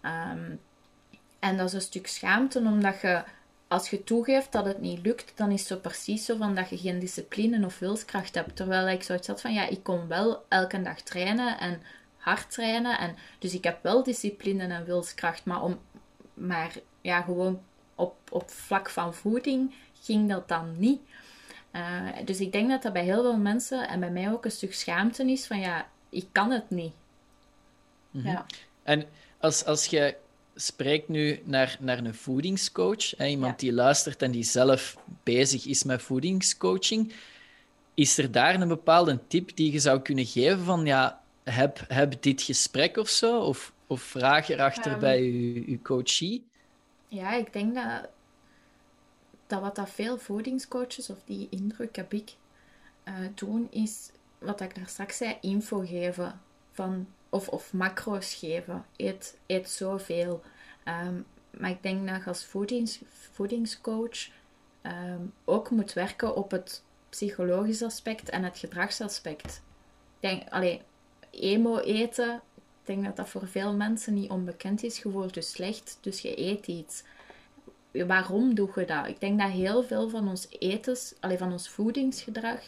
Um, 0.03 0.61
en 1.45 1.57
dat 1.57 1.67
is 1.67 1.73
een 1.73 1.81
stuk 1.81 2.07
schaamte, 2.07 2.59
omdat 2.59 3.01
je, 3.01 3.23
als 3.69 3.91
je 3.91 4.05
toegeeft 4.05 4.53
dat 4.53 4.65
het 4.65 4.81
niet 4.81 5.07
lukt, 5.07 5.33
dan 5.37 5.51
is 5.51 5.59
het 5.59 5.69
zo 5.69 5.77
precies 5.77 6.25
zo 6.25 6.37
van 6.37 6.55
dat 6.55 6.69
je 6.69 6.79
geen 6.79 6.99
discipline 6.99 7.67
of 7.67 7.79
wilskracht 7.79 8.35
hebt. 8.35 8.57
Terwijl 8.57 8.89
ik 8.89 9.03
zoiets 9.03 9.27
had 9.27 9.41
van, 9.41 9.53
ja, 9.53 9.69
ik 9.69 9.83
kom 9.83 10.09
wel 10.09 10.45
elke 10.49 10.83
dag 10.83 11.01
trainen 11.01 11.59
en 11.59 11.83
hard 12.17 12.51
trainen. 12.51 12.99
En, 12.99 13.17
dus 13.39 13.55
ik 13.55 13.65
heb 13.65 13.83
wel 13.83 14.03
discipline 14.03 14.67
en 14.67 14.85
wilskracht, 14.85 15.45
maar, 15.45 15.63
om, 15.63 15.79
maar 16.35 16.73
ja, 17.01 17.23
gewoon 17.23 17.63
op, 17.95 18.17
op 18.31 18.51
vlak 18.51 18.91
van 18.91 19.15
voeding 19.15 19.75
ging 20.03 20.29
dat 20.29 20.49
dan 20.49 20.75
niet. 20.79 21.01
Uh, 21.73 22.09
dus 22.25 22.41
ik 22.41 22.53
denk 22.53 22.71
dat 22.71 22.83
dat 22.83 22.93
bij 22.93 23.05
heel 23.05 23.23
veel 23.23 23.37
mensen 23.37 23.89
en 23.89 24.01
bij 24.01 24.11
mij 24.11 24.33
ook 24.33 24.45
een 24.45 24.51
stuk 24.51 24.75
schaamte 24.75 25.31
is 25.31 25.47
van 25.47 25.61
ja, 25.61 25.89
ik 26.09 26.27
kan 26.33 26.51
het 26.51 26.71
niet. 26.71 26.93
Mhm. 28.11 28.29
ja. 28.29 28.47
En 28.83 29.05
als, 29.39 29.65
als 29.65 29.87
je 29.87 30.23
spreek 30.55 31.09
nu 31.09 31.41
naar, 31.45 31.77
naar 31.81 31.99
een 31.99 32.15
voedingscoach, 32.15 33.11
hè, 33.17 33.27
iemand 33.27 33.59
die 33.59 33.73
luistert 33.73 34.23
en 34.23 34.31
die 34.31 34.43
zelf 34.43 34.97
bezig 35.23 35.67
is 35.67 35.85
met 35.85 36.03
voedingscoaching. 36.03 37.13
Is 37.95 38.19
er 38.19 38.33
daar 38.33 38.61
een 38.61 38.69
bepaalde 38.69 39.19
tip 39.27 39.57
die 39.57 39.73
je 39.73 39.79
zou 39.79 40.01
kunnen 40.01 40.27
geven 40.27 40.65
van 40.65 40.87
ja, 40.87 41.23
heb, 41.43 41.85
heb 41.89 42.23
dit 42.23 42.43
gesprek 42.43 42.97
of 42.97 43.09
zo? 43.09 43.41
Of, 43.41 43.73
of 43.87 44.03
vraag 44.03 44.49
erachter 44.49 44.93
um, 44.93 44.99
bij 44.99 45.23
je, 45.23 45.71
je 45.71 45.83
coachie? 45.83 46.45
Ja, 47.09 47.33
ik 47.33 47.53
denk 47.53 47.75
dat, 47.75 48.09
dat 49.47 49.61
wat 49.61 49.77
dat 49.77 49.91
veel 49.91 50.19
voedingscoaches, 50.19 51.11
of 51.11 51.19
die 51.25 51.47
indruk 51.51 51.97
heb 51.97 52.13
ik, 52.13 52.33
uh, 53.05 53.15
doen, 53.35 53.67
is 53.71 54.11
wat 54.39 54.61
ik 54.61 54.75
daar 54.75 54.89
straks 54.89 55.17
zei, 55.17 55.37
info 55.41 55.79
geven. 55.79 56.41
Van, 56.73 57.07
of, 57.35 57.49
of 57.49 57.73
macro's 57.73 58.35
geven. 58.35 58.85
Eet, 58.97 59.39
eet 59.47 59.71
zoveel. 59.71 60.43
Um, 60.85 61.27
maar 61.51 61.71
ik 61.71 61.83
denk 61.83 62.09
dat 62.09 62.17
je 62.23 62.29
als 62.29 62.45
voedings, 62.45 63.01
voedingscoach 63.33 64.29
um, 64.83 65.33
ook 65.45 65.71
moet 65.71 65.93
werken 65.93 66.37
op 66.37 66.51
het 66.51 66.83
psychologisch 67.09 67.83
aspect 67.83 68.31
en 68.31 68.43
het 68.43 68.59
gedragsaspect. 68.59 69.63
Denk, 70.21 70.49
alleen 70.49 70.81
emo 71.31 71.79
eten, 71.79 72.35
ik 72.57 72.87
denk 72.87 73.05
dat 73.05 73.17
dat 73.17 73.29
voor 73.29 73.47
veel 73.49 73.75
mensen 73.75 74.15
niet 74.15 74.31
onbekend 74.31 74.83
is. 74.83 74.99
Je 74.99 75.11
voelt 75.11 75.35
je 75.35 75.41
slecht, 75.41 75.99
dus 76.01 76.21
je 76.21 76.41
eet 76.41 76.67
iets. 76.67 77.03
Waarom 77.91 78.55
doe 78.55 78.71
je 78.75 78.85
dat? 78.85 79.07
Ik 79.07 79.21
denk 79.21 79.41
dat 79.41 79.51
heel 79.51 79.83
veel 79.83 80.09
van 80.09 80.29
ons 80.29 80.47
etens, 80.59 81.15
alleen 81.21 81.39
van 81.39 81.53
ons 81.53 81.69
voedingsgedrag, 81.69 82.61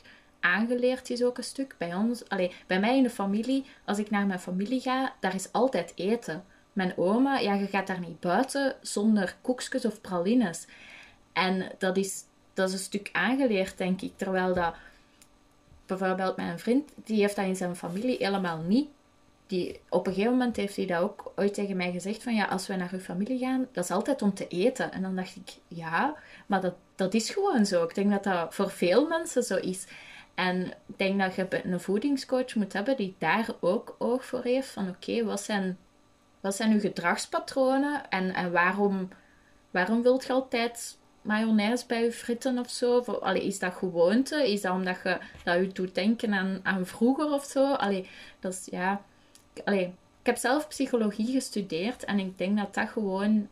aangeleerd 0.47 1.11
is 1.11 1.22
ook 1.22 1.38
een 1.38 1.44
stuk. 1.44 1.74
Bij 1.78 1.94
ons, 1.94 2.28
allee, 2.28 2.53
bij 2.66 2.80
mij 2.80 2.97
in 2.97 3.03
de 3.03 3.11
familie, 3.11 3.64
als 3.84 3.99
ik 3.99 4.11
naar 4.11 4.26
mijn 4.26 4.40
familie 4.40 4.80
ga, 4.80 5.14
daar 5.20 5.34
is 5.34 5.53
altijd 5.53 5.92
eten. 5.94 6.44
Mijn 6.72 6.97
oma, 6.97 7.38
ja, 7.38 7.55
je 7.55 7.66
gaat 7.66 7.86
daar 7.86 8.01
niet 8.01 8.20
buiten 8.20 8.76
zonder 8.80 9.36
koekjes 9.40 9.84
of 9.84 10.01
pralines. 10.01 10.66
En 11.32 11.72
dat 11.78 11.97
is, 11.97 12.22
dat 12.55 12.68
is 12.68 12.74
een 12.74 12.80
stuk 12.80 13.09
aangeleerd, 13.12 13.78
denk 13.78 14.01
ik. 14.01 14.12
Terwijl 14.16 14.55
dat 14.55 14.74
bijvoorbeeld 15.86 16.36
mijn 16.36 16.59
vriend, 16.59 16.90
die 17.05 17.20
heeft 17.20 17.36
dat 17.36 17.44
in 17.44 17.57
zijn 17.57 17.76
familie 17.76 18.16
helemaal 18.18 18.59
niet. 18.59 18.88
Die, 19.47 19.80
op 19.88 20.07
een 20.07 20.12
gegeven 20.12 20.32
moment 20.32 20.57
heeft 20.57 20.76
hij 20.76 20.86
dat 20.86 21.01
ook 21.03 21.32
ooit 21.36 21.55
tegen 21.55 21.76
mij 21.76 21.92
gezegd 21.92 22.22
van 22.22 22.34
ja, 22.34 22.44
als 22.44 22.66
we 22.66 22.76
naar 22.76 22.92
uw 22.92 22.99
familie 22.99 23.38
gaan, 23.38 23.66
dat 23.72 23.84
is 23.84 23.90
altijd 23.90 24.22
om 24.22 24.34
te 24.34 24.49
eten. 24.49 24.92
En 24.92 25.03
dan 25.03 25.16
dacht 25.16 25.36
ik, 25.36 25.55
ja, 25.68 26.14
maar 26.47 26.61
dat, 26.61 26.74
dat 26.97 27.14
is 27.14 27.30
gewoon 27.30 27.66
zo. 27.66 27.84
Ik 27.84 27.94
denk 27.94 28.11
dat 28.11 28.24
dat 28.24 28.55
voor 28.55 28.70
veel 28.70 29.07
mensen 29.07 29.42
zo 29.42 29.57
is. 29.57 29.86
En 30.37 30.66
ik 30.66 30.99
denk 30.99 31.20
dat 31.20 31.34
je 31.34 31.64
een 31.64 31.80
voedingscoach 31.80 32.55
moet 32.55 32.72
hebben 32.72 32.97
die 32.97 33.14
daar 33.18 33.49
ook 33.61 33.97
oog 33.99 34.24
voor 34.24 34.43
heeft. 34.43 34.68
Van 34.68 34.89
oké, 34.89 35.24
wat, 35.24 35.41
zijn, 35.41 35.78
wat 36.41 36.55
zijn 36.55 36.72
uw 36.72 36.80
gedragspatronen 36.80 38.11
en, 38.11 38.34
en 38.34 38.53
waarom, 38.53 39.09
waarom 39.70 40.03
wilt 40.03 40.26
je 40.26 40.32
altijd 40.32 40.99
mayonaise 41.22 41.87
bij 41.87 42.03
je 42.03 42.12
fritten 42.12 42.59
of 42.59 42.70
zo? 42.70 43.01
allee, 43.01 43.47
is 43.47 43.59
dat 43.59 43.74
gewoonte? 43.74 44.53
Is 44.53 44.61
dat 44.61 44.72
omdat 44.72 44.99
je, 45.05 45.18
dat 45.45 45.57
je 45.57 45.68
doet 45.72 45.95
denken 45.95 46.32
aan, 46.32 46.61
aan 46.62 46.87
vroeger 46.87 47.32
of 47.32 47.45
zo? 47.45 47.72
Allee, 47.72 48.09
dat 48.41 48.53
is, 48.53 48.68
ja... 48.70 49.03
Allee, 49.64 49.84
ik 50.20 50.26
heb 50.26 50.37
zelf 50.37 50.68
psychologie 50.68 51.32
gestudeerd 51.32 52.05
en 52.05 52.18
ik 52.18 52.39
denk 52.39 52.59
dat 52.59 52.74
dat 52.74 52.89
gewoon 52.89 53.49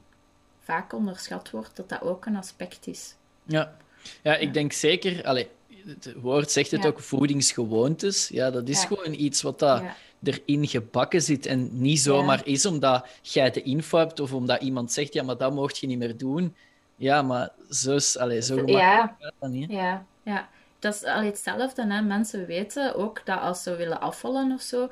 vaak 0.61 0.93
onderschat 0.93 1.51
wordt, 1.51 1.76
dat 1.76 1.89
dat 1.89 2.01
ook 2.01 2.26
een 2.26 2.37
aspect 2.37 2.87
is. 2.87 3.14
Ja, 3.45 3.76
ja 4.22 4.37
ik 4.37 4.55
denk 4.55 4.72
zeker... 4.72 5.24
Allee, 5.24 5.49
het 5.87 6.14
woord 6.20 6.51
zegt 6.51 6.70
het 6.70 6.87
ook, 6.87 7.01
voedingsgewoontes. 7.01 8.28
Ja, 8.28 8.51
dat 8.51 8.68
is 8.68 8.85
gewoon 8.85 9.14
iets 9.14 9.43
wat 9.43 9.59
dat 9.59 9.82
erin 10.22 10.66
gebakken 10.66 11.22
zit 11.22 11.47
en 11.47 11.68
niet 11.72 12.01
zomaar 12.01 12.47
is 12.47 12.66
omdat 12.66 13.07
jij 13.22 13.51
de 13.51 13.62
info 13.62 13.99
hebt 13.99 14.20
of 14.20 14.32
omdat 14.32 14.62
iemand 14.62 14.93
zegt, 14.93 15.12
ja, 15.12 15.22
maar 15.22 15.37
dat 15.37 15.53
mocht 15.53 15.78
je 15.78 15.87
niet 15.87 15.99
meer 15.99 16.16
doen. 16.16 16.55
Ja, 16.97 17.22
maar 17.22 17.51
zo 17.70 17.95
is, 17.95 18.18
allez, 18.18 18.47
zo 18.47 18.66
ja. 18.66 19.16
dat 19.41 19.51
niet. 19.51 19.70
Ja, 19.70 20.07
ja. 20.22 20.49
Dat 20.78 20.95
is 20.95 21.05
allee, 21.05 21.30
hetzelfde. 21.30 21.93
Hè. 21.93 22.03
Mensen 22.03 22.47
weten 22.47 22.95
ook 22.95 23.20
dat 23.24 23.41
als 23.41 23.62
ze 23.62 23.76
willen 23.76 24.01
afvallen 24.01 24.53
of 24.53 24.61
zo, 24.61 24.91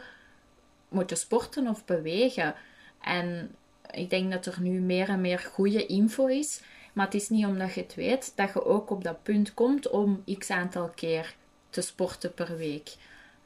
moeten 0.89 1.17
sporten 1.17 1.69
of 1.69 1.85
bewegen. 1.85 2.55
En 3.01 3.55
ik 3.91 4.11
denk 4.11 4.33
dat 4.33 4.47
er 4.47 4.61
nu 4.61 4.81
meer 4.81 5.09
en 5.09 5.21
meer 5.21 5.39
goede 5.39 5.87
info 5.87 6.27
is. 6.27 6.61
Maar 6.93 7.05
het 7.05 7.15
is 7.15 7.29
niet 7.29 7.47
omdat 7.47 7.75
je 7.75 7.81
het 7.81 7.95
weet 7.95 8.33
dat 8.35 8.53
je 8.53 8.65
ook 8.65 8.91
op 8.91 9.05
dat 9.05 9.23
punt 9.23 9.55
komt 9.55 9.91
om 9.91 10.25
x 10.39 10.51
aantal 10.51 10.89
keer 10.95 11.35
te 11.71 11.81
sporten 11.81 12.35
per 12.35 12.57
week. 12.57 12.95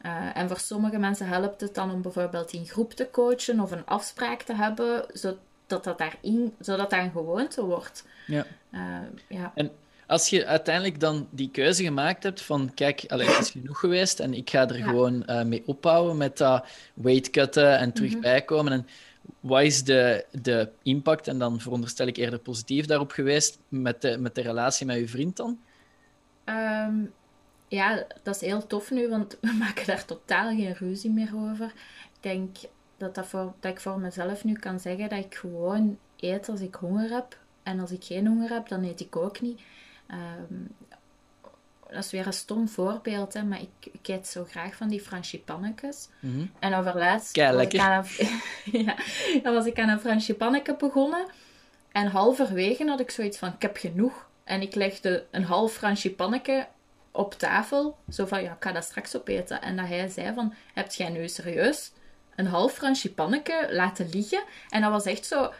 Uh, 0.02 0.36
en 0.36 0.48
voor 0.48 0.58
sommige 0.58 0.98
mensen 0.98 1.26
helpt 1.26 1.60
het 1.60 1.74
dan 1.74 1.90
om 1.90 2.02
bijvoorbeeld 2.02 2.52
in 2.52 2.66
groep 2.66 2.92
te 2.92 3.08
coachen 3.10 3.60
of 3.60 3.70
een 3.70 3.86
afspraak 3.86 4.42
te 4.42 4.54
hebben, 4.54 5.04
zodat 5.12 5.38
dat, 5.84 5.98
daarin, 5.98 6.54
zodat 6.60 6.90
dat 6.90 7.00
een 7.00 7.10
gewoonte 7.10 7.64
wordt. 7.64 8.04
Ja. 8.26 8.46
Uh, 8.70 8.80
ja. 9.28 9.52
En 9.54 9.70
als 10.06 10.28
je 10.28 10.46
uiteindelijk 10.46 11.00
dan 11.00 11.28
die 11.30 11.50
keuze 11.50 11.82
gemaakt 11.82 12.22
hebt 12.22 12.42
van, 12.42 12.70
kijk, 12.74 13.04
allee, 13.08 13.26
het 13.26 13.38
is 13.38 13.50
genoeg 13.50 13.80
geweest 13.80 14.20
en 14.20 14.34
ik 14.34 14.50
ga 14.50 14.68
er 14.68 14.74
gewoon 14.74 15.22
uh, 15.26 15.42
mee 15.42 15.62
ophouden 15.66 16.16
met 16.16 16.38
dat 16.38 16.66
weight 16.94 17.30
cutten 17.30 17.78
en 17.78 17.92
terug 17.92 18.14
mm 18.14 18.20
bijkomen. 18.20 18.72
En 18.72 18.86
wat 19.46 19.62
is 19.62 19.84
de, 19.84 20.24
de 20.42 20.68
impact, 20.82 21.28
en 21.28 21.38
dan 21.38 21.60
veronderstel 21.60 22.06
ik 22.06 22.16
eerder 22.16 22.38
positief 22.38 22.86
daarop 22.86 23.10
geweest, 23.10 23.58
met 23.68 24.02
de, 24.02 24.18
met 24.18 24.34
de 24.34 24.40
relatie 24.40 24.86
met 24.86 24.96
je 24.96 25.08
vriend 25.08 25.36
dan? 25.36 25.58
Um, 26.44 27.12
ja, 27.68 28.06
dat 28.22 28.34
is 28.34 28.40
heel 28.40 28.66
tof 28.66 28.90
nu, 28.90 29.08
want 29.08 29.38
we 29.40 29.52
maken 29.64 29.86
daar 29.86 30.04
totaal 30.04 30.48
geen 30.48 30.74
ruzie 30.74 31.10
meer 31.10 31.30
over. 31.34 31.66
Ik 31.66 32.22
denk 32.22 32.56
dat, 32.96 33.14
dat, 33.14 33.26
voor, 33.26 33.54
dat 33.60 33.72
ik 33.72 33.80
voor 33.80 33.98
mezelf 33.98 34.44
nu 34.44 34.52
kan 34.52 34.80
zeggen 34.80 35.08
dat 35.08 35.24
ik 35.24 35.34
gewoon 35.34 35.98
eet 36.16 36.48
als 36.48 36.60
ik 36.60 36.74
honger 36.74 37.10
heb. 37.10 37.38
En 37.62 37.80
als 37.80 37.90
ik 37.90 38.04
geen 38.04 38.26
honger 38.26 38.50
heb, 38.50 38.68
dan 38.68 38.84
eet 38.84 39.00
ik 39.00 39.16
ook 39.16 39.40
niet. 39.40 39.60
Um, 40.10 40.68
dat 41.90 42.04
is 42.04 42.10
weer 42.10 42.26
een 42.26 42.32
stom 42.32 42.68
voorbeeld, 42.68 43.32
hè, 43.32 43.42
maar 43.42 43.60
ik, 43.60 43.92
ik 43.92 44.08
eet 44.08 44.26
zo 44.26 44.44
graag 44.44 44.74
van 44.74 44.88
die 44.88 45.00
frangipannetjes. 45.00 46.08
Mm 46.20 46.32
-hmm. 46.32 46.50
En 46.58 46.74
overlaatst 46.74 47.34
aan 47.40 48.04
een, 48.18 48.40
ja, 48.84 48.96
dan 49.42 49.54
was 49.54 49.66
ik 49.66 49.78
aan 49.78 49.88
een 49.88 50.00
frangipannetje 50.00 50.76
begonnen. 50.76 51.26
En 51.92 52.06
halverwege 52.06 52.88
had 52.88 53.00
ik 53.00 53.10
zoiets 53.10 53.38
van, 53.38 53.52
ik 53.52 53.62
heb 53.62 53.76
genoeg. 53.76 54.28
En 54.44 54.62
ik 54.62 54.74
legde 54.74 55.26
een 55.30 55.44
half 55.44 55.72
frangipannetje 55.72 56.66
op 57.10 57.34
tafel. 57.34 57.96
Zo 58.10 58.26
van, 58.26 58.42
ja, 58.42 58.52
ik 58.52 58.62
ga 58.64 58.72
dat 58.72 58.84
straks 58.84 59.16
opeten. 59.16 59.62
En 59.62 59.76
dat 59.76 59.86
hij 59.86 60.08
zei 60.08 60.34
van, 60.34 60.54
heb 60.74 60.92
jij 60.92 61.08
nu 61.08 61.28
serieus 61.28 61.92
een 62.34 62.46
half 62.46 62.72
frangipannetje 62.72 63.68
laten 63.70 64.08
liggen? 64.08 64.42
En 64.68 64.80
dat 64.80 64.90
was 64.90 65.04
echt 65.04 65.26
zo... 65.26 65.52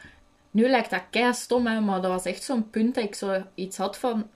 Nu 0.50 0.68
lijkt 0.68 0.90
dat 0.90 1.02
kei 1.10 1.34
stom, 1.34 1.66
hè, 1.66 1.80
maar 1.80 2.00
dat 2.00 2.10
was 2.10 2.24
echt 2.24 2.42
zo'n 2.42 2.70
punt 2.70 2.94
dat 2.94 3.04
ik 3.04 3.14
zo 3.14 3.42
iets 3.54 3.76
had 3.76 3.98
van 3.98 4.30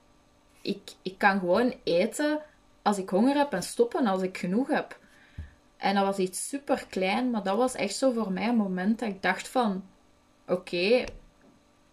ik, 0.62 0.80
ik 1.02 1.14
kan 1.18 1.38
gewoon 1.38 1.74
eten 1.84 2.40
als 2.82 2.98
ik 2.98 3.08
honger 3.08 3.36
heb 3.36 3.52
en 3.52 3.62
stoppen 3.62 4.06
als 4.06 4.22
ik 4.22 4.38
genoeg 4.38 4.68
heb. 4.68 4.98
En 5.76 5.94
dat 5.94 6.04
was 6.04 6.16
iets 6.16 6.48
super 6.48 6.86
klein, 6.88 7.30
maar 7.30 7.42
dat 7.42 7.56
was 7.56 7.74
echt 7.74 7.96
zo 7.96 8.12
voor 8.12 8.32
mij 8.32 8.48
een 8.48 8.56
moment 8.56 8.98
dat 8.98 9.08
ik 9.08 9.22
dacht 9.22 9.48
van... 9.48 9.84
Oké, 10.46 11.04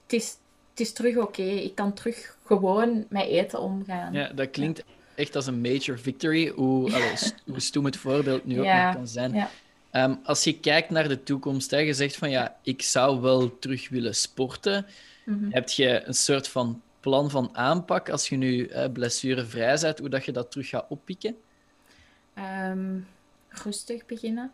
het, 0.03 0.13
is, 0.13 0.37
het 0.69 0.79
is 0.79 0.93
terug 0.93 1.17
oké. 1.17 1.41
Ik 1.41 1.75
kan 1.75 1.93
terug 1.93 2.37
gewoon 2.45 3.05
met 3.09 3.25
eten 3.25 3.59
omgaan. 3.59 4.13
Ja, 4.13 4.27
dat 4.27 4.49
klinkt 4.49 4.83
echt 5.15 5.35
als 5.35 5.47
een 5.47 5.61
major 5.61 5.99
victory. 5.99 6.47
Hoe, 6.47 6.93
alles, 6.93 7.33
hoe 7.51 7.59
stoem 7.59 7.85
het 7.85 7.97
voorbeeld 7.97 8.45
nu 8.45 8.59
ook 8.59 8.65
nog 8.65 8.93
kan 8.93 9.07
zijn. 9.07 9.33
Ja. 9.33 9.49
Ehm, 9.91 10.15
als 10.23 10.43
je 10.43 10.59
kijkt 10.59 10.89
naar 10.89 11.07
de 11.07 11.23
toekomst, 11.23 11.71
hè, 11.71 11.77
je 11.77 11.93
zegt 11.93 12.15
van 12.15 12.29
ja, 12.29 12.57
ik 12.61 12.81
zou 12.81 13.21
wel 13.21 13.59
terug 13.59 13.89
willen 13.89 14.15
sporten. 14.15 14.85
Mm 15.25 15.47
Heb 15.51 15.69
je 15.69 16.01
een 16.05 16.13
soort 16.13 16.47
van 16.47 16.81
plan 17.07 17.29
van 17.29 17.49
aanpak 17.55 18.09
als 18.09 18.29
je 18.29 18.35
nu 18.35 18.65
eh, 18.65 18.91
blessurevrij 18.91 19.77
bent, 19.81 19.99
hoe 19.99 20.09
dat 20.09 20.25
je 20.25 20.31
dat 20.31 20.51
terug 20.51 20.69
gaat 20.69 20.85
oppikken? 20.89 21.35
Um, 22.69 23.07
rustig 23.49 24.05
beginnen, 24.05 24.51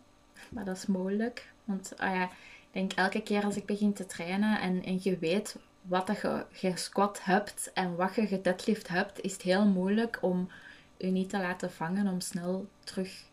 maar 0.49 0.65
dat 0.65 0.77
is 0.77 0.85
mogelijk. 0.85 1.51
Want 1.63 1.93
ah 1.97 2.15
ja, 2.15 2.23
ik 2.23 2.71
denk 2.71 2.93
elke 2.93 3.21
keer 3.21 3.43
als 3.43 3.55
ik 3.55 3.65
begin 3.65 3.93
te 3.93 4.05
trainen 4.05 4.59
en, 4.61 4.83
en 4.83 4.99
je 5.01 5.17
weet 5.17 5.55
wat 5.81 6.07
je 6.21 6.45
gesquat 6.51 7.23
hebt 7.23 7.71
en 7.73 7.95
wat 7.95 8.15
je 8.15 8.27
gedeadlift 8.27 8.87
hebt, 8.87 9.21
is 9.21 9.33
het 9.33 9.41
heel 9.41 9.65
moeilijk 9.65 10.17
om 10.21 10.49
je 10.97 11.07
niet 11.07 11.29
te 11.29 11.37
laten 11.37 11.71
vangen 11.71 12.07
om 12.07 12.19
snel 12.19 12.67
terug 12.83 13.23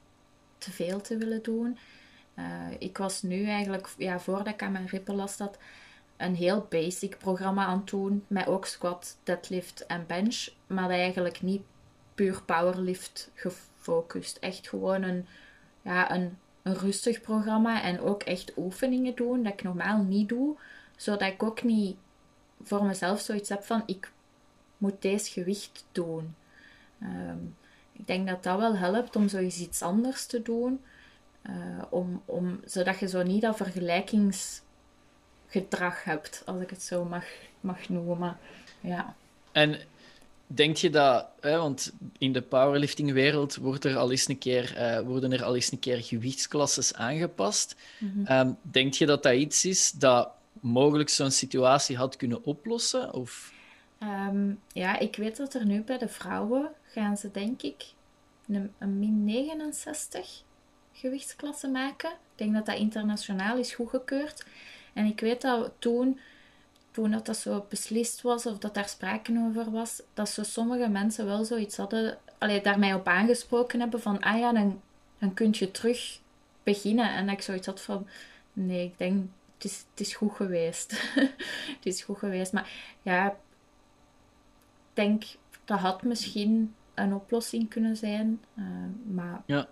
te 0.59 0.71
veel 0.71 1.01
te 1.01 1.17
willen 1.17 1.43
doen. 1.43 1.79
Uh, 2.39 2.45
ik 2.79 2.99
was 2.99 3.23
nu 3.23 3.47
eigenlijk, 3.47 3.89
ja, 3.99 4.21
voordat 4.21 4.55
ik 4.55 4.63
aan 4.63 4.73
mijn 4.73 4.87
rippen 4.87 5.15
last 5.15 5.39
had, 5.39 5.59
een 6.21 6.35
heel 6.35 6.67
basic 6.69 7.19
programma 7.19 7.65
aan 7.65 7.83
doen. 7.85 8.25
Met 8.27 8.47
ook 8.47 8.67
squat, 8.67 9.17
deadlift 9.23 9.87
en 9.87 10.05
bench. 10.07 10.49
Maar 10.67 10.91
eigenlijk 10.91 11.43
niet 11.43 11.63
puur 12.15 12.43
powerlift 12.43 13.31
gefocust. 13.35 14.37
Echt 14.37 14.69
gewoon 14.69 15.03
een, 15.03 15.27
ja, 15.83 16.15
een, 16.15 16.39
een 16.63 16.75
rustig 16.75 17.21
programma. 17.21 17.83
En 17.83 18.01
ook 18.01 18.23
echt 18.23 18.53
oefeningen 18.57 19.15
doen 19.15 19.43
dat 19.43 19.53
ik 19.53 19.63
normaal 19.63 20.03
niet 20.03 20.29
doe. 20.29 20.57
Zodat 20.97 21.33
ik 21.33 21.43
ook 21.43 21.63
niet 21.63 21.97
voor 22.63 22.85
mezelf 22.85 23.21
zoiets 23.21 23.49
heb 23.49 23.65
van 23.65 23.83
ik 23.87 24.13
moet 24.79 25.03
deze 25.03 25.31
gewicht 25.31 25.87
doen. 25.93 26.35
Ehm, 27.01 27.39
ik 27.93 28.07
denk 28.07 28.29
dat 28.29 28.43
dat 28.43 28.59
wel 28.59 28.77
helpt 28.77 29.17
om 29.17 29.29
zoiets 29.29 29.61
iets 29.61 29.83
anders 29.83 30.27
te 30.27 30.43
doen. 30.43 30.81
Uh, 31.49 31.83
om, 31.91 32.23
om, 32.25 32.61
zodat 32.65 32.99
je 32.99 33.09
zo 33.09 33.23
niet 33.23 33.43
dat 33.43 33.57
vergelijkings 33.57 34.63
gedrag 35.51 36.05
hebt, 36.05 36.43
als 36.47 36.63
ik 36.63 36.71
het 36.71 36.83
zo 36.83 37.05
mag, 37.05 37.25
mag 37.61 37.89
noemen. 37.89 38.39
Ja. 38.81 39.15
En 39.53 39.79
denk 40.47 40.77
je 40.77 40.91
dat, 40.91 41.27
hè, 41.41 41.57
want 41.57 41.93
in 42.19 42.33
de 42.33 42.43
powerliftingwereld 42.43 43.57
wordt 43.57 43.85
er 43.85 43.97
al 43.97 44.11
eens 44.11 44.29
een 44.29 44.39
keer, 44.39 44.75
uh, 44.77 45.01
worden 45.01 45.33
er 45.33 45.45
al 45.45 45.55
eens 45.55 45.73
een 45.73 45.79
keer 45.79 46.03
gewichtsklasses 46.03 46.95
aangepast. 46.95 47.77
Mm 47.99 48.59
denk 48.63 48.95
je 48.95 49.07
dat 49.07 49.23
dat 49.23 49.35
iets 49.35 49.65
is 49.65 49.91
dat 49.91 50.31
mogelijk 50.61 51.09
zo'n 51.09 51.31
situatie 51.31 51.97
had 51.97 52.17
kunnen 52.17 52.45
oplossen? 52.45 53.13
Of? 53.13 53.53
Um, 54.03 54.61
ja, 54.73 54.99
ik 54.99 55.17
weet 55.17 55.37
dat 55.37 55.55
er 55.55 55.67
nu 55.67 55.83
bij 55.83 55.99
de 55.99 56.09
vrouwen 56.09 56.71
gaan 56.87 57.17
ze 57.17 57.31
denk 57.31 57.63
ik 57.63 57.85
een, 58.49 58.73
een 58.79 58.99
min 58.99 59.25
69 59.25 60.43
gewichtsklasse 60.93 61.69
maken. 61.69 62.11
Ik 62.11 62.17
denk 62.37 62.55
dat 62.55 62.67
dat 62.67 62.77
internationaal 62.77 63.59
is 63.59 63.75
goedgekeurd. 63.75 64.45
En 64.93 65.07
ik 65.07 65.21
weet 65.21 65.41
dat 65.41 65.73
toen, 65.79 66.21
toen 66.91 67.11
dat, 67.11 67.27
dat 67.27 67.37
zo 67.37 67.67
beslist 67.69 68.23
was 68.23 68.47
of 68.47 68.59
dat 68.59 68.75
daar 68.75 68.89
sprake 68.89 69.45
over 69.49 69.71
was, 69.71 70.03
dat 70.15 70.29
zo 70.29 70.43
sommige 70.43 70.89
mensen 70.89 71.27
wel 71.27 71.45
zoiets 71.45 71.77
hadden, 71.77 72.19
allee, 72.39 72.61
daar 72.61 72.79
mij 72.79 72.95
op 72.95 73.07
aangesproken 73.07 73.81
hebben 73.81 74.01
van, 74.01 74.21
ah 74.21 74.39
ja, 74.39 74.53
dan, 74.53 74.81
dan 75.19 75.35
kun 75.35 75.51
je 75.53 75.71
terug 75.71 76.21
beginnen. 76.63 77.11
En 77.11 77.29
ik 77.29 77.43
zoiets 77.43 77.67
had 77.67 77.81
van, 77.81 78.07
nee, 78.53 78.85
ik 78.85 78.99
denk, 78.99 79.27
het 79.55 79.65
is, 79.65 79.85
het 79.91 80.01
is 80.01 80.15
goed 80.15 80.33
geweest. 80.33 80.91
het 81.77 81.87
is 81.87 82.03
goed 82.03 82.19
geweest. 82.19 82.53
Maar 82.53 82.71
ja, 83.03 83.27
ik 83.31 83.37
denk, 84.93 85.25
dat 85.65 85.79
had 85.79 86.03
misschien 86.03 86.75
een 86.95 87.15
oplossing 87.15 87.69
kunnen 87.69 87.97
zijn. 87.97 88.41
Uh, 88.59 88.65
maar... 89.15 89.43
Ja, 89.47 89.69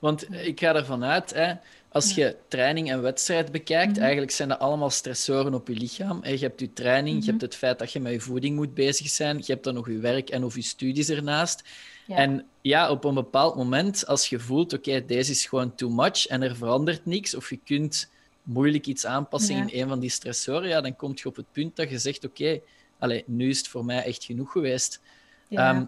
want 0.00 0.34
ik 0.34 0.60
ga 0.60 0.74
ervan 0.74 1.04
uit, 1.04 1.34
hè, 1.34 1.54
als 1.92 2.14
je 2.14 2.36
training 2.48 2.90
en 2.90 3.02
wedstrijd 3.02 3.52
bekijkt, 3.52 3.92
mhm. 3.92 4.00
eigenlijk 4.00 4.32
zijn 4.32 4.48
dat 4.48 4.58
allemaal 4.58 4.90
stressoren 4.90 5.54
op 5.54 5.68
je 5.68 5.74
lichaam. 5.74 6.24
Je 6.24 6.38
hebt 6.38 6.60
je 6.60 6.72
training, 6.72 7.14
je 7.16 7.20
mhm. 7.20 7.30
hebt 7.30 7.40
het 7.40 7.54
feit 7.54 7.78
dat 7.78 7.92
je 7.92 8.00
met 8.00 8.12
je 8.12 8.20
voeding 8.20 8.56
moet 8.56 8.74
bezig 8.74 9.08
zijn, 9.08 9.38
je 9.38 9.52
hebt 9.52 9.64
dan 9.64 9.74
nog 9.74 9.88
je 9.88 9.98
werk 9.98 10.30
en 10.30 10.44
of 10.44 10.54
je 10.54 10.62
studies 10.62 11.08
ernaast. 11.08 11.62
En 12.06 12.46
ja, 12.60 12.90
op 12.90 13.04
een 13.04 13.14
bepaald 13.14 13.56
moment, 13.56 14.06
als 14.06 14.28
je 14.28 14.38
voelt, 14.38 14.72
oké, 14.72 15.04
deze 15.06 15.30
is 15.30 15.46
gewoon 15.46 15.74
too 15.74 15.90
much 15.90 16.26
en 16.26 16.42
er 16.42 16.56
verandert 16.56 17.06
niks, 17.06 17.34
of 17.34 17.50
je 17.50 17.58
kunt 17.64 18.10
moeilijk 18.42 18.86
iets 18.86 19.06
aanpassen 19.06 19.56
in 19.56 19.80
een 19.80 19.88
van 19.88 20.00
die 20.00 20.10
stressoren, 20.10 20.68
ja, 20.68 20.80
dan 20.80 20.96
kom 20.96 21.12
je 21.14 21.28
op 21.28 21.36
het 21.36 21.52
punt 21.52 21.76
dat 21.76 21.90
je 21.90 21.98
zegt, 21.98 22.24
oké, 22.24 22.60
okay, 22.98 23.24
nu 23.26 23.48
is 23.48 23.58
het 23.58 23.68
voor 23.68 23.84
mij 23.84 24.04
echt 24.04 24.24
genoeg 24.24 24.52
geweest. 24.52 25.00
Ehm, 25.48 25.84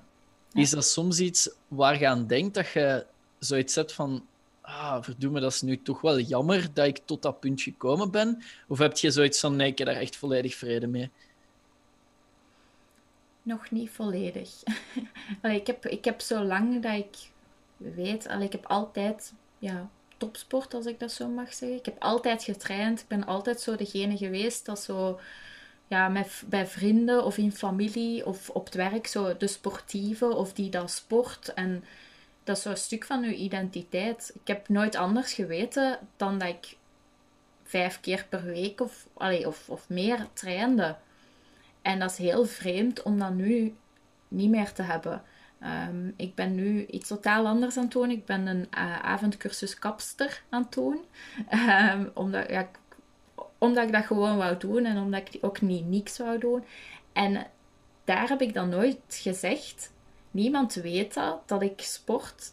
is 0.52 0.70
dat 0.70 0.84
soms 0.84 1.18
iets 1.18 1.50
waar 1.68 1.98
je 1.98 2.08
aan 2.08 2.26
denkt 2.26 2.54
dat 2.54 2.70
je 2.70 3.06
zoiets 3.38 3.74
hebt 3.74 3.92
van, 3.92 4.26
ah, 4.60 5.02
verdomme, 5.02 5.40
dat 5.40 5.52
is 5.52 5.62
nu 5.62 5.82
toch 5.82 6.00
wel 6.00 6.18
jammer 6.18 6.74
dat 6.74 6.86
ik 6.86 6.98
tot 7.04 7.22
dat 7.22 7.40
punt 7.40 7.62
gekomen 7.62 8.10
ben? 8.10 8.42
Of 8.68 8.78
heb 8.78 8.96
je 8.96 9.10
zoiets 9.10 9.40
van, 9.40 9.56
nee, 9.56 9.70
ik 9.70 9.78
heb 9.78 9.86
daar 9.86 9.96
echt 9.96 10.16
volledig 10.16 10.54
vrede 10.54 10.86
mee? 10.86 11.10
Nog 13.42 13.70
niet 13.70 13.90
volledig. 13.90 14.50
allee, 15.42 15.60
ik, 15.60 15.66
heb, 15.66 15.86
ik 15.86 16.04
heb 16.04 16.20
zo 16.20 16.42
lang 16.42 16.82
dat 16.82 16.94
ik 16.94 17.16
weet, 17.76 18.28
allee, 18.28 18.46
ik 18.46 18.52
heb 18.52 18.66
altijd 18.66 19.32
ja, 19.58 19.90
topsport, 20.16 20.74
als 20.74 20.86
ik 20.86 21.00
dat 21.00 21.12
zo 21.12 21.28
mag 21.28 21.54
zeggen. 21.54 21.78
Ik 21.78 21.84
heb 21.84 22.02
altijd 22.02 22.42
getraind. 22.42 23.00
Ik 23.00 23.08
ben 23.08 23.26
altijd 23.26 23.60
zo 23.60 23.76
degene 23.76 24.16
geweest 24.16 24.66
dat 24.66 24.80
zo 24.80 25.20
ja, 25.86 26.08
met, 26.08 26.42
bij 26.46 26.66
vrienden 26.66 27.24
of 27.24 27.36
in 27.36 27.52
familie 27.52 28.26
of 28.26 28.50
op 28.50 28.64
het 28.64 28.74
werk 28.74 29.06
zo 29.06 29.36
de 29.36 29.46
sportieve 29.46 30.34
of 30.34 30.52
die 30.52 30.70
dat 30.70 30.90
sport. 30.90 31.54
En 31.54 31.84
dat 32.44 32.56
is 32.56 32.62
zo'n 32.62 32.76
stuk 32.76 33.04
van 33.04 33.22
uw 33.22 33.30
identiteit. 33.30 34.32
Ik 34.34 34.46
heb 34.46 34.68
nooit 34.68 34.96
anders 34.96 35.32
geweten 35.32 35.98
dan 36.16 36.38
dat 36.38 36.48
ik 36.48 36.76
vijf 37.64 38.00
keer 38.00 38.26
per 38.28 38.44
week 38.44 38.80
of, 38.80 39.06
allee, 39.14 39.46
of, 39.46 39.68
of 39.68 39.88
meer 39.88 40.26
trainde. 40.32 40.96
En 41.82 41.98
dat 41.98 42.10
is 42.10 42.16
heel 42.16 42.44
vreemd 42.44 43.02
om 43.02 43.18
dat 43.18 43.34
nu 43.34 43.74
niet 44.28 44.50
meer 44.50 44.72
te 44.72 44.82
hebben. 44.82 45.22
Ehm, 45.60 46.10
ik 46.16 46.34
ben 46.34 46.54
nu 46.54 46.86
iets 46.86 47.08
totaal 47.08 47.46
anders 47.46 47.76
aan 47.76 47.82
het 47.82 47.92
doen. 47.92 48.10
Ik 48.10 48.24
ben 48.24 48.46
een 48.46 48.66
uh, 48.76 48.98
avondcursus 48.98 49.78
kapster 49.78 50.42
aan 50.48 50.62
het 50.62 50.72
doen. 50.72 51.04
Um, 51.92 52.10
omdat, 52.14 52.50
ja, 52.50 52.68
omdat 53.58 53.86
ik 53.86 53.92
dat 53.92 54.04
gewoon 54.04 54.36
wou 54.36 54.56
doen 54.58 54.84
en 54.84 54.98
omdat 54.98 55.28
ik 55.32 55.44
ook 55.44 55.60
niet 55.60 55.86
niks 55.86 56.18
wou 56.18 56.38
doen. 56.38 56.64
En 57.12 57.46
daar 58.04 58.28
heb 58.28 58.40
ik 58.40 58.54
dan 58.54 58.68
nooit 58.68 59.00
gezegd. 59.08 59.92
Niemand 60.34 60.74
weet 60.74 61.14
dat, 61.46 61.62
ik 61.62 61.80
sport. 61.80 62.52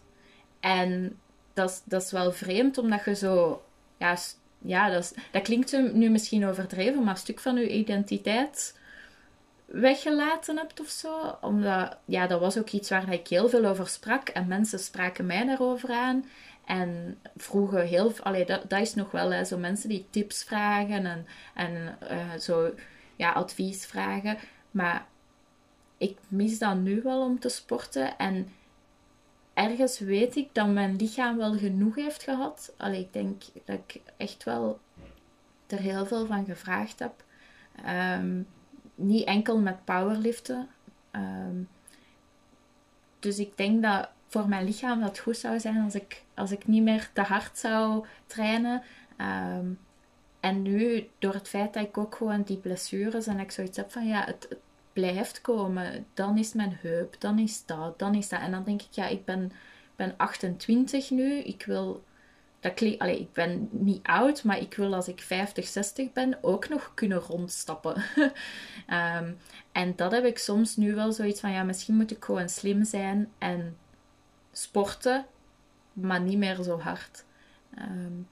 En 0.60 1.20
dat 1.54 1.70
is, 1.70 1.82
dat 1.84 2.02
is 2.02 2.12
wel 2.12 2.32
vreemd, 2.32 2.78
omdat 2.78 3.06
je 3.06 3.16
zo... 3.16 3.64
Ja, 3.98 4.18
ja 4.58 4.90
dat, 4.90 5.16
dat 5.32 5.42
klinkt 5.42 5.94
nu 5.94 6.10
misschien 6.10 6.46
overdreven, 6.46 7.04
maar 7.04 7.14
een 7.14 7.20
stuk 7.20 7.40
van 7.40 7.56
je 7.56 7.70
identiteit 7.70 8.80
weggelaten 9.66 10.58
hebt 10.58 10.80
of 10.80 10.90
zo. 10.90 11.38
Omdat, 11.42 11.98
ja, 12.06 12.28
dat 12.28 12.40
was 12.40 12.58
ook 12.58 12.70
iets 12.70 12.90
waar 12.90 13.14
ik 13.14 13.28
heel 13.28 13.50
veel 13.50 13.66
over 13.66 13.88
sprak. 13.88 14.30
En 14.30 14.48
mensen 14.48 14.80
spraken 14.80 15.26
mij 15.26 15.46
daarover 15.46 15.90
aan. 15.90 16.26
En 16.66 17.20
vroegen 17.38 17.88
heel 17.88 18.12
veel, 18.12 18.46
dat, 18.46 18.70
dat 18.70 18.82
is 18.82 18.96
nog 18.96 19.12
wel 19.12 19.46
zo 19.46 19.58
mensen 19.58 19.90
die 19.90 20.06
tips 20.10 20.44
vragen 20.44 21.06
en, 21.06 21.26
en 21.54 21.98
uh, 22.12 22.40
zo 22.40 22.74
ja, 23.16 23.32
advies 23.32 23.86
vragen. 23.86 24.38
Maar 24.72 25.06
ik 26.02 26.18
mis 26.28 26.60
dat 26.60 26.76
nu 26.76 27.02
wel 27.02 27.22
om 27.22 27.40
te 27.40 27.50
sporten. 27.50 28.18
En 28.18 28.54
ergens 29.54 30.00
weet 30.00 30.36
ik 30.36 30.50
dat 30.52 30.68
mijn 30.68 30.96
lichaam 30.96 31.38
wel 31.38 31.58
genoeg 31.58 31.96
heeft 31.96 32.24
gehad. 32.24 32.74
Allee, 32.78 33.00
ik 33.00 33.14
denk 33.14 33.42
dat 33.66 33.80
ik 33.88 34.02
echt 34.18 34.44
wel 34.44 34.80
er 35.68 35.80
heel 35.80 36.06
veel 36.06 36.26
van 36.26 36.46
gevraagd 36.46 37.00
heb. 37.00 37.24
Um, 38.18 38.48
niet 38.96 39.26
enkel 39.26 39.60
met 39.60 39.86
powerliften. 39.86 40.68
Um, 41.12 41.70
dus 43.20 43.40
ik 43.40 43.58
denk 43.58 43.84
dat 43.84 44.10
voor 44.28 44.48
mijn 44.48 44.66
lichaam 44.66 45.02
dat 45.02 45.20
goed 45.20 45.38
zou 45.38 45.60
zijn 45.60 45.84
als 45.84 45.96
ik, 45.96 46.24
als 46.34 46.52
ik 46.52 46.68
niet 46.68 46.84
meer 46.84 47.10
te 47.14 47.22
hard 47.22 47.58
zou 47.58 48.06
trainen. 48.26 48.82
Ehm, 49.18 49.66
en 50.40 50.62
nu, 50.62 51.10
door 51.20 51.34
het 51.34 51.48
feit 51.48 51.74
dat 51.74 51.84
ik 51.84 51.98
ook 51.98 52.16
gewoon 52.16 52.42
die 52.42 52.58
blessures 52.58 53.28
en 53.28 53.40
ik 53.40 53.52
zoiets 53.52 53.78
heb 53.78 53.92
van 53.92 54.08
ja, 54.08 54.24
het, 54.26 54.56
blijft 54.94 55.42
komen. 55.42 56.06
Dan 56.14 56.38
is 56.38 56.54
mijn 56.54 56.78
heup, 56.82 57.16
dan 57.20 57.40
is 57.40 57.66
dat, 57.66 58.00
dan 58.00 58.16
is 58.16 58.30
dat. 58.30 58.40
En 58.40 58.52
dan 58.52 58.64
denk 58.64 58.82
ik, 58.82 58.92
ja, 58.92 59.08
ik 59.08 59.26
ben, 59.26 59.52
ben 59.96 60.14
28 60.18 61.10
nu. 61.10 61.38
Ik 61.38 61.64
wil 61.66 62.04
dat 62.62 62.74
klinkt, 62.74 63.00
allee, 63.00 63.20
ik 63.20 63.34
ben 63.34 63.70
niet 63.72 64.04
oud, 64.04 64.44
maar 64.44 64.60
ik 64.60 64.74
wil 64.74 64.94
als 64.94 65.08
ik 65.08 65.22
50, 65.22 65.68
60 65.68 66.12
ben 66.12 66.38
ook 66.42 66.70
nog 66.70 66.92
kunnen 66.94 67.18
rondstappen. 67.18 68.04
um, 68.18 69.38
en 69.72 69.96
dat 69.96 70.12
heb 70.12 70.26
ik 70.26 70.38
soms 70.38 70.76
nu 70.76 70.96
wel 70.96 71.12
zoiets 71.12 71.40
van, 71.40 71.52
ja, 71.52 71.64
misschien 71.64 71.96
moet 71.96 72.12
ik 72.12 72.24
gewoon 72.24 72.50
slim 72.50 72.84
zijn 72.84 73.32
en 73.38 73.78
sporten, 74.52 75.26
maar 75.94 76.22
niet 76.22 76.38
meer 76.38 76.64
zo 76.64 76.80
hard. 76.80 77.24
Um, 77.80 78.28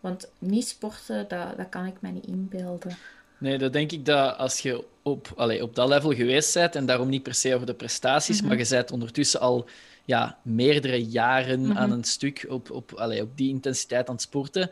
want 0.00 0.30
niet 0.38 0.68
sporten, 0.68 1.28
dat, 1.28 1.56
dat 1.56 1.68
kan 1.68 1.86
ik 1.86 2.00
me 2.00 2.08
niet 2.08 2.26
inbeelden. 2.26 2.96
Nee, 3.44 3.58
dat 3.58 3.72
denk 3.72 3.92
ik 3.92 4.04
dat 4.04 4.36
als 4.38 4.58
je 4.60 4.84
op, 5.02 5.32
allee, 5.36 5.62
op 5.62 5.74
dat 5.74 5.88
level 5.88 6.12
geweest 6.12 6.54
bent, 6.54 6.74
en 6.74 6.86
daarom 6.86 7.08
niet 7.08 7.22
per 7.22 7.34
se 7.34 7.54
over 7.54 7.66
de 7.66 7.74
prestaties, 7.74 8.40
mhm. 8.40 8.48
maar 8.48 8.58
je 8.58 8.66
bent 8.68 8.90
ondertussen 8.90 9.40
al 9.40 9.68
ja, 10.04 10.38
meerdere 10.42 11.04
jaren 11.04 11.60
mhm. 11.60 11.76
aan 11.76 11.90
een 11.90 12.04
stuk 12.04 12.46
op, 12.48 12.70
op, 12.70 12.92
allee, 12.92 13.22
op 13.22 13.36
die 13.36 13.48
intensiteit 13.48 14.08
aan 14.08 14.14
het 14.14 14.22
sporten, 14.22 14.70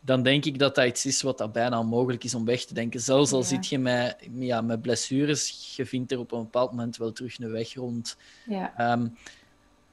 dan 0.00 0.22
denk 0.22 0.44
ik 0.44 0.58
dat 0.58 0.74
dat 0.74 0.86
iets 0.86 1.06
is 1.06 1.22
wat 1.22 1.38
dat 1.38 1.52
bijna 1.52 1.78
onmogelijk 1.78 2.24
is 2.24 2.34
om 2.34 2.44
weg 2.44 2.64
te 2.64 2.74
denken. 2.74 3.00
Zelfs 3.00 3.32
al 3.32 3.42
zit 3.42 3.66
je 3.66 3.78
met, 3.78 4.16
ja, 4.38 4.60
met 4.60 4.82
blessures, 4.82 5.72
je 5.76 5.86
vindt 5.86 6.12
er 6.12 6.18
op 6.18 6.32
een 6.32 6.42
bepaald 6.42 6.70
moment 6.70 6.96
wel 6.96 7.12
terug 7.12 7.38
een 7.38 7.50
weg 7.50 7.74
rond. 7.74 8.16
Ja. 8.46 8.72
Ehm, 8.76 9.06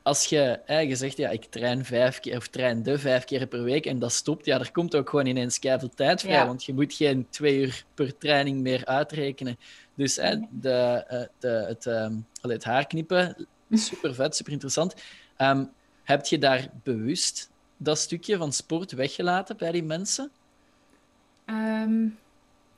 als 0.09 0.25
je, 0.25 0.59
je 0.67 0.95
zegt, 0.95 1.17
ja, 1.17 1.29
ik 1.29 1.45
train 1.45 1.85
vijf 1.85 2.19
keer 2.19 2.37
of 2.37 2.47
train 2.47 2.83
de 2.83 2.99
vijf 2.99 3.23
keer 3.23 3.47
per 3.47 3.63
week 3.63 3.85
en 3.85 3.99
dat 3.99 4.11
stopt, 4.11 4.45
ja, 4.45 4.59
er 4.59 4.71
komt 4.71 4.95
ook 4.95 5.09
gewoon 5.09 5.25
ineens 5.25 5.59
keihard 5.59 5.95
tijd 5.95 6.21
vrij, 6.21 6.45
want 6.45 6.63
je 6.63 6.73
moet 6.73 6.93
geen 6.93 7.27
twee 7.29 7.59
uur 7.59 7.85
per 7.93 8.17
training 8.17 8.61
meer 8.61 8.85
uitrekenen. 8.85 9.57
Dus 9.95 10.15
hè, 10.15 10.35
de, 10.49 11.03
eh, 11.07 11.21
de, 11.39 11.65
het, 11.67 11.85
um, 11.85 12.25
het 12.41 12.63
haarknippen 12.63 13.47
Super 13.71 14.15
vet, 14.15 14.35
super 14.35 14.51
interessant. 14.51 14.95
Um, 15.37 15.71
heb 16.03 16.25
je 16.25 16.37
daar 16.37 16.69
bewust 16.83 17.49
dat 17.77 17.97
stukje 17.97 18.37
van 18.37 18.53
sport 18.53 18.91
weggelaten 18.91 19.57
bij 19.57 19.71
die 19.71 19.83
mensen? 19.83 20.31
Ehm, 21.45 22.07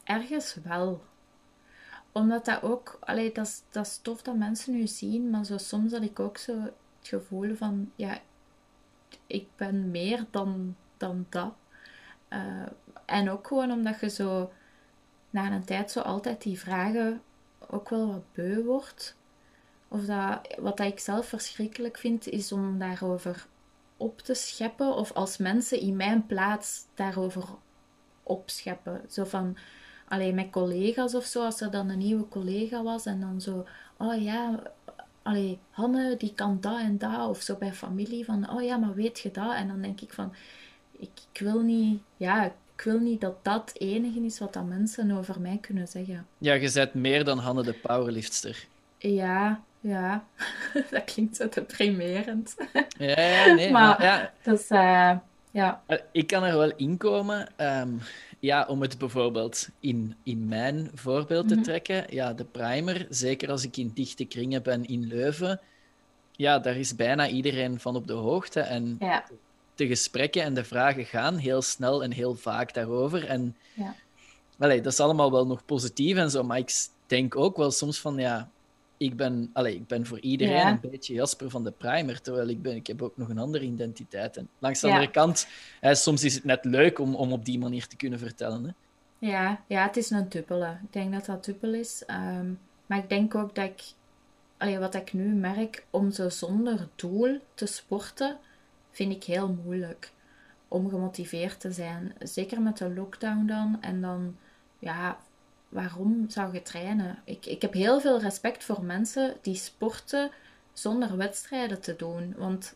ergens 0.04 0.58
wel. 0.64 1.04
Omdat 2.12 2.46
dat 2.46 2.64
ook, 2.64 2.98
allee, 3.00 3.32
dat, 3.32 3.46
is, 3.46 3.62
dat 3.70 3.86
is 3.86 4.00
tof 4.02 4.22
dat 4.22 4.36
mensen 4.36 4.74
nu 4.74 4.88
zien, 4.88 5.30
maar 5.30 5.46
zo, 5.46 5.58
soms 5.58 5.92
had 5.92 6.02
ik 6.02 6.20
ook 6.20 6.38
zo 6.38 6.70
het 7.02 7.10
gevoel 7.10 7.56
van, 7.56 7.92
ja, 7.96 8.20
ik 9.28 9.48
ben 9.56 9.92
meer 9.92 10.26
dan, 10.30 10.76
dan 10.98 11.26
dat. 11.30 11.54
Uh, 12.30 12.66
en 13.06 13.30
ook 13.30 13.48
gewoon 13.48 13.72
omdat 13.72 14.00
je 14.00 14.10
zo 14.10 14.52
na 15.30 15.52
een 15.52 15.66
tijd 15.66 15.92
zo 15.92 16.00
altijd 16.00 16.42
die 16.42 16.60
vragen 16.60 17.22
ook 17.68 17.90
wel 17.90 18.08
wat 18.08 18.34
beu 18.34 18.64
wordt. 18.64 19.16
Of 19.88 20.06
dat, 20.06 20.56
wat 20.60 20.78
dat 20.78 20.88
ik 20.88 21.00
zelf 21.00 21.28
verschrikkelijk 21.28 21.98
vind, 21.98 22.28
is 22.28 22.52
om 22.52 22.80
daarover 22.80 23.48
op 23.98 24.20
te 24.20 24.34
scheppen. 24.34 24.96
Of 24.96 25.12
als 25.12 25.38
mensen 25.38 25.80
in 25.80 25.96
mijn 25.96 26.26
plaats 26.26 26.86
daarover 26.96 27.44
opscheppen. 28.24 29.02
Zo 29.10 29.24
van, 29.24 29.58
alleen 30.08 30.36
met 30.36 30.50
collega's 30.50 31.14
of 31.14 31.26
zo, 31.26 31.44
als 31.44 31.62
er 31.62 31.72
dan 31.72 31.90
een 31.90 31.98
nieuwe 31.98 32.28
collega 32.28 32.84
was 32.84 33.06
en 33.06 33.20
dan 33.20 33.42
zo, 33.42 33.66
oh 33.98 34.22
ja, 34.22 34.64
allee, 35.24 35.60
Hanne 35.70 36.16
die 36.18 36.34
kan 36.34 36.58
dat 36.62 36.80
en 36.80 36.98
dat, 36.98 37.30
of 37.30 37.42
zo 37.42 37.56
bij 37.56 37.74
familie 37.74 38.26
van, 38.26 38.50
oh 38.50 38.64
ja, 38.64 38.78
maar 38.78 38.94
weet 38.94 39.20
je 39.20 39.32
dat? 39.32 39.54
En 39.56 39.68
dan 39.68 39.82
denk 39.82 40.02
ik 40.02 40.14
van, 40.14 40.34
ik, 40.92 41.10
ik 41.32 41.42
wil 41.42 41.62
niet, 41.62 42.02
ja, 42.18 42.46
ik 42.46 42.82
wil 42.84 43.00
niet 43.00 43.22
dat 43.22 43.44
dat 43.44 43.70
het 43.70 43.82
enige 43.82 44.20
is 44.20 44.40
wat 44.40 44.54
dat 44.54 44.66
mensen 44.66 45.12
over 45.12 45.42
mij 45.42 45.58
kunnen 45.62 45.88
zeggen. 45.88 46.28
Ja, 46.38 46.54
je 46.54 46.72
bent 46.74 46.94
meer 46.94 47.24
dan 47.24 47.38
Hanne 47.38 47.64
de 47.64 47.74
powerliftster. 47.74 48.66
Ja, 48.98 49.62
ja, 49.80 50.26
dat 50.92 51.04
klinkt 51.04 51.36
zo 51.36 51.50
deprimerend. 51.50 52.56
Ja, 52.98 53.22
ja 53.22 53.54
nee, 53.54 53.72
maar, 53.78 54.00
maar 54.00 54.04
ja. 54.04 54.34
Eh, 54.70 55.18
ja. 55.52 55.84
Eh, 55.86 55.98
Ik 56.12 56.28
kan 56.28 56.44
er 56.44 56.58
wel 56.58 56.72
in 56.76 56.98
komen. 56.98 57.48
Ja, 58.42 58.66
om 58.68 58.82
het 58.82 58.98
bijvoorbeeld 58.98 59.68
in, 59.80 60.16
in 60.24 60.48
mijn 60.48 60.92
voorbeeld 60.94 61.48
te 61.48 61.54
Mhm. 61.56 61.64
trekken. 61.64 62.06
Ja, 62.10 62.34
de 62.34 62.44
primer, 62.44 63.06
zeker 63.10 63.50
als 63.52 63.64
ik 63.64 63.78
in 63.78 63.92
dichte 63.94 64.26
kringen 64.26 64.64
ben 64.64 64.86
in 64.86 65.08
Leuven. 65.08 65.60
Ja, 66.36 66.60
daar 66.60 66.76
is 66.78 66.96
bijna 66.96 67.28
iedereen 67.28 67.80
van 67.80 67.96
op 67.96 68.08
de 68.08 68.14
hoogte. 68.14 68.60
En 68.60 68.96
Ja, 69.00 69.26
de 69.76 69.88
gesprekken 69.88 70.44
en 70.44 70.54
de 70.54 70.64
vragen 70.64 71.06
gaan 71.06 71.36
heel 71.38 71.62
snel 71.62 72.04
en 72.04 72.12
heel 72.12 72.36
vaak 72.36 72.74
daarover. 72.74 73.26
En 73.26 73.56
Ja. 73.74 73.96
allee, 74.60 74.82
dat 74.82 74.92
is 74.92 75.00
allemaal 75.00 75.32
wel 75.32 75.48
nog 75.48 75.66
positief 75.66 76.18
en 76.18 76.32
zo. 76.32 76.44
Maar 76.44 76.58
ik 76.58 76.72
denk 77.08 77.36
ook 77.36 77.58
wel 77.58 77.72
soms 77.72 78.00
van 78.00 78.16
ja. 78.18 78.50
Ik 79.02 79.16
ben, 79.16 79.50
allee, 79.54 79.76
ik 79.76 79.88
ben 79.88 80.06
voor 80.06 80.20
iedereen 80.20 80.54
Ja. 80.56 80.70
een 80.82 80.90
beetje 80.90 81.14
Jasper 81.14 81.50
van 81.50 81.64
de 81.64 81.72
Primer, 81.72 82.22
terwijl 82.22 82.48
ik, 82.48 82.62
ben, 82.62 82.76
ik 82.76 82.88
heb 82.88 83.02
ook 83.02 83.18
nog 83.18 83.30
een 83.30 83.38
andere 83.38 83.66
identiteit. 83.66 84.38
En 84.38 84.50
langs 84.60 84.80
de 84.80 84.88
Ja. 84.88 84.94
andere 84.94 85.12
kant, 85.12 85.48
hè, 85.80 85.96
soms 85.96 86.24
is 86.24 86.34
het 86.36 86.44
net 86.44 86.66
leuk 86.66 87.00
om, 87.00 87.16
om 87.16 87.32
op 87.32 87.46
die 87.46 87.60
manier 87.60 87.88
te 87.88 87.96
kunnen 87.96 88.20
vertellen. 88.20 88.64
Hè? 88.64 88.72
ja, 89.28 89.64
ja, 89.68 89.84
het 89.84 89.98
is 89.98 90.10
een 90.10 90.30
dubbele. 90.30 90.78
Ik 90.84 90.94
denk 90.94 91.14
dat 91.14 91.26
dat 91.26 91.46
dubbel 91.46 91.74
is. 91.74 92.04
Ehm, 92.06 92.50
maar 92.86 92.98
ik 92.98 93.10
denk 93.10 93.36
ook 93.36 93.56
dat 93.56 93.66
ik, 93.66 93.84
allee, 94.58 94.80
wat 94.80 94.96
ik 94.96 95.14
nu 95.14 95.24
merk, 95.34 95.86
om 95.90 96.12
zo 96.12 96.30
zonder 96.30 96.88
doel 96.96 97.40
te 97.54 97.66
sporten, 97.66 98.38
vind 98.92 99.14
ik 99.14 99.24
heel 99.24 99.58
moeilijk. 99.64 100.12
Om 100.68 100.90
gemotiveerd 100.90 101.60
te 101.60 101.72
zijn. 101.72 102.14
Zeker 102.20 102.62
met 102.62 102.78
de 102.78 102.94
lockdown 102.94 103.46
dan. 103.46 103.78
En 103.82 104.02
dan, 104.02 104.36
ja, 104.80 105.18
waarom 105.72 106.26
zou 106.30 106.54
je 106.54 106.62
trainen? 106.62 107.22
Ik, 107.26 107.46
ik 107.46 107.62
heb 107.62 107.74
heel 107.74 108.00
veel 108.00 108.20
respect 108.20 108.64
voor 108.64 108.84
mensen 108.84 109.38
die 109.42 109.56
sporten 109.56 110.32
zonder 110.74 111.18
wedstrijden 111.18 111.82
te 111.82 111.96
doen. 111.96 112.34
Want 112.38 112.76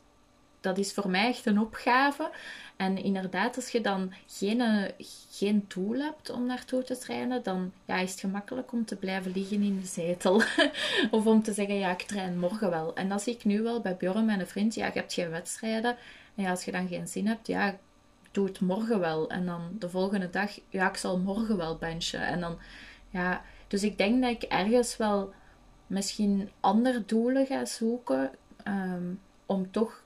dat 0.62 0.78
is 0.78 0.94
voor 0.94 1.10
mij 1.10 1.28
echt 1.28 1.46
een 1.46 1.60
opgave. 1.60 2.32
En 2.76 2.98
inderdaad, 2.98 3.56
als 3.56 3.70
je 3.70 3.82
dan 3.82 4.14
geen, 4.28 4.62
eh, 4.62 5.06
geen 5.32 5.66
doel 5.68 6.00
hebt 6.00 6.30
om 6.30 6.46
naartoe 6.46 6.84
te 6.84 6.98
trainen, 6.98 7.44
dan 7.44 7.72
ja, 7.86 7.96
is 7.96 8.12
het 8.12 8.20
gemakkelijk 8.20 8.72
om 8.72 8.86
te 8.86 8.96
blijven 8.96 9.32
liggen 9.32 9.62
in 9.62 9.80
de 9.80 9.88
zetel. 9.88 10.42
of 11.12 11.26
om 11.26 11.44
te 11.44 11.54
zeggen, 11.54 11.76
ja, 11.76 11.92
ik 11.92 12.02
train 12.02 12.40
morgen 12.40 12.70
wel. 12.70 12.96
En 12.96 13.10
dat 13.10 13.22
zie 13.22 13.34
ik 13.34 13.46
nu 13.46 13.62
wel 13.62 13.82
bij 13.82 13.96
Björn, 13.96 14.26
mijn 14.26 14.48
vriend. 14.48 14.76
Ja, 14.76 14.86
je 14.86 14.92
hebt 14.92 15.14
geen 15.14 15.30
wedstrijden. 15.30 15.98
En 16.36 16.44
ja, 16.44 16.50
als 16.50 16.66
je 16.66 16.72
dan 16.72 16.88
geen 16.88 17.08
zin 17.08 17.28
hebt, 17.28 17.48
ja, 17.48 17.78
doe 18.32 18.46
het 18.46 18.60
morgen 18.60 19.00
wel. 19.00 19.30
En 19.30 19.46
dan 19.46 19.62
de 19.80 19.90
volgende 19.90 20.30
dag, 20.30 20.60
ja, 20.70 20.90
ik 20.90 20.98
zal 20.98 21.18
morgen 21.18 21.58
wel 21.58 21.78
benchen. 21.78 22.28
En 22.28 22.40
dan, 22.40 22.58
ja, 23.16 23.42
dus 23.68 23.84
ik 23.84 23.98
denk 23.98 24.22
dat 24.22 24.32
ik 24.32 24.44
ergens 24.44 24.98
wel 24.98 25.34
misschien 25.88 26.50
andere 26.60 27.04
doelen 27.06 27.46
ga 27.46 27.66
zoeken 27.66 28.32
ehm, 28.64 29.04
om 29.46 29.72
toch 29.72 30.04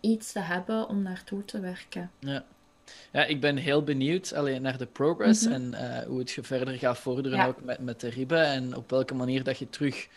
iets 0.00 0.32
te 0.32 0.40
hebben 0.40 0.88
om 0.88 1.02
naartoe 1.02 1.44
te 1.44 1.60
werken. 1.60 2.10
Ja. 2.18 2.44
ja, 3.12 3.24
ik 3.24 3.40
ben 3.40 3.56
heel 3.56 3.82
benieuwd 3.82 4.34
alleen 4.34 4.62
naar 4.62 4.78
de 4.78 4.86
progress 4.86 5.44
Mhm. 5.44 5.52
en 5.52 5.74
eh, 5.74 6.06
hoe 6.06 6.18
het 6.18 6.30
je 6.30 6.42
verder 6.42 6.74
gaat 6.74 6.98
vorderen, 6.98 7.38
Ja. 7.38 7.46
ook 7.46 7.62
met, 7.62 7.78
met 7.78 8.00
de 8.00 8.08
ribben 8.08 8.44
en 8.46 8.76
op 8.76 8.90
welke 8.90 9.14
manier 9.14 9.42
dat 9.44 9.58
je 9.58 9.68
terug 9.68 10.08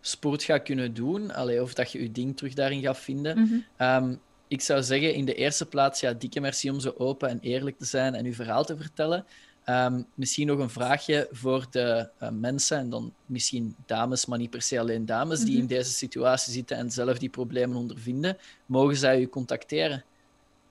sport 0.00 0.42
gaat 0.42 0.62
kunnen 0.62 0.94
doen, 0.94 1.34
allee, 1.34 1.62
of 1.62 1.74
dat 1.74 1.92
je 1.92 2.02
je 2.02 2.12
ding 2.12 2.36
terug 2.36 2.54
daarin 2.54 2.82
gaat 2.82 2.98
vinden. 2.98 3.38
Mhm. 3.40 3.54
Ehm, 3.76 4.14
ik 4.48 4.60
zou 4.60 4.82
zeggen, 4.82 5.14
in 5.14 5.24
de 5.24 5.34
eerste 5.34 5.66
plaats, 5.66 6.00
ja, 6.00 6.12
dikke 6.12 6.40
merci 6.40 6.70
om 6.70 6.80
zo 6.80 6.94
open 6.98 7.28
en 7.28 7.38
eerlijk 7.40 7.78
te 7.78 7.84
zijn 7.84 8.14
en 8.14 8.24
uw 8.24 8.32
verhaal 8.34 8.64
te 8.64 8.76
vertellen. 8.76 9.26
Ehm, 9.64 10.02
misschien 10.14 10.46
nog 10.46 10.58
een 10.58 10.70
vraagje 10.70 11.28
voor 11.32 11.66
de 11.70 12.08
eh, 12.18 12.28
mensen, 12.28 12.78
en 12.78 12.90
dan 12.90 13.12
misschien 13.26 13.76
dames, 13.86 14.26
maar 14.26 14.38
niet 14.38 14.50
per 14.50 14.62
se 14.62 14.78
alleen 14.80 15.06
dames, 15.06 15.40
die 15.40 15.50
Mhm. 15.52 15.60
in 15.60 15.66
deze 15.66 15.90
situatie 15.90 16.52
zitten 16.52 16.76
en 16.76 16.90
zelf 16.90 17.18
die 17.18 17.28
problemen 17.28 17.76
ondervinden. 17.76 18.36
Mogen 18.66 18.96
zij 18.96 19.20
u 19.20 19.28
contacteren? 19.28 20.04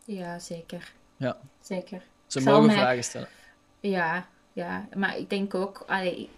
Ja, 0.05 0.39
zeker. 0.39 0.91
Ja. 1.17 1.37
Zeker. 1.61 2.01
Ze 2.27 2.39
Ik 2.39 2.45
mogen 2.45 2.65
mij- 2.65 2.75
vragen 2.75 3.03
stellen. 3.03 3.27
Ja, 3.79 4.27
ja. 4.53 4.87
Maar 4.95 5.17
ik 5.17 5.29
denk 5.29 5.53
ook, 5.55 5.83
allee, 5.87 6.29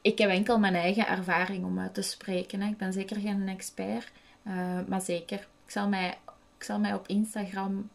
ik 0.00 0.18
heb 0.18 0.30
enkel 0.30 0.58
mijn 0.58 0.74
eigen 0.74 1.06
ervaring 1.08 1.64
om 1.64 1.78
uit 1.78 1.94
te 1.94 2.02
spreken. 2.02 2.60
Hè. 2.60 2.68
Ik 2.68 2.76
ben 2.76 2.92
zeker 2.92 3.16
geen 3.20 3.48
expert, 3.48 4.10
eh, 4.42 4.78
maar 4.88 5.00
zeker. 5.00 5.38
Ik 5.64 5.70
zal 5.70 5.88
mij, 5.88 6.18
ik 6.58 6.64
zal 6.64 6.78
mij 6.78 6.94
op 6.94 7.06
Instagram 7.08 7.88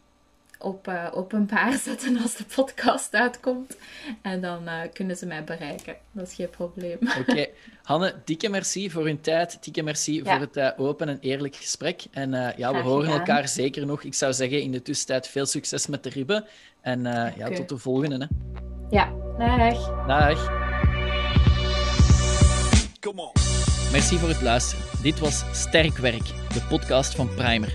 op 0.58 0.88
eh, 0.88 1.06
openbaar 1.14 1.72
zetten 1.84 2.22
als 2.22 2.36
de 2.36 2.44
podcast 2.54 3.14
uitkomt. 3.14 3.76
En 4.22 4.40
dan 4.40 4.68
eh, 4.68 4.74
kunnen 4.92 5.16
ze 5.16 5.26
mij 5.26 5.44
bereiken. 5.44 5.96
Dat 6.12 6.26
is 6.26 6.34
geen 6.34 6.50
probleem. 6.50 6.98
Oké. 7.28 7.46
Hanne, 7.82 8.14
dikke 8.24 8.48
merci 8.48 8.90
voor 8.90 9.04
uw 9.04 9.18
tijd. 9.20 9.58
Dikke 9.64 9.82
merci 9.82 10.14
Ja. 10.14 10.22
voor 10.32 10.40
het 10.40 10.56
eh, 10.56 10.70
open 10.76 11.08
en 11.08 11.18
eerlijk 11.20 11.56
gesprek. 11.56 12.04
En 12.10 12.34
eh, 12.34 12.56
ja, 12.58 12.72
we 12.72 12.78
horen 12.78 13.04
gedaan. 13.04 13.18
elkaar 13.18 13.48
zeker 13.48 13.86
nog. 13.86 14.02
Ik 14.02 14.14
zou 14.14 14.32
zeggen, 14.32 14.60
in 14.62 14.72
de 14.72 14.82
tussentijd 14.82 15.28
veel 15.28 15.46
succes 15.46 15.86
met 15.86 16.02
de 16.02 16.08
ribben. 16.08 16.44
En 16.80 17.06
eh, 17.06 17.36
ja, 17.36 17.50
tot 17.50 17.68
de 17.68 17.78
volgende. 17.78 18.16
Hè. 18.18 18.26
Ja, 18.90 19.12
dag. 19.38 20.06
Dag. 20.06 20.46
Come 23.00 23.22
on. 23.22 23.32
Merci 23.92 24.16
voor 24.18 24.28
het 24.28 24.42
luisteren. 24.42 24.84
Dit 25.02 25.18
was 25.18 25.44
Sterk 25.52 25.96
Werk, 25.96 26.26
de 26.26 26.66
podcast 26.68 27.14
van 27.14 27.34
Primer. 27.34 27.74